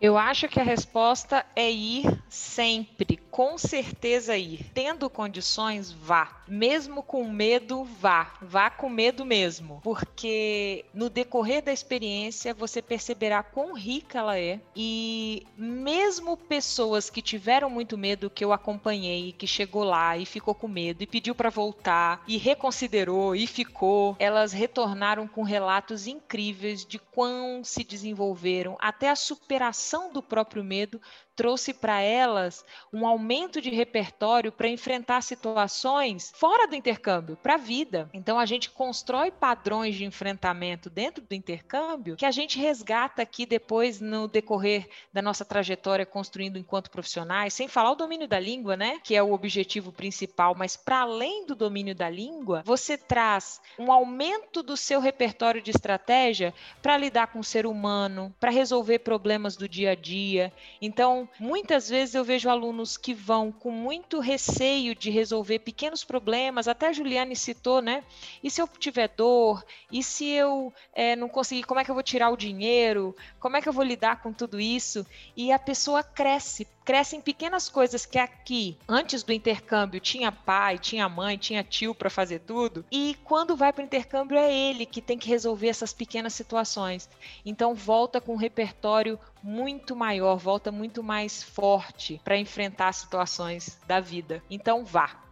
Eu 0.00 0.18
acho 0.18 0.46
que 0.48 0.60
a 0.60 0.64
resposta 0.64 1.44
é 1.54 1.70
ir 1.70 2.04
sempre, 2.28 3.16
com 3.30 3.56
certeza 3.56 4.36
ir. 4.36 4.70
Tendo 4.74 5.08
condições, 5.08 5.90
vá. 5.90 6.42
Mesmo 6.46 7.02
com 7.02 7.26
medo, 7.28 7.82
vá. 7.84 8.34
Vá 8.42 8.68
com 8.68 8.90
medo 8.90 9.24
mesmo. 9.24 9.80
Porque 9.82 10.84
no 10.92 11.08
decorrer 11.08 11.62
da 11.62 11.72
experiência 11.72 12.52
você 12.52 12.82
perceberá 12.82 13.42
quão 13.42 13.74
rica 13.74 14.18
ela 14.18 14.38
é. 14.38 14.60
E 14.74 15.46
mesmo 15.56 16.36
pessoas 16.36 17.08
que 17.08 17.22
tiveram 17.22 17.70
muito 17.70 17.96
medo, 17.96 18.28
que 18.28 18.44
eu 18.44 18.52
acompanhei, 18.52 19.32
que 19.32 19.46
chegou 19.46 19.82
lá 19.82 20.16
e 20.18 20.26
ficou 20.26 20.54
com 20.54 20.68
medo 20.68 21.02
e 21.02 21.06
pediu 21.06 21.34
para 21.34 21.48
voltar 21.48 22.22
e 22.28 22.36
reconsiderou 22.36 23.34
e 23.34 23.46
ficou, 23.46 24.14
elas 24.18 24.52
retornaram 24.52 25.26
com 25.26 25.42
relatos 25.42 26.06
incríveis 26.06 26.84
de 26.84 26.98
quão 26.98 27.64
se 27.64 27.82
desenvolveram 27.82 28.76
até 28.78 29.08
a 29.08 29.16
superação 29.16 29.85
do 30.12 30.22
próprio 30.22 30.64
medo 30.64 31.00
trouxe 31.36 31.74
para 31.74 32.00
elas 32.00 32.64
um 32.92 33.06
aumento 33.06 33.60
de 33.60 33.70
repertório 33.70 34.50
para 34.50 34.68
enfrentar 34.68 35.20
situações 35.20 36.32
fora 36.34 36.66
do 36.66 36.74
intercâmbio, 36.74 37.36
para 37.36 37.54
a 37.54 37.58
vida. 37.58 38.08
Então 38.12 38.38
a 38.38 38.46
gente 38.46 38.70
constrói 38.70 39.30
padrões 39.30 39.94
de 39.94 40.04
enfrentamento 40.04 40.88
dentro 40.88 41.22
do 41.22 41.34
intercâmbio 41.34 42.16
que 42.16 42.24
a 42.24 42.30
gente 42.30 42.58
resgata 42.58 43.20
aqui 43.20 43.44
depois 43.44 44.00
no 44.00 44.26
decorrer 44.26 44.88
da 45.12 45.20
nossa 45.20 45.44
trajetória 45.44 46.06
construindo 46.06 46.58
enquanto 46.58 46.90
profissionais, 46.90 47.52
sem 47.52 47.68
falar 47.68 47.92
o 47.92 47.96
domínio 47.96 48.26
da 48.26 48.40
língua, 48.40 48.76
né, 48.76 48.98
que 49.04 49.14
é 49.14 49.22
o 49.22 49.32
objetivo 49.32 49.92
principal, 49.92 50.54
mas 50.54 50.76
para 50.76 51.00
além 51.00 51.44
do 51.46 51.54
domínio 51.54 51.94
da 51.94 52.08
língua, 52.08 52.62
você 52.64 52.96
traz 52.96 53.60
um 53.78 53.92
aumento 53.92 54.62
do 54.62 54.76
seu 54.76 55.00
repertório 55.00 55.60
de 55.60 55.70
estratégia 55.70 56.54
para 56.80 56.96
lidar 56.96 57.26
com 57.28 57.40
o 57.40 57.44
ser 57.44 57.66
humano, 57.66 58.34
para 58.40 58.50
resolver 58.50 59.00
problemas 59.00 59.56
do 59.56 59.68
dia 59.76 59.90
a 59.90 59.94
dia. 59.94 60.52
Então, 60.80 61.28
muitas 61.38 61.88
vezes 61.88 62.14
eu 62.14 62.24
vejo 62.24 62.48
alunos 62.48 62.96
que 62.96 63.12
vão 63.12 63.52
com 63.52 63.70
muito 63.70 64.20
receio 64.20 64.94
de 64.94 65.10
resolver 65.10 65.58
pequenos 65.58 66.02
problemas, 66.02 66.66
até 66.66 66.88
a 66.88 66.92
Juliane 66.92 67.36
citou, 67.36 67.82
né? 67.82 68.02
E 68.42 68.50
se 68.50 68.62
eu 68.62 68.66
tiver 68.66 69.08
dor? 69.08 69.64
E 69.92 70.02
se 70.02 70.26
eu 70.30 70.72
é, 70.94 71.14
não 71.14 71.28
conseguir, 71.28 71.64
como 71.64 71.80
é 71.80 71.84
que 71.84 71.90
eu 71.90 71.94
vou 71.94 72.02
tirar 72.02 72.30
o 72.30 72.36
dinheiro? 72.36 73.14
Como 73.38 73.56
é 73.56 73.60
que 73.60 73.68
eu 73.68 73.72
vou 73.72 73.84
lidar 73.84 74.22
com 74.22 74.32
tudo 74.32 74.58
isso? 74.58 75.06
E 75.36 75.52
a 75.52 75.58
pessoa 75.58 76.02
cresce, 76.02 76.66
cresce 76.86 77.16
em 77.16 77.20
pequenas 77.20 77.68
coisas 77.68 78.06
que 78.06 78.16
aqui, 78.16 78.78
antes 78.88 79.24
do 79.24 79.32
intercâmbio, 79.32 79.98
tinha 79.98 80.30
pai, 80.30 80.78
tinha 80.78 81.08
mãe, 81.08 81.36
tinha 81.36 81.64
tio 81.64 81.92
para 81.92 82.08
fazer 82.08 82.38
tudo. 82.38 82.84
E 82.92 83.16
quando 83.24 83.56
vai 83.56 83.72
para 83.72 83.82
o 83.82 83.84
intercâmbio, 83.84 84.38
é 84.38 84.54
ele 84.54 84.86
que 84.86 85.02
tem 85.02 85.18
que 85.18 85.28
resolver 85.28 85.66
essas 85.66 85.92
pequenas 85.92 86.32
situações. 86.32 87.10
Então, 87.44 87.74
volta 87.74 88.20
com 88.20 88.34
um 88.34 88.36
repertório 88.36 89.18
muito 89.42 89.96
maior, 89.96 90.36
volta 90.36 90.70
muito 90.70 91.02
mais 91.02 91.42
forte 91.42 92.20
para 92.22 92.38
enfrentar 92.38 92.92
situações 92.92 93.80
da 93.84 93.98
vida. 93.98 94.40
Então, 94.48 94.84
vá. 94.84 95.25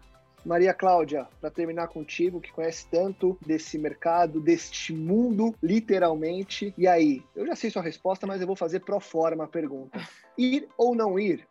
Maria 0.45 0.75
Cláudia, 0.75 1.27
para 1.41 1.51
terminar 1.51 1.89
contigo, 1.89 2.41
que 2.41 2.53
conhece 2.53 2.87
tanto 2.91 3.39
desse 3.45 3.79
mercado, 3.79 4.41
deste 4.41 4.93
mundo, 4.93 5.55
literalmente. 5.63 6.75
E 6.77 6.87
aí, 6.87 7.23
eu 7.35 7.47
já 7.47 7.57
sei 7.57 7.71
sua 7.71 7.83
resposta, 7.83 8.27
mas 8.27 8.41
eu 8.41 8.47
vou 8.47 8.57
fazer 8.57 8.81
pro 8.81 9.01
forma 9.01 9.45
a 9.45 9.49
pergunta. 9.49 10.01
Ir 10.37 10.69
ou 10.77 10.95
não 10.95 11.19
ir? 11.19 11.47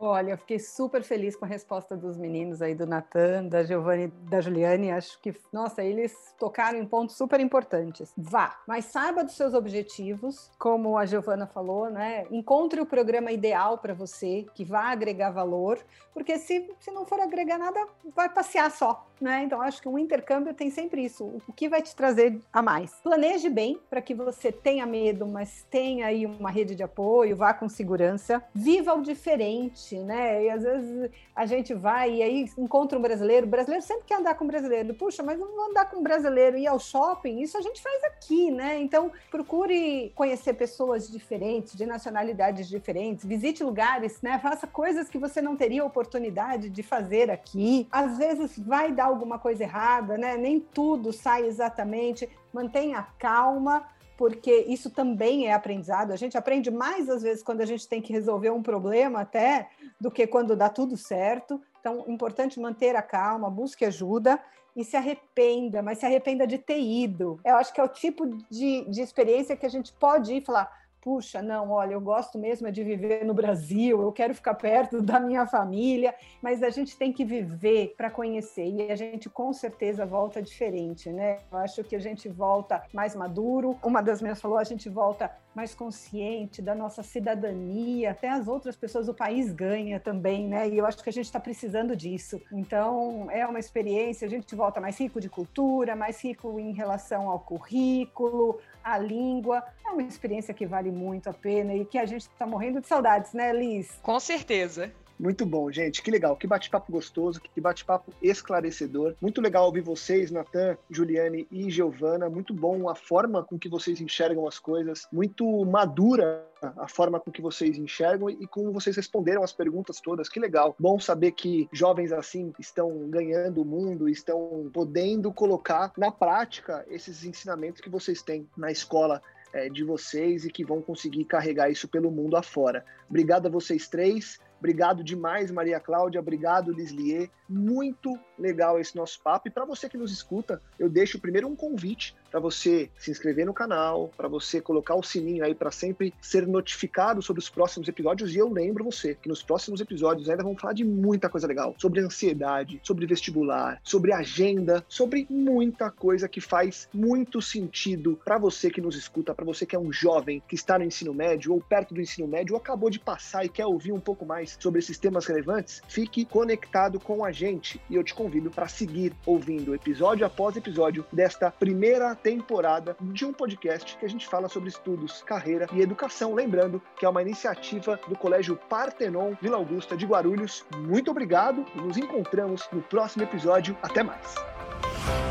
Olha, 0.00 0.30
eu 0.30 0.38
fiquei 0.38 0.60
super 0.60 1.02
feliz 1.02 1.34
com 1.34 1.44
a 1.44 1.48
resposta 1.48 1.96
dos 1.96 2.16
meninos 2.16 2.62
aí, 2.62 2.72
do 2.72 2.86
Natan, 2.86 3.46
da 3.46 3.64
Giovanni, 3.64 4.06
da 4.30 4.40
Juliane. 4.40 4.92
Acho 4.92 5.20
que, 5.20 5.34
nossa, 5.52 5.82
eles 5.82 6.14
tocaram 6.38 6.78
em 6.78 6.86
pontos 6.86 7.16
super 7.16 7.40
importantes. 7.40 8.12
Vá, 8.16 8.60
mas 8.64 8.84
saiba 8.84 9.24
dos 9.24 9.34
seus 9.34 9.54
objetivos, 9.54 10.52
como 10.56 10.96
a 10.96 11.04
Giovana 11.04 11.48
falou, 11.48 11.90
né? 11.90 12.26
Encontre 12.30 12.80
o 12.80 12.86
programa 12.86 13.32
ideal 13.32 13.78
para 13.78 13.92
você, 13.92 14.46
que 14.54 14.64
vai 14.64 14.92
agregar 14.92 15.32
valor, 15.32 15.80
porque 16.14 16.38
se, 16.38 16.70
se 16.78 16.92
não 16.92 17.04
for 17.04 17.18
agregar 17.18 17.58
nada, 17.58 17.84
vai 18.14 18.28
passear 18.28 18.70
só, 18.70 19.04
né? 19.20 19.42
Então, 19.42 19.60
acho 19.60 19.82
que 19.82 19.88
um 19.88 19.98
intercâmbio 19.98 20.54
tem 20.54 20.70
sempre 20.70 21.04
isso. 21.04 21.24
O 21.48 21.52
que 21.52 21.68
vai 21.68 21.82
te 21.82 21.96
trazer 21.96 22.40
a 22.52 22.62
mais? 22.62 22.94
Planeje 23.02 23.48
bem 23.48 23.80
para 23.90 24.00
que 24.00 24.14
você 24.14 24.52
tenha 24.52 24.86
medo, 24.86 25.26
mas 25.26 25.66
tenha 25.68 26.06
aí 26.06 26.24
uma 26.24 26.52
rede 26.52 26.76
de 26.76 26.84
apoio, 26.84 27.34
vá 27.36 27.52
com 27.52 27.68
segurança. 27.68 28.44
Viva 28.54 28.94
o 28.94 29.02
diferente 29.02 29.87
né? 29.96 30.44
E 30.44 30.50
às 30.50 30.62
vezes 30.62 31.10
a 31.34 31.46
gente 31.46 31.74
vai 31.74 32.16
e 32.16 32.22
aí 32.22 32.50
encontra 32.56 32.98
um 32.98 33.02
brasileiro, 33.02 33.46
o 33.46 33.50
brasileiro 33.50 33.84
sempre 33.84 34.04
quer 34.06 34.18
andar 34.18 34.34
com 34.34 34.44
um 34.44 34.48
brasileiro. 34.48 34.94
Puxa, 34.94 35.22
mas 35.22 35.38
não 35.38 35.46
vou 35.46 35.70
andar 35.70 35.90
com 35.90 35.98
um 35.98 36.02
brasileiro 36.02 36.56
e 36.56 36.62
ir 36.62 36.66
ao 36.66 36.78
shopping, 36.78 37.40
isso 37.40 37.56
a 37.56 37.60
gente 37.60 37.80
faz 37.80 38.04
aqui, 38.04 38.50
né? 38.50 38.78
Então, 38.80 39.10
procure 39.30 40.12
conhecer 40.14 40.54
pessoas 40.54 41.10
diferentes, 41.10 41.76
de 41.76 41.86
nacionalidades 41.86 42.68
diferentes, 42.68 43.24
visite 43.24 43.62
lugares, 43.62 44.20
né? 44.22 44.38
Faça 44.38 44.66
coisas 44.66 45.08
que 45.08 45.18
você 45.18 45.40
não 45.40 45.56
teria 45.56 45.84
oportunidade 45.84 46.68
de 46.68 46.82
fazer 46.82 47.30
aqui. 47.30 47.86
Às 47.90 48.18
vezes 48.18 48.58
vai 48.58 48.92
dar 48.92 49.06
alguma 49.06 49.38
coisa 49.38 49.62
errada, 49.62 50.16
né? 50.18 50.36
Nem 50.36 50.60
tudo 50.60 51.12
sai 51.12 51.46
exatamente. 51.46 52.28
Mantenha 52.52 53.06
calma 53.18 53.86
porque 54.18 54.64
isso 54.66 54.90
também 54.90 55.46
é 55.46 55.52
aprendizado. 55.52 56.10
A 56.10 56.16
gente 56.16 56.36
aprende 56.36 56.72
mais 56.72 57.08
às 57.08 57.22
vezes 57.22 57.40
quando 57.40 57.60
a 57.60 57.64
gente 57.64 57.86
tem 57.86 58.02
que 58.02 58.12
resolver 58.12 58.50
um 58.50 58.60
problema 58.60 59.20
até 59.20 59.70
do 60.00 60.10
que 60.10 60.26
quando 60.26 60.56
dá 60.56 60.68
tudo 60.68 60.96
certo. 60.96 61.62
Então, 61.78 62.04
importante 62.08 62.58
manter 62.58 62.96
a 62.96 63.00
calma, 63.00 63.48
busque 63.48 63.84
ajuda 63.84 64.42
e 64.74 64.84
se 64.84 64.96
arrependa, 64.96 65.80
mas 65.82 65.98
se 65.98 66.06
arrependa 66.06 66.48
de 66.48 66.58
ter 66.58 66.80
ido. 66.80 67.38
Eu 67.44 67.54
acho 67.56 67.72
que 67.72 67.80
é 67.80 67.84
o 67.84 67.88
tipo 67.88 68.26
de, 68.50 68.84
de 68.90 69.00
experiência 69.00 69.56
que 69.56 69.64
a 69.64 69.70
gente 69.70 69.92
pode 69.92 70.34
ir 70.34 70.42
e 70.42 70.44
falar: 70.44 70.68
puxa, 71.00 71.40
não, 71.40 71.70
olha, 71.70 71.92
eu 71.92 72.00
gosto 72.00 72.38
mesmo 72.38 72.66
é 72.66 72.70
de 72.70 72.82
viver 72.82 73.24
no 73.24 73.34
Brasil, 73.34 74.00
eu 74.00 74.12
quero 74.12 74.34
ficar 74.34 74.54
perto 74.54 75.00
da 75.00 75.20
minha 75.20 75.46
família, 75.46 76.14
mas 76.42 76.62
a 76.62 76.70
gente 76.70 76.96
tem 76.96 77.12
que 77.12 77.24
viver 77.24 77.94
para 77.96 78.10
conhecer 78.10 78.66
e 78.66 78.90
a 78.90 78.96
gente 78.96 79.28
com 79.30 79.52
certeza 79.52 80.04
volta 80.04 80.42
diferente, 80.42 81.10
né? 81.10 81.38
Eu 81.50 81.58
acho 81.58 81.84
que 81.84 81.96
a 81.96 82.00
gente 82.00 82.28
volta 82.28 82.82
mais 82.92 83.14
maduro. 83.14 83.78
Uma 83.82 84.02
das 84.02 84.20
minhas 84.20 84.40
falou, 84.40 84.58
a 84.58 84.64
gente 84.64 84.88
volta 84.88 85.30
mais 85.54 85.74
consciente 85.74 86.62
da 86.62 86.74
nossa 86.74 87.02
cidadania, 87.02 88.12
até 88.12 88.28
as 88.28 88.46
outras 88.46 88.76
pessoas 88.76 89.06
do 89.06 89.14
país 89.14 89.52
ganha 89.52 89.98
também, 89.98 90.46
né? 90.46 90.68
E 90.68 90.78
eu 90.78 90.86
acho 90.86 91.02
que 91.02 91.08
a 91.08 91.12
gente 91.12 91.24
está 91.24 91.40
precisando 91.40 91.96
disso. 91.96 92.40
Então, 92.52 93.28
é 93.30 93.44
uma 93.44 93.58
experiência, 93.58 94.24
a 94.26 94.30
gente 94.30 94.54
volta 94.54 94.80
mais 94.80 94.98
rico 95.00 95.20
de 95.20 95.28
cultura, 95.28 95.96
mais 95.96 96.22
rico 96.22 96.60
em 96.60 96.72
relação 96.72 97.28
ao 97.28 97.40
currículo, 97.40 98.60
à 98.92 98.98
língua. 98.98 99.62
É 99.84 99.90
uma 99.90 100.02
experiência 100.02 100.52
que 100.54 100.66
vale 100.66 100.90
muito 100.90 101.28
a 101.28 101.32
pena 101.32 101.74
e 101.74 101.84
que 101.84 101.98
a 101.98 102.06
gente 102.06 102.22
está 102.22 102.46
morrendo 102.46 102.80
de 102.80 102.86
saudades, 102.86 103.32
né, 103.32 103.52
Liz? 103.52 103.98
Com 104.02 104.18
certeza. 104.20 104.92
Muito 105.18 105.44
bom, 105.44 105.70
gente. 105.70 106.02
Que 106.02 106.10
legal. 106.10 106.36
Que 106.36 106.46
bate-papo 106.46 106.92
gostoso, 106.92 107.40
que 107.40 107.60
bate-papo 107.60 108.12
esclarecedor. 108.22 109.16
Muito 109.20 109.40
legal 109.40 109.66
ouvir 109.66 109.80
vocês, 109.80 110.30
Natan, 110.30 110.76
Juliane 110.88 111.46
e 111.50 111.70
Giovana. 111.70 112.30
Muito 112.30 112.54
bom 112.54 112.88
a 112.88 112.94
forma 112.94 113.42
com 113.42 113.58
que 113.58 113.68
vocês 113.68 114.00
enxergam 114.00 114.46
as 114.46 114.58
coisas. 114.58 115.08
Muito 115.12 115.64
madura 115.64 116.46
a 116.60 116.88
forma 116.88 117.18
com 117.18 117.30
que 117.30 117.42
vocês 117.42 117.76
enxergam 117.76 118.30
e 118.30 118.46
como 118.46 118.72
vocês 118.72 118.96
responderam 118.96 119.42
as 119.42 119.52
perguntas 119.52 120.00
todas. 120.00 120.28
Que 120.28 120.38
legal. 120.38 120.76
Bom 120.78 121.00
saber 121.00 121.32
que 121.32 121.68
jovens 121.72 122.12
assim 122.12 122.52
estão 122.58 123.08
ganhando 123.08 123.62
o 123.62 123.64
mundo, 123.64 124.08
estão 124.08 124.70
podendo 124.72 125.32
colocar 125.32 125.92
na 125.96 126.12
prática 126.12 126.84
esses 126.88 127.24
ensinamentos 127.24 127.80
que 127.80 127.90
vocês 127.90 128.22
têm 128.22 128.48
na 128.56 128.70
escola 128.70 129.20
é, 129.52 129.68
de 129.68 129.82
vocês 129.82 130.44
e 130.44 130.50
que 130.50 130.64
vão 130.64 130.82
conseguir 130.82 131.24
carregar 131.24 131.70
isso 131.70 131.88
pelo 131.88 132.10
mundo 132.10 132.36
afora. 132.36 132.84
Obrigado 133.08 133.46
a 133.46 133.50
vocês 133.50 133.88
três. 133.88 134.38
Obrigado 134.58 135.04
demais, 135.04 135.50
Maria 135.50 135.78
Cláudia. 135.80 136.20
Obrigado, 136.20 136.72
Lislier. 136.72 137.30
Muito 137.48 138.18
legal 138.38 138.78
esse 138.78 138.96
nosso 138.96 139.20
papo. 139.20 139.48
E 139.48 139.50
para 139.50 139.64
você 139.64 139.88
que 139.88 139.96
nos 139.96 140.12
escuta, 140.12 140.62
eu 140.78 140.88
deixo 140.88 141.18
primeiro 141.18 141.48
um 141.48 141.56
convite 141.56 142.14
para 142.30 142.40
você 142.40 142.90
se 142.98 143.10
inscrever 143.10 143.46
no 143.46 143.54
canal, 143.54 144.10
para 144.16 144.28
você 144.28 144.60
colocar 144.60 144.94
o 144.94 145.02
sininho 145.02 145.44
aí 145.44 145.54
para 145.54 145.70
sempre 145.70 146.14
ser 146.20 146.46
notificado 146.46 147.22
sobre 147.22 147.40
os 147.40 147.48
próximos 147.48 147.88
episódios. 147.88 148.34
E 148.34 148.38
eu 148.38 148.48
lembro 148.48 148.84
você 148.84 149.14
que 149.14 149.28
nos 149.28 149.42
próximos 149.42 149.80
episódios 149.80 150.28
ainda 150.28 150.42
vamos 150.42 150.60
falar 150.60 150.74
de 150.74 150.84
muita 150.84 151.28
coisa 151.28 151.46
legal, 151.46 151.74
sobre 151.78 152.00
ansiedade, 152.00 152.80
sobre 152.82 153.06
vestibular, 153.06 153.80
sobre 153.82 154.12
agenda, 154.12 154.84
sobre 154.88 155.26
muita 155.30 155.90
coisa 155.90 156.28
que 156.28 156.40
faz 156.40 156.88
muito 156.92 157.40
sentido 157.40 158.20
para 158.24 158.38
você 158.38 158.70
que 158.70 158.80
nos 158.80 158.96
escuta, 158.96 159.34
para 159.34 159.44
você 159.44 159.64
que 159.64 159.76
é 159.76 159.78
um 159.78 159.92
jovem 159.92 160.42
que 160.46 160.54
está 160.54 160.78
no 160.78 160.84
ensino 160.84 161.14
médio 161.14 161.52
ou 161.52 161.60
perto 161.60 161.94
do 161.94 162.00
ensino 162.00 162.28
médio 162.28 162.54
ou 162.54 162.60
acabou 162.60 162.90
de 162.90 163.00
passar 163.00 163.44
e 163.44 163.48
quer 163.48 163.66
ouvir 163.66 163.92
um 163.92 164.00
pouco 164.00 164.26
mais 164.26 164.56
sobre 164.60 164.80
esses 164.80 164.98
temas 164.98 165.26
relevantes. 165.26 165.82
Fique 165.88 166.24
conectado 166.24 167.00
com 167.00 167.24
a 167.24 167.32
gente 167.32 167.80
e 167.88 167.94
eu 167.94 168.04
te 168.04 168.14
convido 168.14 168.27
para 168.50 168.68
seguir 168.68 169.12
ouvindo 169.24 169.74
episódio 169.74 170.26
após 170.26 170.56
episódio 170.56 171.04
desta 171.12 171.50
primeira 171.50 172.14
temporada 172.14 172.96
de 173.00 173.24
um 173.24 173.32
podcast 173.32 173.96
que 173.96 174.04
a 174.04 174.08
gente 174.08 174.26
fala 174.26 174.48
sobre 174.48 174.68
estudos, 174.68 175.22
carreira 175.22 175.66
e 175.72 175.80
educação. 175.80 176.34
Lembrando 176.34 176.82
que 176.98 177.06
é 177.06 177.08
uma 177.08 177.22
iniciativa 177.22 177.98
do 178.08 178.16
Colégio 178.16 178.56
Partenon 178.68 179.34
Vila 179.40 179.56
Augusta 179.56 179.96
de 179.96 180.06
Guarulhos. 180.06 180.64
Muito 180.76 181.10
obrigado 181.10 181.64
nos 181.74 181.96
encontramos 181.96 182.68
no 182.72 182.82
próximo 182.82 183.24
episódio. 183.24 183.76
Até 183.82 184.02
mais! 184.02 185.27